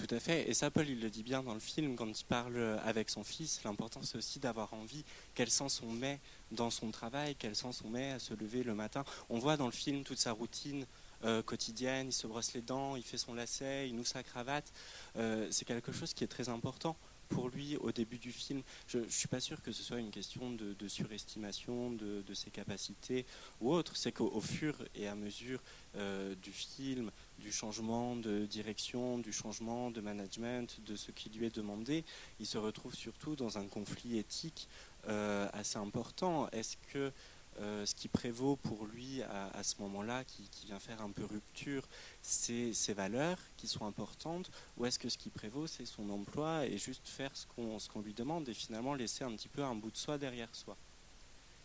Tout 0.01 0.15
à 0.15 0.19
fait. 0.19 0.49
Et 0.49 0.55
ça, 0.55 0.71
Paul, 0.71 0.89
il 0.89 0.99
le 0.99 1.11
dit 1.11 1.23
bien 1.23 1.43
dans 1.43 1.53
le 1.53 1.61
film 1.61 1.95
quand 1.95 2.09
il 2.09 2.25
parle 2.25 2.81
avec 2.87 3.11
son 3.11 3.23
fils. 3.23 3.63
L'important, 3.65 4.01
c'est 4.03 4.17
aussi 4.17 4.39
d'avoir 4.39 4.73
envie. 4.73 5.05
Quel 5.35 5.51
sens 5.51 5.83
on 5.83 5.93
met 5.93 6.21
dans 6.53 6.71
son 6.71 6.91
travail 6.91 7.37
Quel 7.39 7.55
sens 7.55 7.83
on 7.85 7.91
met 7.91 8.13
à 8.13 8.19
se 8.19 8.33
lever 8.33 8.63
le 8.63 8.75
matin 8.75 9.05
On 9.29 9.39
voit 9.39 9.59
dans 9.59 9.67
le 9.67 9.73
film 9.73 10.03
toute 10.03 10.19
sa 10.19 10.33
routine 10.33 10.87
euh, 11.25 11.43
quotidienne. 11.43 12.07
Il 12.09 12.13
se 12.15 12.27
brosse 12.27 12.55
les 12.55 12.63
dents, 12.63 12.97
il 12.97 13.03
fait 13.03 13.19
son 13.19 13.35
lacet, 13.35 13.91
il 13.91 13.95
noue 13.95 14.07
sa 14.07 14.23
cravate. 14.23 14.73
Euh, 15.17 15.49
c'est 15.51 15.67
quelque 15.67 15.93
chose 15.93 16.15
qui 16.15 16.25
est 16.25 16.29
très 16.29 16.49
important 16.49 16.97
pour 17.31 17.49
lui 17.49 17.77
au 17.79 17.93
début 17.93 18.19
du 18.19 18.33
film. 18.33 18.63
Je 18.87 18.99
ne 18.99 19.09
suis 19.09 19.29
pas 19.29 19.41
sûr 19.41 19.63
que 19.63 19.73
ce 19.73 19.83
soit 19.83 19.99
une 19.99 20.11
question 20.11 20.51
de, 20.51 20.89
surestimation 20.89 21.91
de, 21.93 22.35
ses 22.35 22.51
capacités 22.51 23.25
ou 23.61 23.73
autre. 23.73 23.97
C'est 23.97 24.13
qu'au 24.13 24.41
fur 24.41 24.77
et 24.95 25.09
à 25.09 25.15
mesure 25.15 25.61
euh, 25.97 26.35
du 26.35 26.53
film, 26.53 27.11
du 27.39 27.51
changement 27.51 28.17
de 28.17 28.45
direction, 28.47 29.19
du 29.19 29.33
changement 29.33 29.91
de 29.91 30.01
management, 30.01 30.81
de 30.85 30.97
ce 30.97 31.11
qui 31.13 31.31
lui 31.31 31.47
est 31.47 31.55
demandé, 31.55 32.05
il 32.39 32.47
se 32.47 32.59
retrouve 32.59 32.95
surtout 32.95 33.37
dans 33.37 33.57
un 33.57 33.67
conflit 33.67 34.19
éthique 34.19 34.69
euh, 35.09 35.49
assez 35.53 35.79
important. 35.79 36.49
Est-ce 36.51 36.77
que 36.93 37.13
euh, 37.59 37.85
ce 37.85 37.95
qui 37.95 38.09
prévaut 38.09 38.57
pour 38.57 38.87
lui 38.87 39.23
à, 39.23 39.63
ce 39.63 39.75
moment-là, 39.81 40.25
qui, 40.25 40.49
vient 40.67 40.79
faire 40.79 41.03
un 41.03 41.11
peu 41.11 41.25
rupture, 41.25 41.87
c'est 42.23 42.73
ses 42.73 42.95
valeurs 42.95 43.39
qui 43.57 43.67
sont 43.67 43.85
importantes, 43.85 44.51
ou 44.77 44.87
est-ce 44.87 44.99
que 44.99 45.09
ce 45.09 45.19
qui 45.19 45.31
prévaut, 45.31 45.67
c'est 45.67 45.85
son 45.85 46.09
emploi 46.11 46.65
et 46.67 46.79
juste 46.79 47.07
faire 47.07 47.31
ce 47.35 47.47
qu'on 47.47 48.01
lui 48.01 48.15
demande 48.15 48.49
et 48.49 48.55
finalement 48.55 48.95
laisser 48.95 49.25
un 49.25 49.33
petit 49.33 49.49
peu 49.49 49.63
un 49.63 49.75
bout 49.75 49.91
de 49.91 49.97
soi 49.97 50.17
derrière 50.17 50.49
soi 50.55 50.77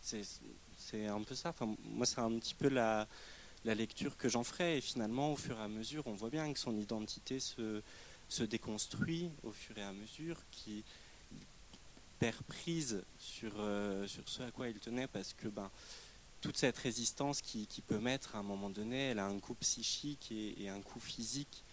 C'est 0.02 1.06
un 1.06 1.22
peu 1.22 1.34
ça. 1.34 1.50
Enfin, 1.50 1.74
moi, 1.84 2.04
c'est 2.04 2.20
un 2.20 2.38
petit 2.38 2.54
peu 2.54 2.68
la, 2.68 3.06
lecture 3.64 4.16
que 4.16 4.28
j'en 4.28 4.44
ferai. 4.44 4.78
Et 4.78 4.80
finalement, 4.80 5.32
au 5.32 5.36
fur 5.36 5.58
et 5.58 5.62
à 5.62 5.68
mesure, 5.68 6.06
on 6.06 6.14
voit 6.14 6.30
bien 6.30 6.52
que 6.52 6.58
son 6.58 6.76
identité 6.76 7.40
se, 7.40 7.82
déconstruit 8.42 9.30
au 9.44 9.52
fur 9.52 9.78
et 9.78 9.82
à 9.82 9.92
mesure, 9.92 10.36
perd 12.18 12.42
prise 12.42 13.02
sur, 13.18 13.52
euh, 13.58 14.06
sur 14.06 14.28
ce 14.28 14.42
à 14.42 14.50
quoi 14.50 14.68
il 14.68 14.78
tenait, 14.78 15.06
parce 15.06 15.32
que 15.34 15.48
ben, 15.48 15.70
toute 16.40 16.56
cette 16.56 16.76
résistance 16.78 17.40
qui, 17.40 17.66
qui, 17.66 17.82
peut 17.82 17.98
mettre 17.98 18.36
à 18.36 18.38
un 18.38 18.42
moment 18.42 18.70
donné, 18.70 19.10
elle 19.10 19.18
a 19.18 19.26
un 19.26 19.38
coût 19.38 19.54
psychique 19.54 20.32
et, 20.32 20.68
un 20.68 20.80
coût 20.80 21.00
physique 21.00 21.64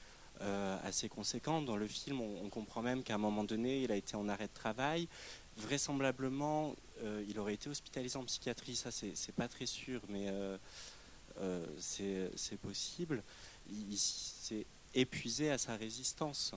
euh, 0.41 0.77
assez 0.83 1.09
conséquent. 1.09 1.61
Dans 1.61 1.77
le 1.77 1.87
film, 1.87 2.21
on, 2.21 2.49
comprend 2.49 2.81
même 2.81 3.03
qu'à 3.03 3.15
un 3.15 3.19
moment 3.19 3.43
donné, 3.43 3.83
il 3.83 3.91
a 3.91 3.95
été 3.95 4.15
en 4.15 4.27
arrêt 4.29 4.47
de 4.47 4.53
travail. 4.53 5.07
Vraisemblablement, 5.57 6.75
euh, 7.03 7.23
il 7.27 7.39
aurait 7.39 7.53
été 7.53 7.69
hospitalisé 7.69 8.17
en 8.17 8.23
psychiatrie, 8.25 8.75
ça 8.75 8.89
c'est 8.91 9.35
pas 9.35 9.47
très 9.47 9.65
sûr, 9.65 10.01
mais 10.09 10.27
c'est 11.77 12.57
possible. 12.61 13.23
Il, 13.69 13.97
s'est 13.97 14.65
épuisé 14.93 15.51
à 15.51 15.57
sa 15.57 15.75
résistance. 15.75 16.53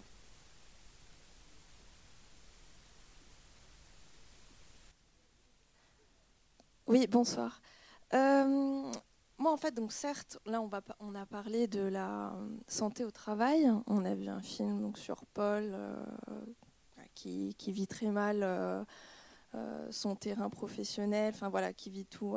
Oui, 6.86 7.08
bonsoir. 7.08 7.60
Euh, 8.14 8.84
moi, 9.38 9.52
en 9.52 9.56
fait, 9.56 9.74
donc 9.74 9.92
certes, 9.92 10.38
là, 10.46 10.62
on, 11.00 11.14
a 11.16 11.26
parlé 11.26 11.66
de 11.66 11.80
la 11.80 12.32
santé 12.68 13.04
au 13.04 13.10
travail. 13.10 13.68
On 13.88 14.04
a 14.04 14.14
vu 14.14 14.28
un 14.28 14.40
film 14.40 14.80
donc, 14.80 14.96
sur 14.96 15.26
Paul 15.34 15.64
euh, 15.72 16.04
qui, 17.16 17.56
qui, 17.58 17.72
vit 17.72 17.88
très 17.88 18.12
mal 18.12 18.86
son 19.90 20.14
terrain 20.14 20.48
professionnel, 20.48 21.32
enfin 21.34 21.48
voilà, 21.48 21.72
qui 21.72 21.90
vit 21.90 22.04
tout. 22.04 22.36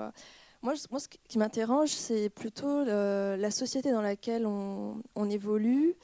Moi, 0.62 0.74
moi, 0.90 1.00
ce 1.00 1.08
qui 1.08 1.38
m'interroge, 1.38 1.92
c'est 1.92 2.30
plutôt 2.30 2.84
la 2.84 3.52
société 3.52 3.92
dans 3.92 4.02
laquelle 4.02 4.48
on, 4.48 5.30
évolue, 5.30 5.96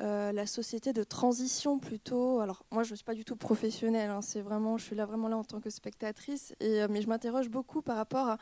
euh, 0.00 0.30
la 0.30 0.46
société 0.46 0.92
de 0.92 1.02
transition 1.02 1.78
plutôt. 1.78 2.40
Alors, 2.40 2.64
moi, 2.70 2.84
je 2.84 2.92
ne 2.92 2.96
suis 2.96 3.04
pas 3.04 3.14
du 3.14 3.24
tout 3.24 3.34
professionnelle, 3.34 4.10
hein, 4.10 4.22
c'est 4.22 4.40
vraiment, 4.40 4.78
je 4.78 4.84
suis 4.84 4.94
là 4.94 5.06
vraiment 5.06 5.26
là 5.26 5.36
en 5.36 5.44
tant 5.44 5.60
que 5.60 5.70
spectatrice, 5.70 6.54
et, 6.60 6.82
euh, 6.82 6.86
mais 6.88 7.02
je 7.02 7.08
m'interroge 7.08 7.48
beaucoup 7.48 7.82
par 7.82 7.96
rapport 7.96 8.36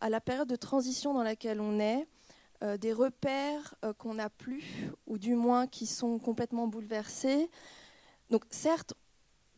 à, 0.00 0.08
la 0.08 0.20
période 0.20 0.48
de 0.48 0.56
transition 0.56 1.12
dans 1.12 1.22
laquelle 1.22 1.60
on 1.60 1.78
est, 1.78 2.06
euh, 2.62 2.78
des 2.78 2.92
repères 2.92 3.74
qu'on 3.98 4.14
n'a 4.14 4.30
plus, 4.30 4.90
ou 5.06 5.18
du 5.18 5.34
moins 5.34 5.66
qui 5.66 5.86
sont 5.86 6.18
complètement 6.18 6.68
bouleversés. 6.68 7.50
Donc, 8.30 8.44
certes, 8.50 8.94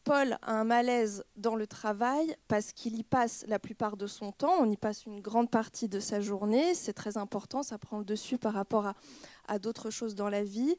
Paul 0.05 0.39
a 0.43 0.53
un 0.53 0.64
malaise 0.64 1.24
dans 1.37 1.57
le 1.57 1.66
travail 1.66 2.35
parce 2.49 2.72
qu'il 2.72 2.97
y 2.97 3.03
passe 3.03 3.45
la 3.49 3.59
plupart 3.59 3.97
de 3.97 4.07
son 4.07 4.33
temps, 4.33 4.55
on 4.59 4.70
y 4.70 4.76
passe 4.76 5.05
une 5.05 5.20
grande 5.20 5.51
partie 5.51 5.89
de 5.89 6.01
sa 6.01 6.20
journée, 6.20 6.74
c'est 6.74 6.93
très 6.93 7.16
important, 7.16 7.62
ça 7.62 7.78
prend 7.78 7.99
le 7.99 8.05
dessus 8.05 8.39
par 8.39 8.55
rapport 8.55 8.93
à, 9.47 9.59
d'autres 9.59 9.91
choses 9.91 10.14
dans 10.14 10.28
la 10.28 10.45
vie. 10.45 10.76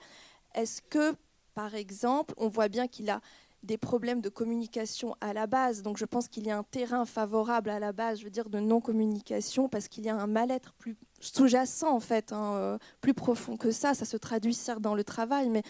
Est-ce 0.55 0.81
que, 0.81 1.15
par 1.53 1.75
exemple, 1.75 2.33
on 2.37 2.47
voit 2.47 2.67
bien 2.67 2.87
qu'il 2.87 3.09
a 3.09 3.21
des 3.63 3.77
problèmes 3.77 4.21
de 4.21 4.29
communication 4.29 5.15
à 5.21 5.33
la 5.33 5.47
base? 5.47 5.81
Donc 5.83 5.97
je 5.97 6.05
pense 6.05 6.27
qu'il 6.27 6.47
y 6.47 6.51
a 6.51 6.57
un 6.57 6.63
terrain 6.63 7.05
favorable 7.05 7.69
à 7.69 7.79
la 7.79 7.91
base, 7.91 8.19
je 8.19 8.23
veux 8.23 8.31
dire, 8.31 8.49
de 8.49 8.59
non-communication, 8.59 9.69
parce 9.69 9.87
qu'il 9.87 10.03
y 10.05 10.09
a 10.09 10.15
un 10.15 10.27
mal-être 10.27 10.73
plus 10.73 10.95
sous-jacent, 11.19 11.93
en 11.93 11.99
fait, 11.99 12.33
hein, 12.33 12.55
euh, 12.55 12.77
plus 13.01 13.13
profond 13.13 13.57
que 13.57 13.71
ça. 13.71 13.93
Ça 13.93 14.05
se 14.05 14.17
traduit 14.17 14.55
certes 14.55 14.81
dans 14.81 14.95
le 14.95 15.03
travail, 15.03 15.49
mais 15.49 15.61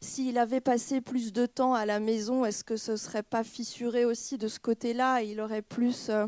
s'il 0.00 0.38
avait 0.38 0.60
passé 0.60 1.00
plus 1.00 1.32
de 1.32 1.46
temps 1.46 1.74
à 1.74 1.86
la 1.86 1.98
maison, 2.00 2.44
est-ce 2.44 2.62
que 2.62 2.76
ce 2.76 2.92
ne 2.92 2.96
serait 2.96 3.22
pas 3.22 3.44
fissuré 3.44 4.04
aussi 4.04 4.36
de 4.38 4.48
ce 4.48 4.60
côté-là? 4.60 5.22
Il 5.22 5.40
aurait 5.40 5.62
plus... 5.62 6.10
Euh, 6.10 6.26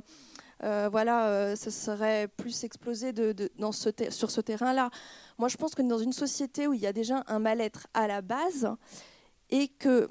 voilà, 0.63 1.57
ce 1.57 1.71
serait 1.71 2.29
plus 2.29 2.65
explosé 2.65 3.13
de, 3.13 3.35
dans 3.59 3.73
ce 3.73 3.91
sur 4.11 4.31
ce 4.31 4.41
terrain-là. 4.41 4.91
Moi, 5.39 5.49
je 5.49 5.57
pense 5.57 5.75
que 5.75 5.83
dans 5.83 5.99
une 5.99 6.13
société 6.13 6.67
où 6.67 6.75
il 6.75 6.81
y 6.81 6.87
a 6.87 6.93
déjà 6.93 7.25
un 7.27 7.39
mal-être 7.39 7.87
à 7.95 8.07
la 8.07 8.21
base 8.21 8.69
et 9.51 9.69
que 9.69 10.09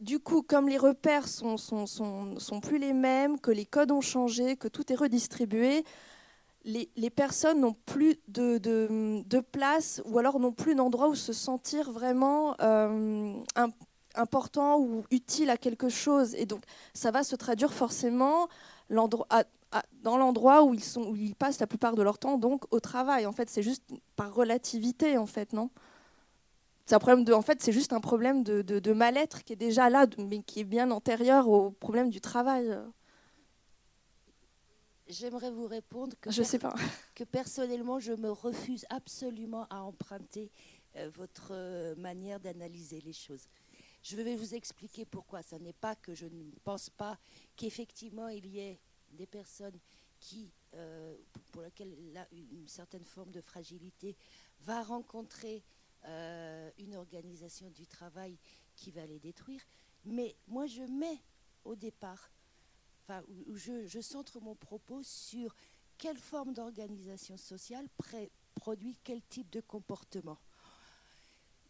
du 0.00 0.18
coup, 0.18 0.42
comme 0.42 0.68
les 0.68 0.78
repères 0.78 1.28
sont, 1.28 1.56
sont, 1.56 1.86
sont, 1.86 2.60
plus 2.60 2.78
les 2.78 2.92
mêmes, 2.92 3.38
que 3.40 3.50
les 3.50 3.64
codes 3.64 3.90
ont 3.90 4.00
changé, 4.00 4.56
que 4.56 4.68
tout 4.68 4.92
est 4.92 4.96
redistribué, 4.96 5.84
les, 6.64 6.90
les 6.96 7.10
personnes 7.10 7.60
n'ont 7.60 7.76
plus 7.86 8.16
de, 8.28 8.58
de, 8.58 9.40
place 9.40 10.02
ou 10.04 10.18
alors 10.18 10.40
n'ont 10.40 10.52
plus 10.52 10.74
d'endroit 10.74 11.08
où 11.08 11.14
se 11.14 11.32
sentir 11.32 11.90
vraiment 11.90 12.54
euh, 12.60 13.34
important 14.14 14.78
ou 14.78 15.04
utile 15.10 15.50
à 15.50 15.56
quelque 15.56 15.88
chose. 15.88 16.34
Et 16.34 16.46
donc, 16.46 16.62
ça 16.92 17.10
va 17.10 17.22
se 17.22 17.36
traduire 17.36 17.72
forcément 17.72 18.48
dans 20.02 20.16
l'endroit 20.16 20.62
où 20.62 20.74
ils, 20.74 20.84
sont, 20.84 21.02
où 21.02 21.16
ils 21.16 21.34
passent 21.34 21.60
la 21.60 21.66
plupart 21.66 21.94
de 21.94 22.02
leur 22.02 22.18
temps, 22.18 22.38
donc 22.38 22.64
au 22.72 22.80
travail. 22.80 23.26
En 23.26 23.32
fait, 23.32 23.50
c'est 23.50 23.62
juste 23.62 23.84
par 24.16 24.34
relativité, 24.34 25.18
en 25.18 25.26
fait, 25.26 25.52
non? 25.52 25.70
C'est 26.86 26.94
un 26.94 26.98
problème 26.98 27.24
de, 27.24 27.32
en 27.32 27.42
fait, 27.42 27.62
c'est 27.62 27.72
juste 27.72 27.94
un 27.94 28.00
problème 28.00 28.42
de, 28.42 28.60
de, 28.60 28.92
mal-être 28.92 29.42
qui 29.42 29.54
est 29.54 29.56
déjà 29.56 29.88
là, 29.88 30.06
mais 30.18 30.42
qui 30.42 30.60
est 30.60 30.64
bien 30.64 30.90
antérieur 30.90 31.48
au 31.48 31.70
problème 31.70 32.10
du 32.10 32.20
travail. 32.20 32.78
J'aimerais 35.06 35.50
vous 35.50 35.66
répondre 35.66 36.14
que, 36.20 36.30
je 36.30 36.42
sais 36.42 36.58
pas. 36.58 36.74
que 37.14 37.24
personnellement, 37.24 38.00
je 38.00 38.12
me 38.12 38.30
refuse 38.30 38.84
absolument 38.90 39.66
à 39.70 39.80
emprunter 39.80 40.50
euh, 40.96 41.10
votre 41.14 41.52
euh, 41.52 41.94
manière 41.96 42.38
d'analyser 42.38 43.00
les 43.00 43.12
choses. 43.14 43.48
Je 44.02 44.16
vais 44.16 44.36
vous 44.36 44.54
expliquer 44.54 45.06
pourquoi. 45.06 45.42
Ce 45.42 45.56
n'est 45.56 45.72
pas 45.72 45.94
que 45.96 46.14
je 46.14 46.26
ne 46.26 46.50
pense 46.64 46.90
pas 46.90 47.18
qu'effectivement 47.56 48.28
il 48.28 48.46
y 48.46 48.60
ait 48.60 48.78
des 49.14 49.26
personnes 49.26 49.78
qui, 50.24 50.50
euh, 50.74 51.16
pour 51.52 51.62
lesquelles 51.62 51.94
une 52.32 52.68
certaine 52.68 53.04
forme 53.04 53.30
de 53.30 53.40
fragilité 53.40 54.16
va 54.60 54.82
rencontrer 54.82 55.62
euh, 56.06 56.70
une 56.78 56.96
organisation 56.96 57.70
du 57.70 57.86
travail 57.86 58.38
qui 58.74 58.90
va 58.90 59.06
les 59.06 59.18
détruire. 59.18 59.60
Mais 60.04 60.34
moi, 60.48 60.66
je 60.66 60.82
mets 60.82 61.22
au 61.64 61.76
départ, 61.76 62.30
je, 63.54 64.00
centre 64.00 64.40
mon 64.40 64.54
propos 64.54 65.02
sur 65.02 65.54
quelle 65.98 66.18
forme 66.18 66.54
d'organisation 66.54 67.36
sociale 67.36 67.86
produit 68.54 68.98
quel 69.04 69.22
type 69.22 69.50
de 69.50 69.60
comportement. 69.60 70.38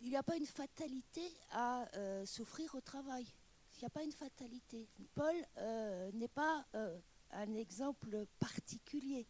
Il 0.00 0.10
n'y 0.10 0.16
a 0.16 0.22
pas 0.22 0.36
une 0.36 0.46
fatalité 0.46 1.22
à 1.50 1.88
euh, 1.96 2.26
souffrir 2.26 2.74
au 2.74 2.80
travail. 2.80 3.26
Il 3.76 3.80
n'y 3.80 3.86
a 3.86 3.90
pas 3.90 4.04
une 4.04 4.12
fatalité. 4.12 4.88
Paul 5.14 5.34
n'est 6.12 6.28
pas 6.28 6.64
un 7.34 7.54
exemple 7.54 8.26
particulier. 8.38 9.26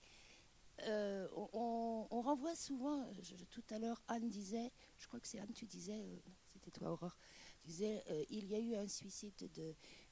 on, 0.87 2.21
renvoie 2.21 2.55
souvent, 2.55 3.07
tout 3.51 3.65
à 3.71 3.79
l'heure 3.79 4.01
Anne 4.09 4.29
disait, 4.29 4.73
je 4.99 5.07
crois 5.07 5.21
que 5.21 5.29
c'est 5.29 5.39
Anne, 5.39 5.53
tu 5.53 5.67
disais, 5.67 6.01
euh, 6.01 6.17
c'était 6.53 6.71
toi 6.71 6.93
Aurore, 6.93 7.17
tu 7.63 7.69
disais, 7.69 8.03
euh, 8.11 8.25
il 8.31 8.47
y 8.47 8.55
a 8.55 8.59
eu 8.59 8.75
un 8.77 8.89
suicide 8.89 9.51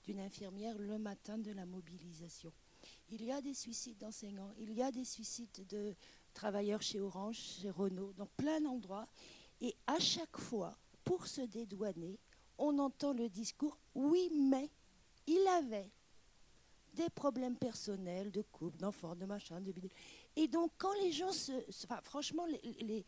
d'une 0.04 0.20
infirmière 0.20 0.76
le 0.78 0.98
matin 0.98 1.38
de 1.38 1.52
la 1.52 1.66
mobilisation. 1.66 2.52
Il 3.10 3.24
y 3.24 3.32
a 3.32 3.40
des 3.40 3.54
suicides 3.54 3.98
d'enseignants, 3.98 4.52
il 4.58 4.72
y 4.72 4.82
a 4.82 4.90
des 4.90 5.04
suicides 5.04 5.66
de 5.68 5.94
travailleurs 6.34 6.82
chez 6.82 7.00
Orange, 7.00 7.36
chez 7.36 7.70
Renault, 7.70 8.12
dans 8.14 8.26
plein 8.26 8.60
d'endroits. 8.60 9.06
Et 9.60 9.74
à 9.86 9.98
chaque 10.00 10.38
fois, 10.38 10.76
pour 11.04 11.26
se 11.26 11.42
dédouaner, 11.42 12.18
on 12.58 12.78
entend 12.78 13.12
le 13.12 13.28
discours, 13.28 13.78
oui, 13.94 14.30
mais 14.34 14.70
il 15.26 15.46
avait 15.48 15.90
des 16.92 17.08
problèmes 17.10 17.56
personnels, 17.56 18.30
de 18.30 18.42
couple, 18.42 18.78
d'enfants, 18.78 19.14
de 19.14 19.24
machin, 19.24 19.60
de 19.60 19.72
bidule. 19.72 19.92
Et 20.36 20.48
donc, 20.48 20.72
quand 20.78 20.92
les 21.00 21.12
gens 21.12 21.32
se. 21.32 21.52
Enfin, 21.84 22.00
franchement, 22.02 22.46
les, 22.46 23.04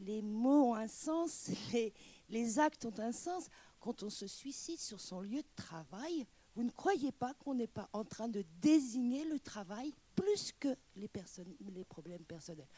les 0.00 0.22
mots 0.22 0.70
ont 0.70 0.74
un 0.74 0.88
sens, 0.88 1.50
les, 2.28 2.58
actes 2.58 2.84
ont 2.84 2.98
un 2.98 3.12
sens. 3.12 3.48
Quand 3.78 4.02
on 4.02 4.10
se 4.10 4.26
suicide 4.26 4.78
sur 4.78 5.00
son 5.00 5.20
lieu 5.20 5.42
de 5.42 5.48
travail, 5.56 6.26
vous 6.54 6.64
ne 6.64 6.70
croyez 6.70 7.12
pas 7.12 7.32
qu'on 7.34 7.54
n'est 7.54 7.66
pas 7.66 7.88
en 7.92 8.04
train 8.04 8.28
de 8.28 8.44
désigner 8.60 9.24
le 9.24 9.38
travail 9.38 9.94
plus 10.14 10.52
que 10.52 10.76
les, 10.96 11.08
personnes, 11.08 11.54
les 11.74 11.84
problèmes 11.84 12.24
personnels. 12.24 12.68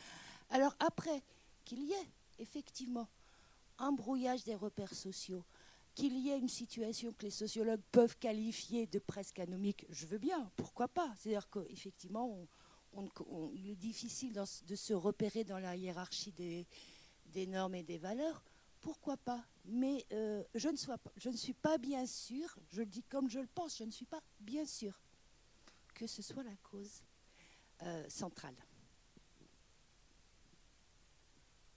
Alors 0.51 0.77
après, 0.79 1.23
qu'il 1.65 1.83
y 1.83 1.93
ait 1.93 2.09
effectivement 2.39 3.09
un 3.79 3.93
brouillage 3.93 4.45
des 4.45 4.55
repères 4.55 4.95
sociaux, 4.95 5.45
qu'il 5.95 6.17
y 6.19 6.31
ait 6.31 6.39
une 6.39 6.49
situation 6.49 7.13
que 7.13 7.25
les 7.25 7.31
sociologues 7.31 7.83
peuvent 7.91 8.17
qualifier 8.19 8.87
de 8.87 8.99
presque 8.99 9.39
anomique, 9.39 9.87
je 9.91 10.07
veux 10.07 10.19
bien, 10.19 10.51
pourquoi 10.57 10.89
pas 10.89 11.13
C'est-à-dire 11.17 11.49
qu'effectivement, 11.51 12.47
il 13.55 13.71
est 13.71 13.77
difficile 13.77 14.33
de 14.33 14.75
se 14.75 14.93
repérer 14.93 15.45
dans 15.45 15.59
la 15.59 15.77
hiérarchie 15.77 16.33
des, 16.33 17.47
normes 17.47 17.75
et 17.75 17.83
des 17.83 17.99
valeurs, 17.99 18.43
pourquoi 18.81 19.17
pas 19.17 19.45
Mais 19.65 20.05
euh, 20.13 20.43
je 20.55 20.69
ne 20.69 21.37
suis 21.37 21.55
pas 21.55 21.79
bien 21.79 22.07
sûr, 22.07 22.59
je 22.71 22.81
le 22.81 22.87
dis 22.87 23.03
comme 23.05 23.29
je 23.29 23.39
le 23.39 23.47
pense, 23.47 23.79
je 23.79 23.85
ne 23.85 23.91
suis 23.91 24.07
pas 24.07 24.23
bien 24.41 24.65
sûr 24.65 25.01
que 25.95 26.07
ce 26.07 26.23
soit 26.23 26.43
la 26.43 26.57
cause 26.57 27.03
euh, 27.83 28.05
centrale. 28.09 28.57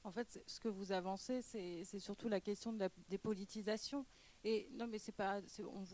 En 0.05 0.11
fait, 0.11 0.39
ce 0.45 0.59
que 0.59 0.67
vous 0.67 0.91
avancez, 0.91 1.41
c'est 1.41 1.99
surtout 1.99 2.29
la 2.29 2.39
question 2.39 2.71
de 2.71 2.79
la 2.79 2.89
dépolitisation. 3.09 4.05
Et 4.43 4.69
non, 4.73 4.85
mais 4.85 4.99
c'est 4.99 5.11
pas, 5.11 5.39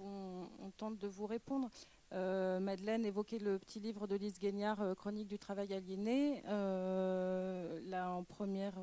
on, 0.02 0.50
on, 0.60 0.72
tente 0.72 0.98
de 0.98 1.08
vous 1.08 1.26
répondre. 1.26 1.70
Euh, 2.12 2.60
Madeleine 2.60 3.06
évoquait 3.06 3.40
le 3.40 3.58
petit 3.58 3.80
livre 3.80 4.08
de 4.08 4.18
Lise 4.18 4.38
Guignard, 4.38 4.82
euh, 4.82 4.96
Chronique 4.96 5.30
du 5.30 5.40
travail 5.40 5.74
aliéné. 5.74 6.44
Euh, 6.50 7.80
là, 7.86 8.12
en 8.12 8.26
première, 8.26 8.74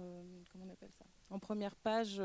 comment 0.50 0.64
on 0.66 0.72
appelle 0.72 0.92
ça? 0.98 1.04
En 1.28 1.38
première 1.38 1.76
page, 1.76 2.22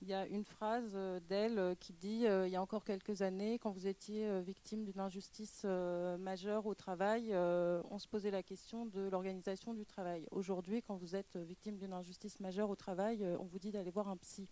il 0.00 0.08
y 0.08 0.14
a 0.14 0.26
une 0.26 0.44
phrase 0.44 0.96
d'elle 1.28 1.76
qui 1.80 1.92
dit 1.92 2.24
il 2.24 2.48
y 2.48 2.56
a 2.56 2.62
encore 2.62 2.84
quelques 2.84 3.22
années, 3.22 3.58
quand 3.58 3.70
vous 3.70 3.86
étiez 3.86 4.40
victime 4.42 4.84
d'une 4.84 5.00
injustice 5.00 5.64
majeure 5.64 6.66
au 6.66 6.74
travail, 6.74 7.34
on 7.34 7.98
se 7.98 8.06
posait 8.06 8.30
la 8.30 8.42
question 8.42 8.86
de 8.86 9.08
l'organisation 9.08 9.74
du 9.74 9.84
travail. 9.84 10.26
Aujourd'hui, 10.30 10.82
quand 10.82 10.96
vous 10.96 11.16
êtes 11.16 11.36
victime 11.36 11.76
d'une 11.76 11.92
injustice 11.92 12.38
majeure 12.40 12.70
au 12.70 12.76
travail, 12.76 13.24
on 13.40 13.44
vous 13.44 13.58
dit 13.58 13.72
d'aller 13.72 13.90
voir 13.90 14.08
un 14.08 14.16
psy. 14.16 14.48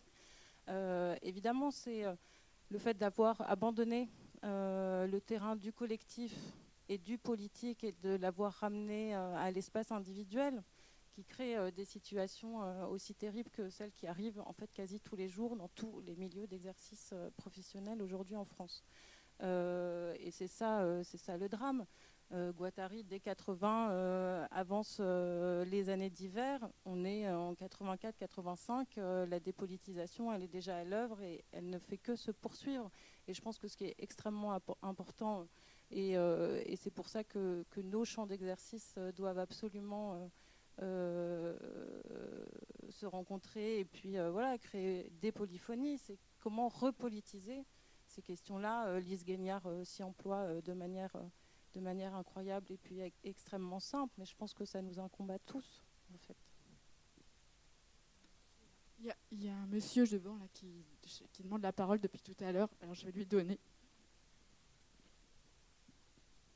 évidemment, 1.23 1.71
c'est 1.71 2.05
le 2.69 2.79
fait 2.79 2.95
d'avoir 2.95 3.41
abandonné 3.49 4.09
euh, 4.45 5.07
le 5.07 5.21
terrain 5.21 5.57
du 5.57 5.73
collectif 5.73 6.35
et 6.89 6.99
du 6.99 7.19
politique 7.19 7.85
et 7.85 7.93
de 7.93 8.17
l'avoir 8.17 8.53
ramené 8.53 9.15
euh, 9.15 9.37
à 9.37 9.51
l'espace 9.51 9.93
individuel 9.93 10.63
qui 11.17 11.25
crée 11.25 11.57
euh, 11.57 11.71
des 11.71 11.87
situations 11.87 12.61
aussi 12.91 13.15
terribles 13.15 13.49
que 13.51 13.71
celles 13.71 13.93
qui 13.93 14.07
arrivent 14.07 14.43
en 14.45 14.53
fait 14.53 14.71
quasi 14.75 15.01
tous 15.01 15.17
les 15.17 15.29
jours 15.29 15.57
dans 15.57 15.69
tous 15.69 16.01
les 16.01 16.15
milieux 16.15 16.47
d'exercice 16.47 17.15
professionnel 17.39 18.03
aujourd'hui 18.03 18.37
en 18.37 18.45
France. 18.45 18.85
et 19.41 20.31
c'est 20.31 20.47
ça, 20.47 21.03
c'est 21.03 21.17
ça 21.17 21.39
le 21.39 21.49
drame. 21.49 21.87
Guattari, 22.33 23.05
dès 23.05 23.21
80, 23.21 24.49
avance 24.51 25.01
les 25.01 25.89
années 25.89 26.11
d'hiver. 26.11 26.69
On 26.85 27.05
est 27.05 27.31
en 27.31 27.55
84-85. 27.55 29.01
la 29.27 29.41
dépolitisation, 29.41 30.33
elle 30.33 30.43
est 30.43 30.49
déjà 30.49 30.79
à 30.79 30.85
l'œuvre 30.85 31.23
et 31.23 31.45
elle 31.53 31.71
ne 31.71 31.79
fait 31.79 31.99
que 31.99 32.17
se 32.17 32.31
poursuivre. 32.31 32.91
Et 33.27 33.35
je 33.35 33.41
pense 33.41 33.59
que 33.59 33.69
ce 33.69 33.77
qui 33.77 33.85
est 33.85 33.95
extrêmement 33.99 34.59
important, 34.83 35.47
euh, 35.93 36.63
et, 36.65 36.77
c'est 36.77 36.91
pour 36.91 37.09
ça 37.09 37.25
que, 37.25 37.65
nos 37.77 38.05
champs 38.05 38.27
d'exercice 38.27 38.95
euh, 38.99 39.13
doivent 39.13 39.39
absolument 39.39 40.15
euh, 40.15 40.27
se 40.79 41.57
rencontrer 43.07 43.81
et 43.81 43.85
puis 43.85 44.17
voilà, 44.31 44.59
créer 44.59 45.11
des 45.21 45.33
polyphonies, 45.33 45.99
c'est 45.99 46.19
comment 46.39 46.69
repolitiser 46.69 47.65
ces 48.07 48.23
questions-là. 48.23 49.01
Lise 49.01 49.25
Guignard 49.25 49.67
s'y 49.85 50.03
emploie 50.03 50.61
de 50.61 50.73
manière, 50.73 51.17
de 51.75 51.81
manière 51.81 52.15
incroyable 52.15 52.71
et 52.71 52.77
puis 52.77 53.01
extrêmement 53.25 53.81
simple, 53.81 54.15
mais 54.19 54.25
je 54.25 54.37
pense 54.37 54.55
que 54.55 54.65
ça 54.65 54.83
nous 54.83 54.99
incombe 54.99 55.31
à 55.31 55.39
tous, 55.39 55.83
en 56.15 56.19
fait. 56.19 56.37
Il 59.31 59.43
y, 59.43 59.49
a 59.49 59.55
un 59.55 59.67
monsieur 59.67 60.07
devant 60.07 60.37
là, 60.37 60.47
qui, 60.55 60.85
qui, 61.03 61.43
demande 61.43 61.63
la 61.63 61.73
parole 61.73 62.01
depuis 62.01 62.23
tout 62.23 62.37
à 62.41 62.51
l'heure, 62.51 62.71
alors 62.81 62.95
je 62.95 63.05
vais 63.05 63.13
lui 63.13 63.27
donner. 63.27 63.61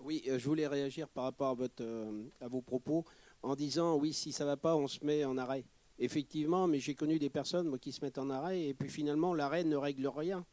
Oui, 0.00 0.22
euh, 0.26 0.38
je 0.38 0.48
voulais 0.48 0.66
réagir 0.66 1.08
par 1.08 1.24
rapport 1.24 1.50
à, 1.50 1.54
votre, 1.54 1.84
euh, 1.84 2.28
à 2.40 2.48
vos 2.48 2.62
propos 2.62 3.04
en 3.42 3.54
disant 3.54 3.96
oui, 3.96 4.12
si 4.12 4.32
ça 4.32 4.44
ne 4.44 4.50
va 4.50 4.56
pas, 4.56 4.76
on 4.76 4.86
se 4.86 5.04
met 5.04 5.24
en 5.24 5.36
arrêt. 5.38 5.64
Effectivement, 5.98 6.66
mais 6.66 6.80
j'ai 6.80 6.94
connu 6.94 7.18
des 7.18 7.30
personnes 7.30 7.68
moi, 7.68 7.78
qui 7.78 7.92
se 7.92 8.02
mettent 8.02 8.18
en 8.18 8.30
arrêt 8.30 8.62
et 8.62 8.74
puis 8.74 8.88
finalement 8.88 9.34
l'arrêt 9.34 9.64
ne 9.64 9.76
règle 9.76 10.06
rien 10.08 10.44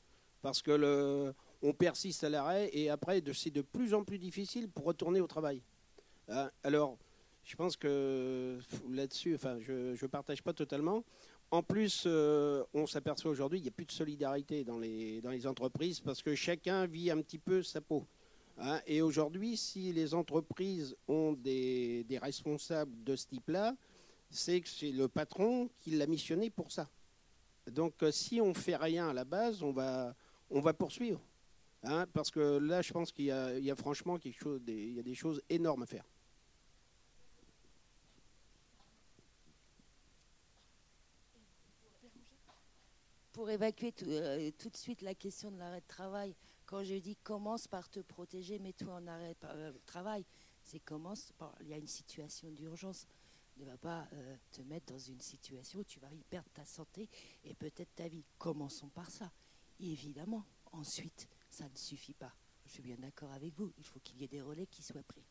parce 0.42 0.62
que 0.62 0.72
le, 0.72 1.34
on 1.62 1.74
persiste 1.74 2.24
à 2.24 2.30
l'arrêt 2.30 2.70
et 2.74 2.90
après 2.90 3.24
c'est 3.34 3.52
de 3.52 3.62
plus 3.62 3.94
en 3.94 4.04
plus 4.04 4.20
difficile 4.20 4.70
pour 4.70 4.86
retourner 4.86 5.22
au 5.22 5.28
travail. 5.28 5.62
Hein, 6.30 6.52
alors, 6.64 6.98
je 7.44 7.56
pense 7.56 7.78
que 7.78 8.60
là-dessus, 8.90 9.38
je 9.62 10.02
ne 10.02 10.08
partage 10.08 10.44
pas 10.44 10.52
totalement. 10.52 11.04
En 11.50 11.64
plus, 11.64 12.04
euh, 12.06 12.64
on 12.74 12.86
s'aperçoit 12.86 13.32
aujourd'hui 13.32 13.60
qu'il 13.60 13.68
n'y 13.68 13.74
a 13.74 13.78
plus 13.78 13.86
de 13.86 13.92
solidarité 13.94 14.66
dans 14.66 14.78
les, 14.78 15.22
dans 15.22 15.30
les 15.30 15.48
entreprises 15.48 16.02
parce 16.02 16.22
que 16.22 16.36
chacun 16.36 16.86
vit 16.86 17.10
un 17.10 17.22
petit 17.22 17.40
peu 17.40 17.64
sa 17.64 17.80
peau. 17.80 18.06
Hein. 18.60 18.82
et 18.88 19.02
aujourd'hui, 19.02 19.56
si 19.56 19.94
les 19.94 20.14
entreprises 20.14 20.96
ont 21.08 21.34
des, 21.34 22.06
responsables 22.22 23.04
de 23.04 23.16
ce 23.16 23.28
type-là, 23.28 23.76
c'est 24.30 24.62
que 24.62 24.68
c'est 24.68 24.92
le 24.92 25.08
patron 25.08 25.70
qui 25.78 25.92
l'a 25.92 26.08
missionné 26.08 26.50
pour 26.50 26.72
ça. 26.72 26.90
Donc, 27.72 28.02
euh, 28.02 28.12
si 28.12 28.42
on 28.42 28.50
ne 28.50 28.54
fait 28.54 28.76
rien 28.76 29.10
à 29.10 29.14
la 29.14 29.26
base, 29.26 29.62
on 29.64 29.72
va, 29.72 30.16
on 30.50 30.60
va 30.60 30.74
poursuivre. 30.74 31.22
Hein, 31.84 32.06
parce 32.14 32.32
que 32.32 32.58
là, 32.58 32.82
je 32.82 32.92
pense 32.92 33.12
qu'il 33.12 33.26
y, 33.26 33.32
a 33.32 33.76
franchement 33.76 34.18
quelque 34.18 34.40
chose, 34.40 34.62
des, 34.62 34.74
il 34.74 34.94
y 34.96 35.00
a 35.00 35.04
des 35.04 35.16
choses 35.16 35.42
énormes 35.50 35.84
à 35.84 35.86
faire. 35.86 36.06
pour 43.38 43.52
évacuer 43.52 43.94
euh, 44.02 44.50
tout, 44.58 44.72
de 44.72 44.76
suite 44.76 45.04
la 45.04 45.14
question 45.14 45.52
de 45.52 45.60
l'arrêt 45.60 45.82
de 45.82 45.88
travail, 45.88 46.34
quand 46.68 46.84
je 46.84 46.96
dis 46.96 47.16
commence 47.16 47.68
par 47.68 47.90
te 47.90 48.02
protéger, 48.02 48.60
mets-toi 48.60 48.94
en 48.94 49.08
arrêt 49.08 49.36
euh, 49.46 49.72
travail, 49.86 50.26
c'est 50.62 50.82
commence 50.82 51.32
par. 51.38 51.56
Il 51.62 51.70
y 51.70 51.74
a 51.74 51.78
une 51.78 51.88
situation 51.88 52.52
d'urgence. 52.52 53.08
Ne 53.56 53.66
va 53.66 53.78
pas 53.78 54.08
euh, 54.14 54.36
te 54.52 54.62
mettre 54.62 54.94
dans 54.94 55.00
une 55.00 55.22
situation 55.22 55.80
où 55.80 55.84
tu 55.84 56.00
vas 56.00 56.12
y 56.14 56.24
perdre 56.26 56.50
ta 56.54 56.66
santé 56.66 57.10
et 57.44 57.56
peut-être 57.56 57.96
ta 57.96 58.08
vie. 58.08 58.24
Commençons 58.38 58.90
par 58.90 59.10
ça. 59.10 59.32
évidemment, 59.80 60.46
ensuite, 60.74 61.28
ça 61.50 61.68
ne 61.68 61.76
suffit 61.76 62.14
pas. 62.14 62.36
Je 62.66 62.74
suis 62.74 62.84
bien 62.84 62.98
d'accord 62.98 63.32
avec 63.32 63.56
vous. 63.56 63.72
Il 63.78 63.86
faut 63.86 64.00
qu'il 64.02 64.20
y 64.20 64.26
ait 64.26 64.28
des 64.28 64.42
relais 64.42 64.68
qui 64.68 64.84
soient 64.84 65.02
pris. 65.02 65.26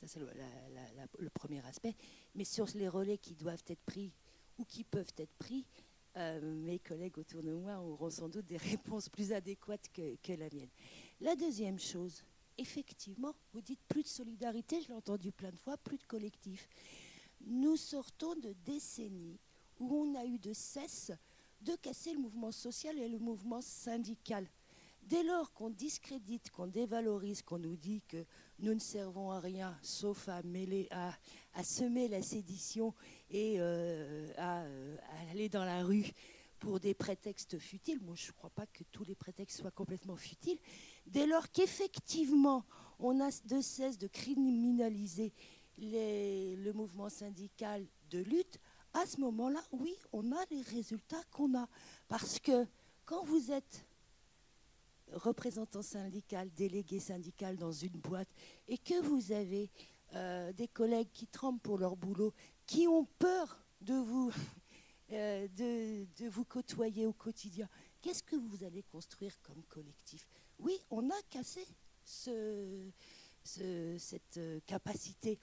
Ça, 0.00 0.06
c'est 0.08 0.20
le 0.20 1.30
premier 1.30 1.64
aspect. 1.66 1.94
Mais 2.34 2.44
sur 2.44 2.66
les 2.74 2.88
relais 2.88 3.18
qui 3.18 3.34
doivent 3.34 3.62
être 3.68 3.84
pris 3.84 4.12
ou 4.58 4.64
qui 4.64 4.82
peuvent 4.82 5.12
être 5.18 5.34
pris, 5.38 5.66
euh, 6.16 6.40
mes 6.40 6.78
collègues 6.78 7.18
autour 7.18 7.42
de 7.42 7.52
moi 7.52 7.78
auront 7.80 8.10
sans 8.10 8.28
doute 8.28 8.46
des 8.46 8.56
réponses 8.72 9.08
plus 9.08 9.32
adéquates 9.32 9.90
que, 9.92 10.32
la 10.32 10.48
mienne. 10.50 10.70
La 11.20 11.36
deuxième 11.36 11.78
chose, 11.78 12.22
effectivement, 12.56 13.34
vous 13.52 13.60
dites 13.60 13.80
plus 13.88 14.02
de 14.02 14.08
solidarité, 14.08 14.80
je 14.80 14.88
l'ai 14.88 14.94
entendu 14.94 15.32
plein 15.32 15.50
de 15.50 15.58
fois, 15.58 15.76
plus 15.76 15.98
de 15.98 16.04
collectif. 16.04 16.68
Nous 17.46 17.76
sortons 17.76 18.34
de 18.36 18.54
décennies 18.64 19.38
où 19.78 19.94
on 19.94 20.14
a 20.14 20.24
eu 20.24 20.38
de 20.38 20.52
cesse 20.52 21.12
de 21.60 21.74
casser 21.76 22.12
le 22.12 22.18
mouvement 22.18 22.52
social 22.52 22.98
et 22.98 23.08
le 23.08 23.18
mouvement 23.18 23.60
syndical. 23.60 24.46
Dès 25.06 25.22
lors 25.22 25.52
qu'on 25.52 25.70
discrédite, 25.70 26.50
qu'on 26.50 26.66
dévalorise, 26.66 27.40
qu'on 27.42 27.60
nous 27.60 27.76
dit 27.76 28.02
que 28.08 28.24
nous 28.58 28.74
ne 28.74 28.80
servons 28.80 29.30
à 29.30 29.38
rien 29.38 29.78
sauf 29.80 30.28
à, 30.28 30.42
mêler, 30.42 30.88
à, 30.90 31.62
semer 31.62 32.08
la 32.08 32.22
sédition 32.22 32.92
et 33.30 33.60
euh, 33.60 34.26
euh, 34.36 34.96
à, 34.96 35.30
aller 35.30 35.48
dans 35.48 35.64
la 35.64 35.84
rue 35.84 36.10
pour 36.58 36.80
des 36.80 36.92
prétextes 36.92 37.56
futiles. 37.60 38.00
Moi, 38.02 38.16
je 38.16 38.26
ne 38.26 38.32
crois 38.32 38.50
pas 38.50 38.66
que 38.66 38.82
tous 38.90 39.04
les 39.04 39.14
prétextes 39.14 39.60
soient 39.60 39.70
complètement 39.70 40.16
futiles. 40.16 40.58
Dès 41.06 41.28
lors 41.28 41.52
qu'effectivement, 41.52 42.64
on 42.98 43.20
a 43.20 43.30
de 43.44 43.60
cesse 43.60 43.98
de 43.98 44.08
criminaliser 44.08 45.32
le 45.78 46.72
mouvement 46.72 47.10
syndical 47.10 47.86
de 48.10 48.18
lutte, 48.18 48.58
à 48.92 49.06
ce 49.06 49.20
moment-là, 49.20 49.62
oui, 49.70 49.94
on 50.12 50.32
a 50.32 50.44
les 50.50 50.62
résultats 50.62 51.22
qu'on 51.30 51.56
a. 51.56 51.68
Parce 52.08 52.40
que 52.40 52.66
quand 53.04 53.24
vous 53.24 53.52
êtes 53.52 53.86
représentant 55.12 55.82
syndical, 55.82 56.50
délégué 56.52 57.00
syndical 57.00 57.56
dans 57.56 57.72
une 57.72 57.98
boîte, 57.98 58.28
et 58.68 58.78
que 58.78 59.00
vous 59.02 59.32
avez 59.32 59.70
euh, 60.14 60.52
des 60.52 60.68
collègues 60.68 61.10
qui 61.12 61.26
tremblent 61.26 61.60
pour 61.60 61.78
leur 61.78 61.96
boulot, 61.96 62.32
qui 62.66 62.86
ont 62.86 63.06
peur 63.18 63.64
de 63.80 63.94
vous, 63.94 64.32
euh, 65.12 65.48
de, 65.48 66.28
vous 66.28 66.44
côtoyer 66.44 67.06
au 67.06 67.12
quotidien, 67.12 67.68
qu'est-ce 68.00 68.22
que 68.22 68.36
vous 68.36 68.64
allez 68.64 68.82
construire 68.82 69.40
comme 69.42 69.62
collectif? 69.64 70.28
Oui, 70.58 70.78
on 70.90 71.10
a 71.10 71.22
cassé 71.28 71.66
ce, 72.04 72.88
cette 73.42 74.36
euh, 74.38 74.60
capacité 74.66 75.38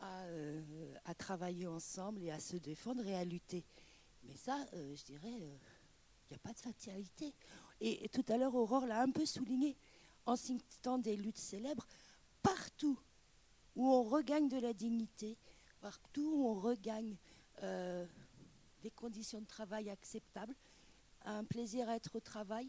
à, 0.00 1.14
travailler 1.14 1.66
ensemble 1.66 2.22
et 2.22 2.30
à 2.30 2.40
se 2.40 2.56
défendre 2.56 3.06
et 3.06 3.14
à 3.14 3.24
lutter. 3.24 3.62
Mais 4.24 4.34
ça, 4.34 4.56
je 4.72 5.04
dirais, 5.04 5.28
il 5.28 6.30
n'y 6.30 6.36
a 6.36 6.38
pas 6.38 6.54
de 6.54 6.58
fatalité. 6.58 7.34
Et, 7.80 8.08
tout 8.10 8.24
à 8.28 8.36
l'heure, 8.36 8.54
Aurore 8.54 8.86
l'a 8.86 9.02
un 9.02 9.10
peu 9.10 9.24
souligné, 9.24 9.76
en 10.26 10.36
citant 10.36 10.98
des 10.98 11.16
luttes 11.16 11.38
célèbres, 11.38 11.86
partout 12.42 12.98
où 13.74 13.90
on 13.90 14.02
regagne 14.02 14.48
de 14.48 14.58
la 14.58 14.72
dignité, 14.72 15.38
partout 15.80 16.30
où 16.34 16.48
on 16.48 16.54
regagne 16.54 17.16
euh, 17.62 18.06
des 18.82 18.90
conditions 18.90 19.40
de 19.40 19.46
travail 19.46 19.88
acceptables, 19.88 20.54
un 21.24 21.44
plaisir 21.44 21.88
à 21.88 21.96
être 21.96 22.16
au 22.16 22.20
travail, 22.20 22.68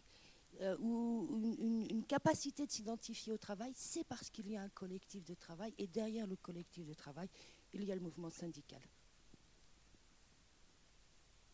euh, 0.61 0.77
ou 0.79 1.27
une, 1.59 1.87
une, 1.89 2.05
capacité 2.05 2.65
de 2.65 2.71
s'identifier 2.71 3.31
au 3.31 3.37
travail, 3.37 3.71
c'est 3.75 4.03
parce 4.03 4.29
qu'il 4.29 4.49
y 4.49 4.57
a 4.57 4.61
un 4.61 4.69
collectif 4.69 5.23
de 5.25 5.33
travail, 5.33 5.73
et 5.77 5.87
derrière 5.87 6.27
le 6.27 6.35
collectif 6.35 6.85
de 6.85 6.93
travail, 6.93 7.29
il 7.73 7.83
y 7.83 7.91
a 7.91 7.95
le 7.95 8.01
mouvement 8.01 8.29
syndical. 8.29 8.81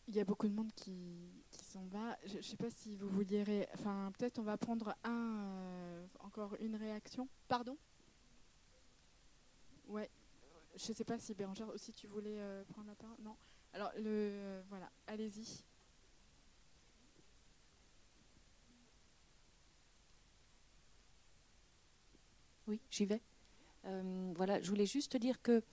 Il 0.10 0.16
y 0.16 0.22
a 0.22 0.24
beaucoup 0.24 0.48
de 0.48 0.54
monde 0.54 0.72
qui, 0.74 1.44
s'en 1.52 1.86
va. 1.88 2.18
Je 2.26 2.38
ne 2.38 2.42
sais 2.42 2.56
pas 2.56 2.70
si 2.70 2.96
vous 2.96 3.10
vouliez. 3.10 3.68
Enfin, 3.74 4.12
peut-être 4.18 4.40
on 4.40 4.44
va 4.44 4.58
prendre 4.58 4.96
un, 5.04 5.50
euh, 5.50 6.08
encore 6.22 6.56
une 6.62 6.76
réaction. 6.78 7.28
Pardon? 7.50 7.78
Ouais. 9.88 10.10
Je 10.76 10.92
ne 10.92 10.96
sais 10.96 11.04
pas 11.04 11.20
si 11.20 11.34
Bérangère 11.34 11.68
aussi 11.70 11.92
tu 11.92 12.08
voulais 12.08 12.40
euh, 12.40 12.64
prendre 12.70 12.88
la 12.88 12.96
parole. 12.96 13.18
Non. 13.22 13.36
Alors, 13.74 13.92
le, 13.98 14.06
euh, 14.06 14.62
voilà, 14.70 14.90
allez-y. 15.08 15.64
Oui, 22.68 22.80
j'y 22.90 23.06
vais. 23.06 23.22
voilà, 24.36 24.62
je 24.62 24.70
voulais 24.70 24.86
juste 24.86 25.16
dire 25.18 25.42
que 25.42 25.64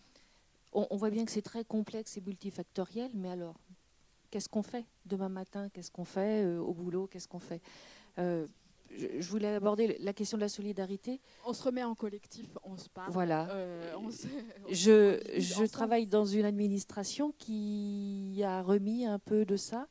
on 0.72 0.96
voit 0.96 1.10
bien 1.10 1.24
que 1.24 1.30
c'est 1.30 1.42
très 1.42 1.64
complexe 1.64 2.16
et 2.16 2.20
multifactoriel, 2.20 3.10
mais 3.14 3.30
alors, 3.30 3.60
qu'est-ce 4.34 4.48
qu'on 4.48 4.64
fait 4.64 4.84
demain 5.06 5.28
matin 5.28 5.68
Qu'est-ce 5.72 5.92
qu'on 5.92 6.04
fait 6.04 6.44
euh, 6.44 6.58
au 6.58 6.74
boulot 6.74 7.06
Qu'est-ce 7.06 7.28
qu'on 7.28 7.38
fait 7.38 7.62
euh, 8.18 8.48
je, 8.90 9.28
voulais 9.28 9.54
aborder 9.54 9.96
la 10.00 10.12
question 10.12 10.36
de 10.36 10.42
la 10.42 10.48
solidarité. 10.48 11.20
On 11.46 11.52
se 11.52 11.62
remet 11.62 11.84
en 11.84 11.94
collectif, 11.94 12.58
on 12.64 12.76
se 12.76 12.88
parle. 12.88 13.12
Voilà. 13.12 13.48
Euh, 13.50 13.94
je, 14.70 15.20
je 15.38 15.64
travaille 15.66 16.08
dans 16.08 16.24
une 16.24 16.44
administration 16.44 17.32
qui 17.38 18.42
a 18.44 18.60
remis 18.60 19.06
un 19.06 19.20
peu 19.20 19.44
de 19.44 19.56
ça. 19.56 19.86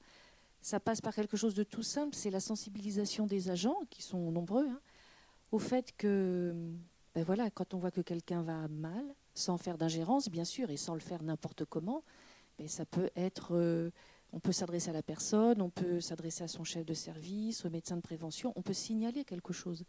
Ça 0.62 0.82
passe 0.82 1.00
par 1.00 1.16
quelque 1.16 1.38
chose 1.38 1.56
de 1.56 1.64
tout 1.64 1.84
simple, 1.84 2.14
c'est 2.14 2.30
la 2.30 2.42
sensibilisation 2.42 3.26
des 3.26 3.50
agents, 3.50 3.80
qui 3.90 4.02
sont 4.02 4.30
nombreux, 4.30 4.68
hein, 4.68 4.82
au 5.52 5.60
fait 5.60 5.94
que, 5.98 6.54
ben 7.16 7.24
voilà, 7.24 7.50
quand 7.50 7.74
on 7.74 7.78
voit 7.78 7.92
que 7.92 8.02
quelqu'un 8.02 8.42
va 8.42 8.68
mal, 8.68 9.06
sans 9.34 9.58
faire 9.58 9.78
d'ingérence, 9.78 10.30
bien 10.30 10.46
sûr, 10.46 10.70
et 10.70 10.78
sans 10.78 10.96
le 10.96 11.02
faire 11.02 11.24
n'importe 11.24 11.64
comment, 11.64 12.04
ben 12.58 12.68
ça 12.68 12.86
peut 12.86 13.10
être 13.16 13.92
on 14.34 14.40
peut 14.40 14.52
s'adresser 14.52 14.90
à 14.90 14.94
la 14.94 15.04
personne, 15.04 15.62
on 15.62 15.70
peut 15.70 16.02
s'adresser 16.02 16.44
à 16.44 16.48
son 16.48 16.64
chef 16.64 16.86
de 16.86 16.96
service, 16.96 17.66
au 17.66 17.70
médecin 17.70 17.96
de 17.96 18.02
prévention, 18.02 18.52
on 18.56 18.64
peut 18.64 18.74
signaler 18.74 19.24
quelque 19.24 19.54
chose. 19.54 19.86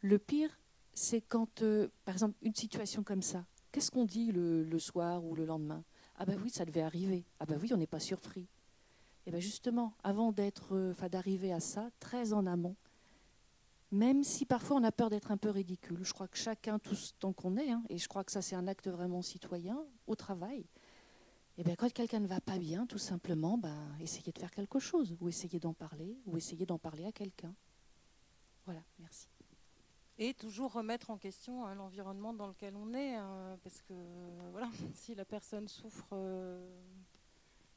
Le 0.00 0.18
pire, 0.18 0.58
c'est 0.94 1.20
quand, 1.20 1.62
euh, 1.62 1.88
par 2.04 2.14
exemple, 2.14 2.36
une 2.40 2.54
situation 2.54 3.02
comme 3.02 3.20
ça, 3.20 3.44
qu'est-ce 3.72 3.90
qu'on 3.90 4.04
dit 4.04 4.30
le, 4.30 4.78
soir 4.78 5.24
ou 5.24 5.34
le 5.34 5.44
lendemain? 5.44 5.82
Ah 6.16 6.24
ben 6.24 6.38
oui, 6.42 6.50
ça 6.50 6.64
devait 6.64 6.82
arriver. 6.82 7.24
Ah 7.40 7.46
ben 7.46 7.58
oui, 7.60 7.72
on 7.74 7.76
n'est 7.76 7.86
pas 7.88 8.00
surpris. 8.00 8.42
Et 8.42 8.48
eh 9.26 9.30
bien 9.32 9.40
justement, 9.40 9.94
avant 10.04 10.32
d'être, 10.32 10.76
euh, 10.76 10.92
enfin 10.92 11.08
d'arriver 11.08 11.52
à 11.52 11.60
ça, 11.60 11.90
très 11.98 12.32
en 12.32 12.46
amont, 12.46 12.76
même 13.90 14.22
si 14.22 14.46
parfois 14.46 14.76
on 14.76 14.84
a 14.84 14.92
peur 14.92 15.10
d'être 15.10 15.32
un 15.32 15.36
peu 15.36 15.50
ridicule, 15.50 15.98
je 16.02 16.12
crois 16.12 16.28
que 16.28 16.38
chacun, 16.38 16.78
tout 16.78 16.96
tant 17.18 17.32
qu'on 17.32 17.56
est, 17.56 17.70
hein, 17.70 17.82
et 17.88 17.98
je 17.98 18.06
crois 18.08 18.22
que 18.22 18.30
ça 18.30 18.40
c'est 18.40 18.54
un 18.54 18.68
acte 18.68 18.88
vraiment 18.88 19.20
citoyen, 19.20 19.78
au 20.06 20.14
travail, 20.14 20.64
et 21.60 21.62
eh 21.62 21.66
bien, 21.66 21.76
quand 21.76 21.92
quelqu'un 21.92 22.20
ne 22.20 22.26
va 22.26 22.40
pas 22.40 22.56
bien, 22.56 22.86
tout 22.86 22.96
simplement, 22.96 23.58
ben, 23.58 23.94
essayez 24.00 24.32
de 24.32 24.38
faire 24.38 24.50
quelque 24.50 24.78
chose, 24.78 25.14
ou 25.20 25.28
essayez 25.28 25.60
d'en 25.60 25.74
parler, 25.74 26.16
ou 26.24 26.38
essayez 26.38 26.64
d'en 26.64 26.78
parler 26.78 27.04
à 27.04 27.12
quelqu'un. 27.12 27.54
Voilà, 28.64 28.80
merci. 28.98 29.28
Et 30.16 30.32
toujours 30.32 30.72
remettre 30.72 31.10
en 31.10 31.18
question 31.18 31.66
hein, 31.66 31.74
l'environnement 31.74 32.32
dans 32.32 32.46
lequel 32.46 32.76
on 32.76 32.94
est, 32.94 33.14
hein, 33.14 33.58
parce 33.62 33.82
que 33.82 33.92
voilà, 34.52 34.70
si 34.94 35.14
la 35.14 35.26
personne 35.26 35.68
souffre 35.68 36.08
euh, 36.12 36.66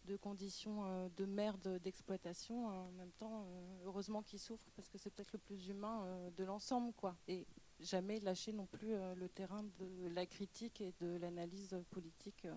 de 0.06 0.16
conditions 0.16 0.86
euh, 0.86 1.10
de 1.18 1.26
merde 1.26 1.82
d'exploitation, 1.84 2.68
en 2.68 2.92
même 2.92 3.12
temps, 3.12 3.44
euh, 3.50 3.84
heureusement 3.84 4.22
qu'il 4.22 4.40
souffre, 4.40 4.72
parce 4.78 4.88
que 4.88 4.98
c'est 4.98 5.10
peut-être 5.10 5.34
le 5.34 5.40
plus 5.40 5.68
humain 5.68 6.08
de 6.38 6.44
l'ensemble, 6.46 6.94
quoi. 6.94 7.18
Et 7.28 7.46
jamais 7.82 8.22
lâcher 8.22 8.54
non 8.54 8.66
plus 8.66 8.96
le 9.14 9.28
terrain 9.28 9.64
de 9.78 10.08
la 10.08 10.26
critique 10.26 10.80
et 10.80 10.94
de 11.02 11.18
l'analyse 11.18 11.78
politique. 11.90 12.48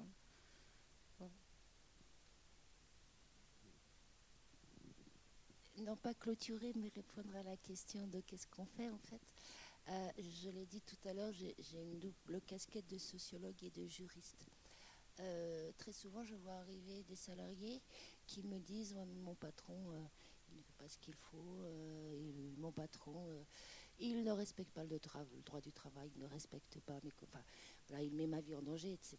Non 5.79 5.97
pas 5.97 6.15
clôturer, 6.15 6.73
mais 6.77 6.89
répondre 6.89 7.35
à 7.37 7.43
la 7.43 7.57
question 7.57 8.07
de 8.07 8.21
qu'est-ce 8.21 8.47
qu'on 8.47 8.67
fait 8.67 8.89
en 8.89 8.99
fait. 8.99 9.21
Euh, 9.89 10.11
je 10.19 10.51
l'ai 10.51 10.67
dit 10.67 10.81
tout 10.81 10.97
à 11.09 11.13
l'heure, 11.13 11.33
j'ai 11.33 11.55
une 11.81 11.99
double 11.99 12.41
casquette 12.47 12.89
de 12.89 12.99
sociologue 12.99 13.63
et 13.63 13.71
de 13.71 13.87
juriste. 13.87 14.47
Euh, 15.21 15.71
très 15.79 15.93
souvent, 15.93 16.25
je 16.25 16.35
vois 16.35 16.55
arriver 16.55 17.05
des 17.05 17.17
salariés 17.17 17.81
qui 18.27 18.43
me 18.43 18.59
disent 18.59 18.97
Mon 19.25 19.35
patron, 19.35 19.93
euh, 19.93 20.03
il 20.51 20.59
ne 20.59 20.63
fait 20.63 20.77
pas 20.79 20.89
ce 20.89 20.99
qu'il 20.99 21.15
faut, 21.15 21.67
mon 22.59 22.73
patron, 22.73 23.45
il 23.99 24.25
ne 24.25 24.33
respecte 24.33 24.73
pas 24.73 24.85
le, 24.85 24.99
droit 25.45 25.61
du 25.61 25.73
travail, 25.73 26.11
il 26.17 26.23
ne 26.23 26.27
respecte 26.27 26.81
pas 26.81 26.99
mes. 27.03 27.13
Voilà, 27.89 28.03
il 28.03 28.15
met 28.15 28.27
ma 28.27 28.41
vie 28.41 28.57
en 28.57 28.63
danger, 28.63 28.93
etc. 28.93 29.19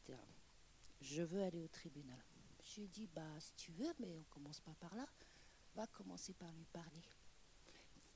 Je 1.02 1.22
veux 1.22 1.42
aller 1.44 1.62
au 1.62 1.68
tribunal. 1.68 2.22
Je 2.64 2.82
lui 2.82 2.88
dis 2.90 3.08
Bah, 3.08 3.40
si 3.40 3.54
tu 3.56 3.72
veux, 3.72 3.94
mais 4.00 4.12
on 4.12 4.24
commence 4.34 4.60
pas 4.60 4.74
par 4.80 4.94
là 4.96 5.08
va 5.78 5.88
commencer 5.88 6.34
par 6.34 6.52
lui 6.54 6.66
parler. 6.66 7.04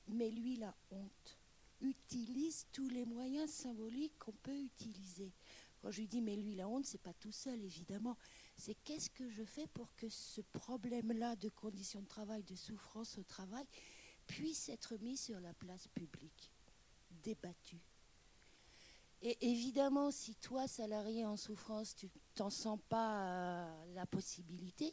Mais 0.08 0.30
lui, 0.30 0.56
la 0.56 0.74
honte, 0.90 1.38
utilise 1.80 2.66
tous 2.72 2.88
les 2.88 3.04
moyens 3.04 3.50
symboliques 3.50 4.18
qu'on 4.18 4.32
peut 4.32 4.58
utiliser. 4.58 5.32
Quand 5.80 5.92
je 5.92 6.00
lui 6.00 6.08
dis, 6.08 6.20
mais 6.20 6.36
lui, 6.36 6.56
la 6.56 6.68
honte, 6.68 6.86
c'est 6.86 7.00
pas 7.00 7.14
tout 7.14 7.30
seul, 7.30 7.62
évidemment. 7.62 8.16
C'est 8.56 8.74
qu'est-ce 8.82 9.10
que 9.10 9.28
je 9.28 9.44
fais 9.44 9.68
pour 9.68 9.94
que 9.94 10.08
ce 10.08 10.40
problème-là 10.40 11.36
de 11.36 11.48
conditions 11.48 12.02
de 12.02 12.08
travail, 12.08 12.42
de 12.42 12.56
souffrance 12.56 13.16
au 13.18 13.22
travail, 13.22 13.66
puisse 14.26 14.68
être 14.68 14.96
mis 14.96 15.16
sur 15.16 15.38
la 15.38 15.54
place 15.54 15.86
publique, 15.88 16.50
débattu. 17.22 17.80
Et 19.20 19.38
évidemment, 19.52 20.10
si 20.10 20.34
toi, 20.34 20.66
salarié 20.66 21.24
en 21.24 21.36
souffrance, 21.36 21.94
tu 21.94 22.10
t'en 22.34 22.50
sens 22.50 22.80
pas 22.88 23.24
euh, 23.24 23.94
la 23.94 24.04
possibilité, 24.06 24.92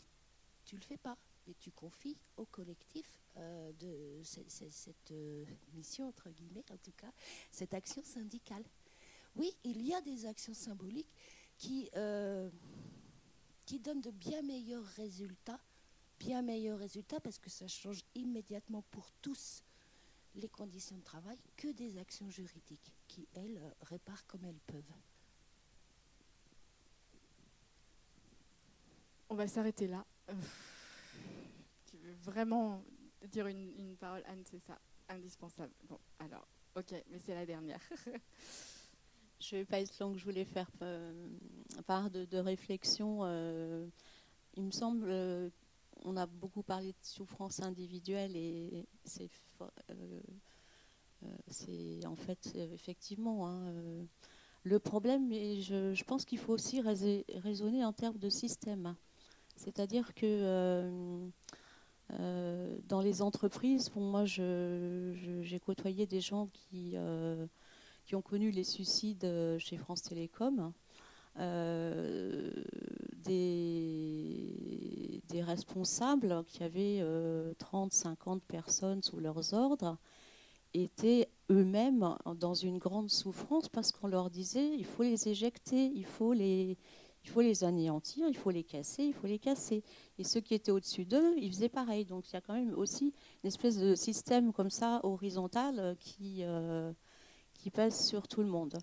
tu 0.66 0.76
le 0.76 0.84
fais 0.84 0.98
pas 0.98 1.18
et 1.50 1.56
tu 1.56 1.72
confies 1.72 2.18
au 2.38 2.46
collectif 2.46 3.20
euh, 3.38 3.72
de 3.74 4.22
cette, 4.24 5.12
euh, 5.12 5.46
mission, 5.74 6.08
entre 6.08 6.30
guillemets, 6.30 6.66
en 6.72 6.78
tout 6.78 6.92
cas, 6.96 7.12
cette 7.52 7.74
action 7.74 8.04
syndicale. 8.04 8.64
Oui, 9.36 9.56
il 9.64 9.82
y 9.86 9.94
a 9.94 10.02
des 10.02 10.26
actions 10.26 10.54
symboliques 10.54 11.12
qui, 11.58 11.90
euh, 11.96 12.50
qui 13.66 13.80
donnent 13.80 14.02
de 14.02 14.12
bien 14.12 14.42
meilleurs 14.42 14.86
résultats, 14.96 15.60
bien 16.20 16.42
meilleurs 16.42 16.80
résultats 16.80 17.20
parce 17.20 17.38
que 17.38 17.50
ça 17.50 17.68
change 17.68 18.04
immédiatement 18.16 18.84
pour 18.92 19.12
tous 19.22 19.64
les 20.36 20.50
conditions 20.50 20.98
de 20.98 21.04
travail 21.04 21.38
que 21.58 21.70
des 21.70 21.98
actions 21.98 22.30
juridiques 22.30 22.94
qui, 23.08 23.28
elles, 23.34 23.60
réparent 23.82 24.26
comme 24.28 24.44
elles 24.46 24.60
peuvent. 24.68 24.94
On 29.30 29.36
va 29.36 29.48
s'arrêter 29.48 29.88
là 29.88 30.06
vraiment 32.24 32.84
dire 33.28 33.48
une, 33.48 33.96
parole, 34.00 34.24
Anne, 34.26 34.44
c'est 34.46 34.60
ça, 34.60 34.80
indispensable. 35.08 35.74
Bon, 35.88 36.00
alors, 36.20 36.48
ok, 36.76 36.94
mais 37.10 37.20
c'est 37.20 37.36
la 37.36 37.46
dernière. 37.46 37.82
je 39.40 39.56
ne 39.56 39.62
vais 39.62 39.66
pas 39.66 39.80
être 39.80 39.98
longue, 40.00 40.18
je 40.18 40.24
voulais 40.24 40.46
faire 40.46 40.70
euh, 40.82 41.28
part 41.86 42.10
de, 42.10 42.38
réflexion. 42.38 43.20
Euh, 43.24 43.88
il 44.56 44.64
me 44.64 44.72
semble, 44.72 45.10
euh, 45.10 45.50
on 46.06 46.18
a 46.18 46.26
beaucoup 46.26 46.64
parlé 46.64 46.92
de 46.92 46.98
souffrance 47.02 47.62
individuelle 47.62 48.36
et 48.36 48.86
c'est 49.06 49.30
en 52.06 52.16
fait 52.16 52.56
effectivement 52.56 53.48
hein, 53.48 53.74
le 54.64 54.80
problème. 54.80 55.32
Et 55.32 55.62
je, 55.62 55.94
je 55.94 56.04
pense 56.04 56.26
qu'il 56.26 56.40
faut 56.40 56.54
aussi 56.54 56.82
raisonner 56.82 57.84
en 57.84 57.94
termes 57.94 58.18
de 58.18 58.30
système. 58.30 58.96
C'est-à-dire 59.60 60.14
que 60.16 61.30
euh, 62.20 62.78
dans 62.88 63.02
les 63.02 63.22
entreprises, 63.22 63.92
moi, 63.96 64.24
j'ai 64.26 65.60
côtoyé 65.60 66.08
des 66.08 66.22
gens 66.22 66.48
qui, 66.54 66.94
euh, 66.96 67.46
qui 68.06 68.16
ont 68.16 68.22
connu 68.22 68.52
les 68.52 68.64
suicides 68.64 69.26
euh, 69.26 69.60
chez 69.60 69.78
France 69.78 70.04
Télécom. 70.04 70.72
des, 73.26 75.22
des, 75.28 75.44
responsables 75.44 76.44
qui 76.48 76.64
avaient 76.64 77.04
30, 77.60 77.92
50 77.94 78.44
personnes 78.44 79.04
sous 79.04 79.20
leurs 79.20 79.54
ordres 79.54 79.98
étaient 80.74 81.30
eux-mêmes 81.50 82.16
dans 82.36 82.54
une 82.54 82.78
grande 82.78 83.10
souffrance 83.10 83.70
parce 83.70 83.92
qu'on 83.92 84.08
leur 84.08 84.30
disait 84.30 84.70
il 84.78 84.86
faut 84.86 85.04
les 85.04 85.28
éjecter, 85.30 85.92
il 85.96 86.06
faut 86.06 86.34
les, 86.34 86.78
il 87.24 87.30
faut 87.30 87.42
les 87.42 87.64
anéantir, 87.64 88.28
il 88.28 88.38
faut 88.38 88.52
les 88.52 88.64
casser, 88.64 89.04
il 89.04 89.14
faut 89.14 89.28
les 89.28 89.40
casser. 89.40 89.84
Et 90.18 90.24
ceux 90.24 90.40
qui 90.40 90.54
étaient 90.54 90.72
au-dessus 90.72 91.06
d'eux, 91.06 91.36
ils 91.38 91.52
faisaient 91.52 91.70
pareil. 91.70 92.06
Donc 92.06 92.30
il 92.30 92.34
y 92.34 92.38
a 92.38 92.42
quand 92.42 92.54
même 92.54 92.74
aussi 92.76 93.14
une 93.44 93.48
espèce 93.48 93.78
de 93.78 93.96
système 93.96 94.54
comme 94.54 94.70
ça, 94.70 95.00
horizontal, 95.04 95.80
euh, 95.80 95.96
qui, 96.00 96.44
euh, 96.44 96.92
pèse 97.74 98.00
sur 98.00 98.28
tout 98.28 98.42
le 98.42 98.48
monde. 98.48 98.78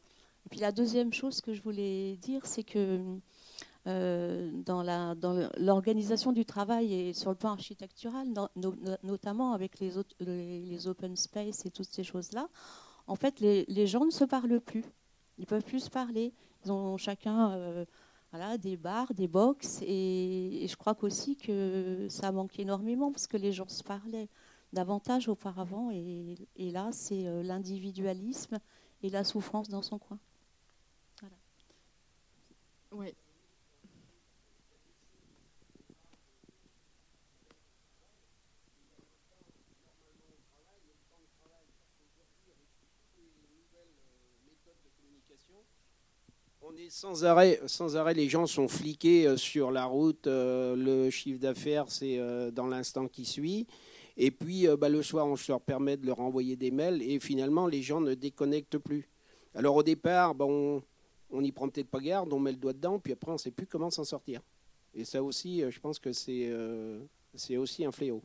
Et 0.45 0.49
puis 0.49 0.61
la 0.61 0.71
deuxième 0.71 1.13
chose 1.13 1.41
que 1.41 1.55
je 1.55 1.63
voulais 1.63 2.17
dire, 2.19 2.47
c'est 2.47 2.63
que 2.63 3.19
euh, 3.89 4.51
dans, 4.65 4.83
l'organisation 5.57 6.33
du 6.33 6.45
travail 6.45 6.93
et 6.93 7.13
sur 7.13 7.31
le 7.31 7.37
plan 7.37 7.51
architectural, 7.51 8.29
notamment 9.03 9.53
avec 9.53 9.81
les, 9.81 10.87
open 10.87 11.17
space 11.17 11.67
et 11.67 11.71
toutes 11.71 11.89
ces 11.89 12.05
choses-là, 12.05 12.49
en 13.09 13.17
fait, 13.17 13.41
les, 13.41 13.87
gens 13.87 14.05
ne 14.05 14.11
se 14.11 14.25
parlent 14.25 14.61
plus. 14.61 14.85
Ils 15.39 15.47
peuvent 15.47 15.65
plus 15.65 15.81
se 15.81 15.91
parler. 15.91 16.33
Ils 16.65 16.71
ont 16.71 16.97
chacun 16.97 17.87
des 18.59 18.77
bars, 18.77 19.13
des 19.15 19.29
box. 19.29 19.81
Et, 19.83 20.67
je 20.69 20.77
crois 20.77 20.95
qu'aussi 20.95 21.37
que 21.37 22.07
ça 22.09 22.33
manque 22.33 22.59
énormément 22.59 23.13
parce 23.13 23.27
que 23.27 23.37
les 23.37 23.53
gens 23.53 23.69
se 23.69 23.83
parlaient 23.83 24.29
davantage 24.73 25.29
auparavant. 25.29 25.91
Et, 25.91 26.37
là, 26.59 26.91
c'est 26.93 27.27
euh, 27.27 27.43
l'individualisme 27.43 28.59
et 29.03 29.11
la 29.11 29.25
souffrance 29.25 29.69
dans 29.69 29.83
son 29.83 29.99
coin. 29.99 30.19
Voilà. 32.91 33.13
On 46.69 46.77
est 46.77 46.91
sans 46.91 47.25
arrêt, 47.25 47.61
sans 47.67 47.97
arrêt, 47.97 48.13
les 48.13 48.29
gens 48.29 48.45
sont 48.45 48.67
fliqués 48.67 49.29
euh, 49.29 49.37
sur 49.37 49.71
la 49.71 49.85
route. 49.85 50.27
Euh, 50.27 50.75
le 50.75 51.11
chiffre 51.11 51.39
d'affaires, 51.39 51.85
c'est 51.89 52.19
euh, 52.19 52.51
dans 52.51 52.67
l'instant 52.67 53.07
qui 53.07 53.25
suit. 53.25 53.69
Et 54.17 54.33
puis, 54.33 54.67
bah, 54.77 54.89
le 54.89 55.01
soir, 55.01 55.29
on 55.29 55.37
leur 55.49 55.61
permet 55.61 55.97
de 55.97 56.07
leur 56.07 56.19
envoyer 56.19 56.57
des 56.57 56.73
mails. 56.73 57.03
Et 57.03 57.21
finalement, 57.21 57.69
les 57.69 57.83
gens 57.83 58.01
ne 58.01 58.15
déconnectent 58.15 58.79
plus. 58.79 59.09
Alors, 59.55 59.77
au 59.77 59.85
départ, 59.85 60.35
bah, 60.35 60.47
on 60.47 60.83
n'y 61.31 61.53
prend 61.53 61.69
peut-être 61.69 61.89
pas 61.89 62.01
garde, 62.01 62.33
on 62.33 62.41
met 62.41 62.51
le 62.51 62.57
doigt 62.57 62.73
dedans, 62.73 62.99
puis 62.99 63.13
après, 63.13 63.31
on 63.31 63.35
ne 63.35 63.39
sait 63.39 63.53
plus 63.53 63.67
comment 63.67 63.91
s'en 63.91 64.05
sortir. 64.05 64.41
Et 64.93 65.05
ça 65.05 65.23
aussi, 65.23 65.63
je 65.71 65.79
pense 65.79 66.01
que 66.01 66.13
c'est 66.13 67.57
aussi 67.57 67.85
un 67.85 67.93
fléau 67.93 68.23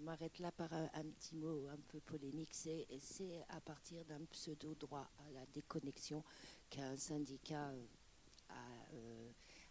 m'arrête 0.00 0.38
là 0.38 0.50
par 0.52 0.72
un, 0.72 0.88
petit 1.18 1.36
mot 1.36 1.66
un 1.68 1.78
peu 1.88 2.00
polémique. 2.00 2.54
C'est 2.54 2.86
à 3.48 3.60
partir 3.60 4.04
d'un 4.04 4.24
pseudo-droit 4.26 5.08
à 5.18 5.30
la 5.32 5.46
déconnexion 5.46 6.24
qu'un 6.68 6.96
syndicat 6.96 7.68
euh, 7.68 7.86
a 8.48 8.94
euh, 8.94 9.30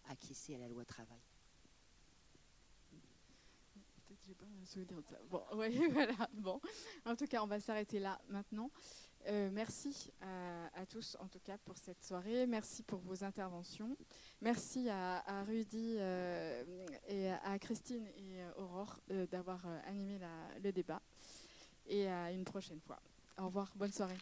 acquiescé 0.09 0.55
à 0.55 0.59
la 0.59 0.67
loi 0.67 0.85
travail. 0.85 1.21
Bon, 5.29 5.43
voilà. 5.51 6.29
Bon, 6.33 6.61
en 7.05 7.15
tout 7.15 7.25
cas, 7.25 7.43
on 7.43 7.47
va 7.47 7.59
s'arrêter 7.59 7.99
là 7.99 8.21
maintenant. 8.29 8.69
Euh, 9.27 9.49
merci 9.51 10.11
à, 10.21 10.85
tous, 10.85 11.17
en 11.19 11.27
tout 11.27 11.39
cas, 11.39 11.57
pour 11.57 11.77
cette 11.77 12.03
soirée. 12.03 12.47
Merci 12.47 12.83
pour 12.83 12.99
vos 12.99 13.23
interventions. 13.23 13.95
Merci 14.41 14.89
à, 14.89 15.43
Rudy 15.43 15.95
euh, 15.97 16.63
et 17.07 17.29
à 17.31 17.59
Christine 17.59 18.05
et 18.17 18.41
euh, 18.41 18.51
Aurore 18.63 18.99
d'avoir 19.31 19.65
animé 19.85 20.19
le 20.63 20.71
débat. 20.71 21.01
Et 21.87 22.07
à 22.07 22.31
une 22.31 22.45
prochaine 22.45 22.79
fois. 22.79 22.99
Au 23.37 23.45
revoir, 23.45 23.71
bonne 23.75 23.91
soirée. 23.91 24.17